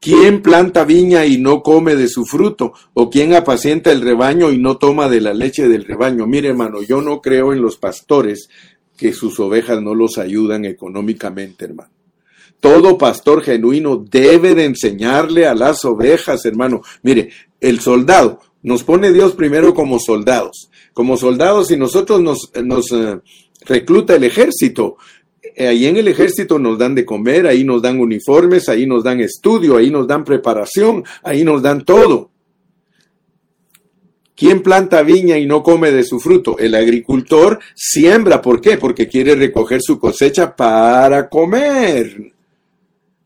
¿Quién 0.00 0.42
planta 0.42 0.84
viña 0.84 1.26
y 1.26 1.38
no 1.38 1.62
come 1.62 1.94
de 1.94 2.08
su 2.08 2.24
fruto? 2.24 2.72
¿O 2.94 3.10
quién 3.10 3.34
apacienta 3.34 3.92
el 3.92 4.00
rebaño 4.00 4.50
y 4.50 4.58
no 4.58 4.78
toma 4.78 5.08
de 5.08 5.20
la 5.20 5.34
leche 5.34 5.68
del 5.68 5.84
rebaño? 5.84 6.26
Mire 6.26 6.48
hermano, 6.48 6.82
yo 6.82 7.02
no 7.02 7.20
creo 7.20 7.52
en 7.52 7.60
los 7.60 7.76
pastores 7.76 8.48
que 8.96 9.12
sus 9.12 9.38
ovejas 9.38 9.82
no 9.82 9.94
los 9.94 10.16
ayudan 10.16 10.64
económicamente, 10.64 11.66
hermano. 11.66 11.90
Todo 12.60 12.98
pastor 12.98 13.42
genuino 13.42 13.96
debe 13.96 14.54
de 14.54 14.64
enseñarle 14.64 15.46
a 15.46 15.54
las 15.54 15.84
ovejas, 15.84 16.44
hermano. 16.44 16.82
Mire, 17.02 17.30
el 17.60 17.80
soldado, 17.80 18.40
nos 18.62 18.84
pone 18.84 19.12
Dios 19.12 19.34
primero 19.34 19.74
como 19.74 19.98
soldados. 19.98 20.70
Como 20.92 21.16
soldados 21.16 21.70
y 21.70 21.76
nosotros 21.76 22.20
nos, 22.20 22.50
nos 22.62 22.90
eh, 22.92 23.20
recluta 23.66 24.16
el 24.16 24.24
ejército. 24.24 24.96
Eh, 25.42 25.68
ahí 25.68 25.86
en 25.86 25.96
el 25.96 26.08
ejército 26.08 26.58
nos 26.58 26.78
dan 26.78 26.94
de 26.94 27.04
comer, 27.04 27.46
ahí 27.46 27.64
nos 27.64 27.82
dan 27.82 28.00
uniformes, 28.00 28.68
ahí 28.68 28.86
nos 28.86 29.04
dan 29.04 29.20
estudio, 29.20 29.76
ahí 29.76 29.90
nos 29.90 30.06
dan 30.06 30.24
preparación, 30.24 31.04
ahí 31.22 31.44
nos 31.44 31.62
dan 31.62 31.84
todo. 31.84 32.30
¿Quién 34.36 34.62
planta 34.62 35.02
viña 35.02 35.36
y 35.36 35.46
no 35.46 35.64
come 35.64 35.90
de 35.90 36.04
su 36.04 36.20
fruto? 36.20 36.58
El 36.58 36.76
agricultor 36.76 37.58
siembra. 37.74 38.40
¿Por 38.40 38.60
qué? 38.60 38.76
Porque 38.76 39.08
quiere 39.08 39.34
recoger 39.34 39.80
su 39.82 39.98
cosecha 39.98 40.54
para 40.54 41.28
comer. 41.28 42.34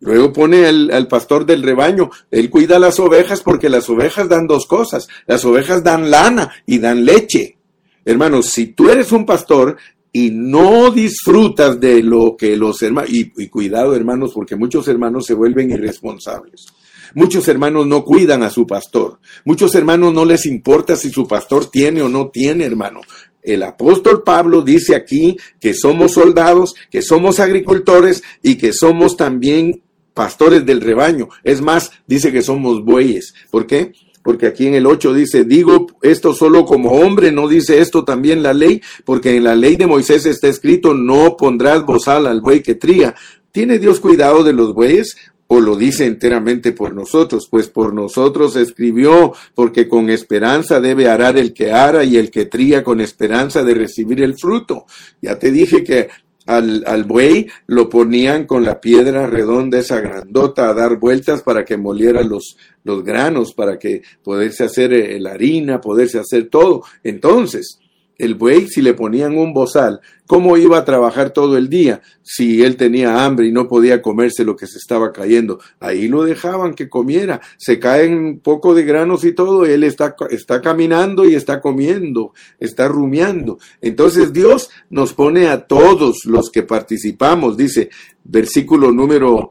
Luego 0.03 0.33
pone 0.33 0.67
al, 0.67 1.07
pastor 1.07 1.47
del 1.47 1.63
rebaño, 1.63 2.11
él 2.33 2.51
cuida 2.51 2.81
las 2.81 2.99
ovejas 2.99 3.41
porque 3.41 3.69
las 3.69 3.89
ovejas 3.89 4.29
dan 4.29 4.49
dos 4.49 4.67
cosas, 4.67 5.07
las 5.29 5.45
ovejas 5.45 5.85
dan 5.85 6.11
lana 6.11 6.51
y 6.67 6.81
dan 6.81 7.05
leche. 7.05 7.57
Hermanos, 8.05 8.47
si 8.47 8.67
tú 8.67 8.91
eres 8.91 9.13
un 9.13 9.25
pastor 9.25 9.77
y 10.11 10.33
no 10.33 10.91
disfrutas 10.91 11.79
de 11.79 12.03
lo 12.03 12.37
que 12.37 12.57
los 12.57 12.83
hermanos, 12.83 13.13
y, 13.13 13.47
cuidado 13.47 13.95
hermanos, 13.95 14.33
porque 14.35 14.57
muchos 14.57 14.89
hermanos 14.89 15.25
se 15.25 15.35
vuelven 15.35 15.71
irresponsables. 15.71 16.67
Muchos 17.15 17.47
hermanos 17.47 17.87
no 17.87 18.05
cuidan 18.05 18.43
a 18.43 18.51
su 18.51 18.67
pastor. 18.67 19.21
Muchos 19.45 19.73
hermanos 19.77 20.13
no 20.13 20.25
les 20.25 20.47
importa 20.47 20.97
si 20.97 21.11
su 21.11 21.29
pastor 21.29 21.71
tiene 21.71 22.03
o 22.03 22.09
no 22.09 22.29
tiene, 22.29 22.65
hermano. 22.65 23.03
El 23.41 23.63
apóstol 23.63 24.25
Pablo 24.25 24.63
dice 24.63 24.97
aquí 24.97 25.37
que 25.61 25.75
somos 25.75 26.13
soldados, 26.13 26.75
que 26.91 27.03
somos 27.03 27.39
agricultores 27.39 28.25
y 28.43 28.57
que 28.57 28.73
somos 28.73 29.17
también 29.17 29.83
pastores 30.15 30.65
del 30.67 30.81
rebaño. 30.81 31.29
Es 31.45 31.61
más, 31.61 31.91
dice 32.07 32.33
que 32.33 32.43
somos 32.43 32.85
bueyes. 32.85 33.35
¿Por 33.51 33.67
qué? 33.67 33.93
Porque 34.23 34.47
aquí 34.47 34.67
en 34.67 34.75
el 34.75 34.87
8 34.87 35.15
dice, 35.15 35.45
digo 35.45 35.87
esto 36.01 36.33
solo 36.33 36.65
como 36.65 36.93
hombre, 36.93 37.33
no 37.33 37.49
dice 37.49 37.81
esto 37.81 38.05
también 38.05 38.43
la 38.43 38.53
ley, 38.53 38.81
porque 39.05 39.37
en 39.37 39.45
la 39.45 39.57
ley 39.57 39.77
de 39.77 39.87
Moisés 39.87 40.27
está 40.27 40.49
escrito, 40.49 40.95
no 40.95 41.37
pondrás 41.37 41.85
bozal 41.85 42.27
al 42.27 42.41
buey 42.41 42.63
que 42.63 42.77
tría. 42.77 43.15
¿Tiene 43.51 43.79
Dios 43.79 44.01
cuidado 44.01 44.45
de 44.45 44.53
los 44.53 44.75
bueyes? 44.75 45.17
¿O 45.49 45.61
lo 45.61 45.77
dice 45.77 46.07
enteramente 46.07 46.73
por 46.73 46.95
nosotros? 46.95 47.49
Pues 47.51 47.69
por 47.69 47.93
nosotros 47.93 48.57
escribió, 48.57 49.35
porque 49.55 49.87
con 49.89 50.09
esperanza 50.09 50.81
debe 50.81 51.09
arar 51.09 51.37
el 51.37 51.53
que 51.53 51.73
ara 51.73 52.05
y 52.05 52.17
el 52.17 52.31
que 52.31 52.47
tría 52.47 52.83
con 52.83 53.01
esperanza 53.03 53.63
de 53.63 53.75
recibir 53.75 54.23
el 54.23 54.39
fruto. 54.39 54.87
Ya 55.21 55.39
te 55.39 55.51
dije 55.51 55.85
que 55.85 56.09
al, 56.47 56.85
al, 56.87 57.05
buey 57.05 57.49
lo 57.67 57.89
ponían 57.89 58.47
con 58.47 58.65
la 58.65 58.81
piedra 58.81 59.27
redonda 59.27 59.79
esa 59.79 60.01
grandota 60.01 60.69
a 60.69 60.75
dar 60.75 60.99
vueltas 60.99 61.43
para 61.43 61.65
que 61.65 61.77
moliera 61.77 62.23
los, 62.23 62.57
los 62.85 63.05
granos, 63.05 63.53
para 63.55 63.79
que 63.79 64.03
poderse 64.23 64.65
hacer 64.65 64.93
eh, 64.93 65.21
la 65.21 65.33
harina, 65.33 65.81
poderse 65.81 66.19
hacer 66.19 66.49
todo. 66.49 66.83
Entonces, 67.05 67.79
el 68.19 68.35
buey, 68.35 68.69
si 68.69 68.83
le 68.83 68.95
ponían 68.95 69.37
un 69.37 69.53
bozal, 69.53 70.01
¿cómo 70.27 70.57
iba 70.57 70.79
a 70.79 70.85
trabajar 70.85 71.31
todo 71.31 71.57
el 71.57 71.69
día 71.69 72.03
si 72.23 72.63
él 72.63 72.77
tenía 72.77 73.25
hambre 73.25 73.47
y 73.47 73.53
no 73.53 73.69
podía 73.69 74.01
comerse 74.01 74.45
lo 74.45 74.55
que 74.57 74.67
se 74.67 74.79
estaba 74.79 75.13
cayendo? 75.13 75.59
Ahí 75.81 76.09
lo 76.09 76.25
dejaban 76.25 76.75
que 76.75 76.89
comiera, 76.89 77.41
se 77.57 77.79
caen 77.79 78.15
un 78.15 78.41
poco 78.41 78.75
de 78.75 78.85
granos 78.85 79.25
y 79.25 79.33
todo, 79.33 79.67
él 79.67 79.85
está, 79.85 80.15
está 80.31 80.61
caminando 80.61 81.25
y 81.25 81.35
está 81.35 81.61
comiendo, 81.61 82.33
está 82.61 82.89
rumiando. 82.89 83.59
Entonces 83.81 84.33
Dios 84.33 84.71
nos 84.91 85.15
pone 85.15 85.49
a 85.49 85.67
todos 85.67 86.25
los 86.25 86.51
que 86.51 86.63
participamos, 86.63 87.57
dice, 87.57 87.91
versículo 88.25 88.93
número 88.93 89.51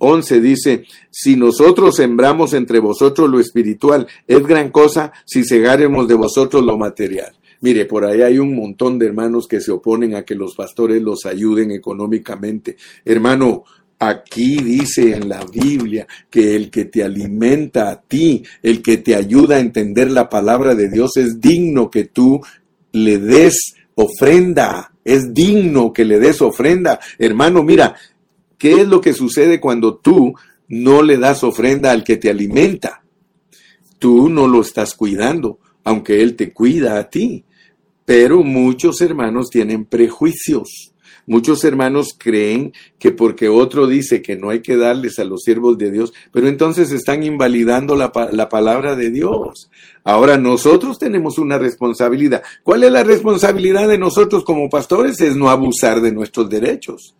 11 0.00 0.40
dice, 0.40 0.84
si 1.10 1.36
nosotros 1.36 1.96
sembramos 1.96 2.54
entre 2.54 2.78
vosotros 2.78 3.28
lo 3.28 3.38
espiritual, 3.38 4.06
es 4.26 4.46
gran 4.46 4.70
cosa 4.70 5.12
si 5.26 5.44
segaremos 5.44 6.08
de 6.08 6.14
vosotros 6.14 6.64
lo 6.64 6.78
material. 6.78 7.32
Mire, 7.60 7.84
por 7.84 8.04
ahí 8.04 8.22
hay 8.22 8.38
un 8.38 8.54
montón 8.54 8.98
de 8.98 9.06
hermanos 9.06 9.46
que 9.46 9.60
se 9.60 9.70
oponen 9.70 10.14
a 10.14 10.24
que 10.24 10.34
los 10.34 10.54
pastores 10.54 11.02
los 11.02 11.26
ayuden 11.26 11.70
económicamente. 11.70 12.76
Hermano, 13.04 13.64
Aquí 14.02 14.56
dice 14.56 15.14
en 15.14 15.28
la 15.28 15.44
Biblia 15.44 16.06
que 16.30 16.56
el 16.56 16.70
que 16.70 16.86
te 16.86 17.04
alimenta 17.04 17.90
a 17.90 18.00
ti, 18.00 18.42
el 18.62 18.80
que 18.80 18.96
te 18.96 19.14
ayuda 19.14 19.56
a 19.56 19.60
entender 19.60 20.10
la 20.10 20.30
palabra 20.30 20.74
de 20.74 20.88
Dios, 20.88 21.18
es 21.18 21.38
digno 21.38 21.90
que 21.90 22.04
tú 22.04 22.40
le 22.92 23.18
des 23.18 23.74
ofrenda. 23.94 24.94
Es 25.04 25.34
digno 25.34 25.92
que 25.92 26.06
le 26.06 26.18
des 26.18 26.40
ofrenda. 26.40 26.98
Hermano, 27.18 27.62
mira, 27.62 27.94
¿qué 28.56 28.80
es 28.80 28.88
lo 28.88 29.02
que 29.02 29.12
sucede 29.12 29.60
cuando 29.60 29.96
tú 29.96 30.32
no 30.68 31.02
le 31.02 31.18
das 31.18 31.44
ofrenda 31.44 31.90
al 31.90 32.02
que 32.02 32.16
te 32.16 32.30
alimenta? 32.30 33.02
Tú 33.98 34.30
no 34.30 34.48
lo 34.48 34.62
estás 34.62 34.94
cuidando, 34.94 35.58
aunque 35.84 36.22
Él 36.22 36.36
te 36.36 36.54
cuida 36.54 36.98
a 36.98 37.10
ti. 37.10 37.44
Pero 38.10 38.42
muchos 38.42 39.00
hermanos 39.02 39.50
tienen 39.50 39.84
prejuicios. 39.84 40.92
Muchos 41.28 41.62
hermanos 41.62 42.08
creen 42.18 42.72
que 42.98 43.12
porque 43.12 43.48
otro 43.48 43.86
dice 43.86 44.20
que 44.20 44.34
no 44.34 44.50
hay 44.50 44.62
que 44.62 44.76
darles 44.76 45.20
a 45.20 45.24
los 45.24 45.42
siervos 45.44 45.78
de 45.78 45.92
Dios, 45.92 46.12
pero 46.32 46.48
entonces 46.48 46.90
están 46.90 47.22
invalidando 47.22 47.94
la, 47.94 48.10
la, 48.32 48.48
palabra 48.48 48.96
de 48.96 49.10
Dios. 49.10 49.70
Ahora 50.02 50.38
nosotros 50.38 50.98
tenemos 50.98 51.38
una 51.38 51.56
responsabilidad. 51.56 52.42
¿Cuál 52.64 52.82
es 52.82 52.90
la 52.90 53.04
responsabilidad 53.04 53.86
de 53.86 53.98
nosotros 53.98 54.42
como 54.42 54.68
pastores? 54.68 55.20
Es 55.20 55.36
no 55.36 55.48
abusar 55.48 56.00
de 56.00 56.10
nuestros 56.10 56.50
derechos. 56.50 57.14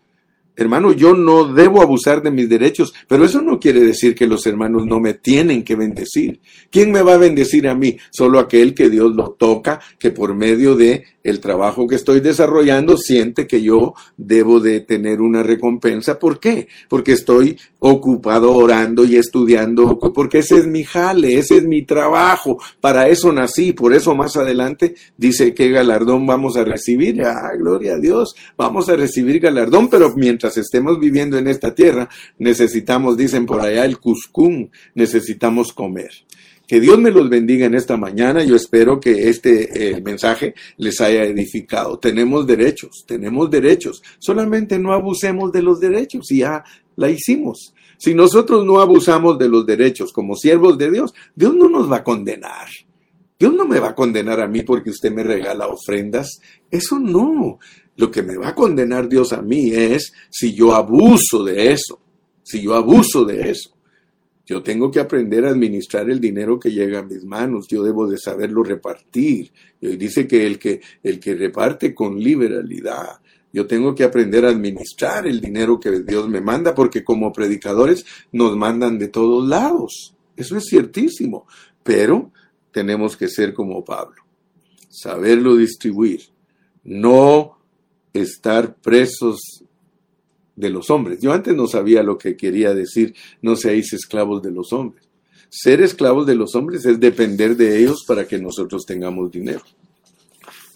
Hermano, 0.56 0.92
yo 0.92 1.14
no 1.14 1.52
debo 1.52 1.80
abusar 1.80 2.22
de 2.22 2.30
mis 2.30 2.48
derechos, 2.48 2.92
pero 3.08 3.24
eso 3.24 3.40
no 3.40 3.58
quiere 3.58 3.80
decir 3.80 4.14
que 4.14 4.26
los 4.26 4.46
hermanos 4.46 4.84
no 4.86 5.00
me 5.00 5.14
tienen 5.14 5.64
que 5.64 5.76
bendecir. 5.76 6.40
¿Quién 6.70 6.92
me 6.92 7.02
va 7.02 7.14
a 7.14 7.18
bendecir 7.18 7.66
a 7.68 7.74
mí? 7.74 7.96
Solo 8.10 8.38
aquel 8.38 8.74
que 8.74 8.90
Dios 8.90 9.14
lo 9.14 9.30
toca, 9.30 9.80
que 9.98 10.10
por 10.10 10.34
medio 10.34 10.76
de 10.76 11.04
el 11.22 11.40
trabajo 11.40 11.86
que 11.86 11.96
estoy 11.96 12.20
desarrollando 12.20 12.96
siente 12.96 13.46
que 13.46 13.62
yo 13.62 13.94
debo 14.16 14.60
de 14.60 14.80
tener 14.80 15.20
una 15.20 15.42
recompensa. 15.42 16.18
¿Por 16.18 16.40
qué? 16.40 16.68
Porque 16.88 17.12
estoy 17.12 17.58
ocupado 17.78 18.52
orando 18.52 19.04
y 19.04 19.16
estudiando, 19.16 19.98
porque 19.98 20.38
ese 20.38 20.58
es 20.58 20.66
mi 20.66 20.84
jale, 20.84 21.38
ese 21.38 21.58
es 21.58 21.64
mi 21.64 21.84
trabajo. 21.84 22.58
Para 22.80 23.08
eso 23.08 23.32
nací, 23.32 23.72
por 23.72 23.92
eso 23.92 24.14
más 24.14 24.36
adelante 24.36 24.94
dice 25.16 25.54
que 25.54 25.70
galardón 25.70 26.26
vamos 26.26 26.56
a 26.56 26.64
recibir. 26.64 27.22
Ah, 27.22 27.50
gloria 27.58 27.94
a 27.94 27.98
Dios, 27.98 28.34
vamos 28.56 28.88
a 28.88 28.96
recibir 28.96 29.40
galardón, 29.40 29.88
pero 29.88 30.14
mientras 30.16 30.39
estemos 30.48 30.98
viviendo 30.98 31.38
en 31.38 31.48
esta 31.48 31.74
tierra, 31.74 32.08
necesitamos, 32.38 33.16
dicen 33.16 33.46
por 33.46 33.60
allá, 33.60 33.84
el 33.84 33.98
cuscún, 33.98 34.70
necesitamos 34.94 35.72
comer. 35.72 36.10
Que 36.66 36.80
Dios 36.80 37.00
me 37.00 37.10
los 37.10 37.28
bendiga 37.28 37.66
en 37.66 37.74
esta 37.74 37.96
mañana. 37.96 38.44
Yo 38.44 38.54
espero 38.54 39.00
que 39.00 39.28
este 39.28 39.90
eh, 39.90 40.00
mensaje 40.00 40.54
les 40.76 41.00
haya 41.00 41.24
edificado. 41.24 41.98
Tenemos 41.98 42.46
derechos, 42.46 43.04
tenemos 43.08 43.50
derechos. 43.50 44.00
Solamente 44.20 44.78
no 44.78 44.92
abusemos 44.92 45.50
de 45.50 45.62
los 45.62 45.80
derechos 45.80 46.30
y 46.30 46.38
ya 46.38 46.62
la 46.94 47.10
hicimos. 47.10 47.74
Si 47.98 48.14
nosotros 48.14 48.64
no 48.64 48.80
abusamos 48.80 49.36
de 49.36 49.48
los 49.48 49.66
derechos 49.66 50.12
como 50.12 50.36
siervos 50.36 50.78
de 50.78 50.92
Dios, 50.92 51.12
Dios 51.34 51.56
no 51.56 51.68
nos 51.68 51.90
va 51.90 51.96
a 51.96 52.04
condenar. 52.04 52.68
Dios 53.36 53.52
no 53.52 53.66
me 53.66 53.80
va 53.80 53.88
a 53.88 53.94
condenar 53.94 54.40
a 54.40 54.46
mí 54.46 54.62
porque 54.62 54.90
usted 54.90 55.10
me 55.10 55.24
regala 55.24 55.66
ofrendas. 55.66 56.40
Eso 56.70 57.00
no. 57.00 57.58
Lo 57.96 58.10
que 58.10 58.22
me 58.22 58.36
va 58.36 58.48
a 58.48 58.54
condenar 58.54 59.08
Dios 59.08 59.32
a 59.32 59.42
mí 59.42 59.70
es 59.70 60.12
si 60.30 60.54
yo 60.54 60.74
abuso 60.74 61.44
de 61.44 61.72
eso. 61.72 62.00
Si 62.42 62.62
yo 62.62 62.74
abuso 62.74 63.24
de 63.24 63.50
eso. 63.50 63.70
Yo 64.50 64.64
tengo 64.64 64.90
que 64.90 64.98
aprender 64.98 65.44
a 65.44 65.50
administrar 65.50 66.10
el 66.10 66.20
dinero 66.20 66.58
que 66.58 66.72
llega 66.72 66.98
a 66.98 67.04
mis 67.04 67.22
manos. 67.24 67.68
Yo 67.68 67.84
debo 67.84 68.08
de 68.08 68.18
saberlo 68.18 68.64
repartir. 68.64 69.52
Dice 69.80 70.26
que 70.26 70.44
el 70.44 70.58
que, 70.58 70.80
el 71.04 71.20
que 71.20 71.36
reparte 71.36 71.94
con 71.94 72.18
liberalidad. 72.18 73.20
Yo 73.52 73.68
tengo 73.68 73.94
que 73.94 74.02
aprender 74.02 74.44
a 74.44 74.48
administrar 74.48 75.28
el 75.28 75.40
dinero 75.40 75.78
que 75.78 76.00
Dios 76.00 76.28
me 76.28 76.40
manda 76.40 76.74
porque 76.74 77.04
como 77.04 77.32
predicadores 77.32 78.04
nos 78.32 78.56
mandan 78.56 78.98
de 78.98 79.06
todos 79.06 79.46
lados. 79.46 80.16
Eso 80.36 80.56
es 80.56 80.66
ciertísimo. 80.68 81.46
Pero 81.84 82.32
tenemos 82.72 83.16
que 83.16 83.28
ser 83.28 83.54
como 83.54 83.84
Pablo. 83.84 84.22
Saberlo 84.88 85.54
distribuir. 85.54 86.22
No 86.82 87.59
estar 88.12 88.76
presos 88.76 89.64
de 90.56 90.70
los 90.70 90.90
hombres. 90.90 91.20
Yo 91.20 91.32
antes 91.32 91.54
no 91.54 91.66
sabía 91.66 92.02
lo 92.02 92.18
que 92.18 92.36
quería 92.36 92.74
decir, 92.74 93.14
no 93.42 93.56
seáis 93.56 93.92
esclavos 93.92 94.42
de 94.42 94.50
los 94.50 94.72
hombres. 94.72 95.08
Ser 95.48 95.80
esclavos 95.80 96.26
de 96.26 96.36
los 96.36 96.54
hombres 96.54 96.84
es 96.84 97.00
depender 97.00 97.56
de 97.56 97.80
ellos 97.80 98.04
para 98.06 98.26
que 98.26 98.38
nosotros 98.38 98.84
tengamos 98.86 99.30
dinero. 99.30 99.62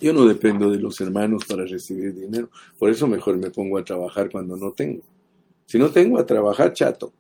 Yo 0.01 0.13
no 0.13 0.27
dependo 0.27 0.71
de 0.71 0.81
los 0.81 1.01
hermanos 1.01 1.45
para 1.47 1.65
recibir 1.65 2.15
dinero, 2.15 2.51
por 2.79 2.91
eso 2.91 3.07
mejor 3.07 3.39
me 3.39 3.51
pongo 3.51 3.79
a 3.79 3.85
trabajar 3.85 4.31
cuando 4.31 4.57
no 4.57 4.73
tengo. 4.73 5.03
Si 5.67 5.79
no 5.79 5.91
tengo, 5.91 6.19
a 6.19 6.27
trabajar 6.27 6.73
chato. 6.73 7.13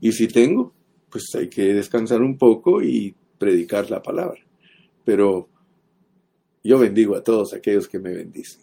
Y 0.00 0.12
si 0.12 0.28
tengo, 0.28 0.72
pues 1.10 1.24
hay 1.34 1.48
que 1.48 1.74
descansar 1.74 2.22
un 2.22 2.38
poco 2.38 2.82
y 2.82 3.14
predicar 3.38 3.90
la 3.90 4.02
palabra. 4.02 4.40
Pero 5.04 5.48
yo 6.62 6.78
bendigo 6.78 7.16
a 7.16 7.22
todos 7.22 7.52
aquellos 7.52 7.88
que 7.88 7.98
me 7.98 8.14
bendicen 8.14 8.61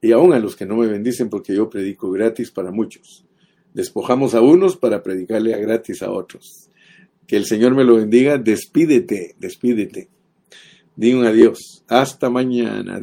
y 0.00 0.12
aún 0.12 0.32
a 0.32 0.38
los 0.38 0.56
que 0.56 0.66
no 0.66 0.76
me 0.76 0.86
bendicen 0.86 1.28
porque 1.28 1.54
yo 1.54 1.70
predico 1.70 2.10
gratis 2.10 2.50
para 2.50 2.70
muchos. 2.70 3.24
Despojamos 3.74 4.34
a 4.34 4.40
unos 4.40 4.76
para 4.76 5.02
predicarle 5.02 5.54
a 5.54 5.58
gratis 5.58 6.02
a 6.02 6.10
otros. 6.10 6.70
Que 7.26 7.36
el 7.36 7.44
Señor 7.44 7.74
me 7.74 7.84
lo 7.84 7.96
bendiga. 7.96 8.38
Despídete, 8.38 9.34
despídete. 9.38 10.08
Di 10.94 11.12
un 11.12 11.26
adiós. 11.26 11.84
Hasta 11.88 12.30
mañana. 12.30 12.94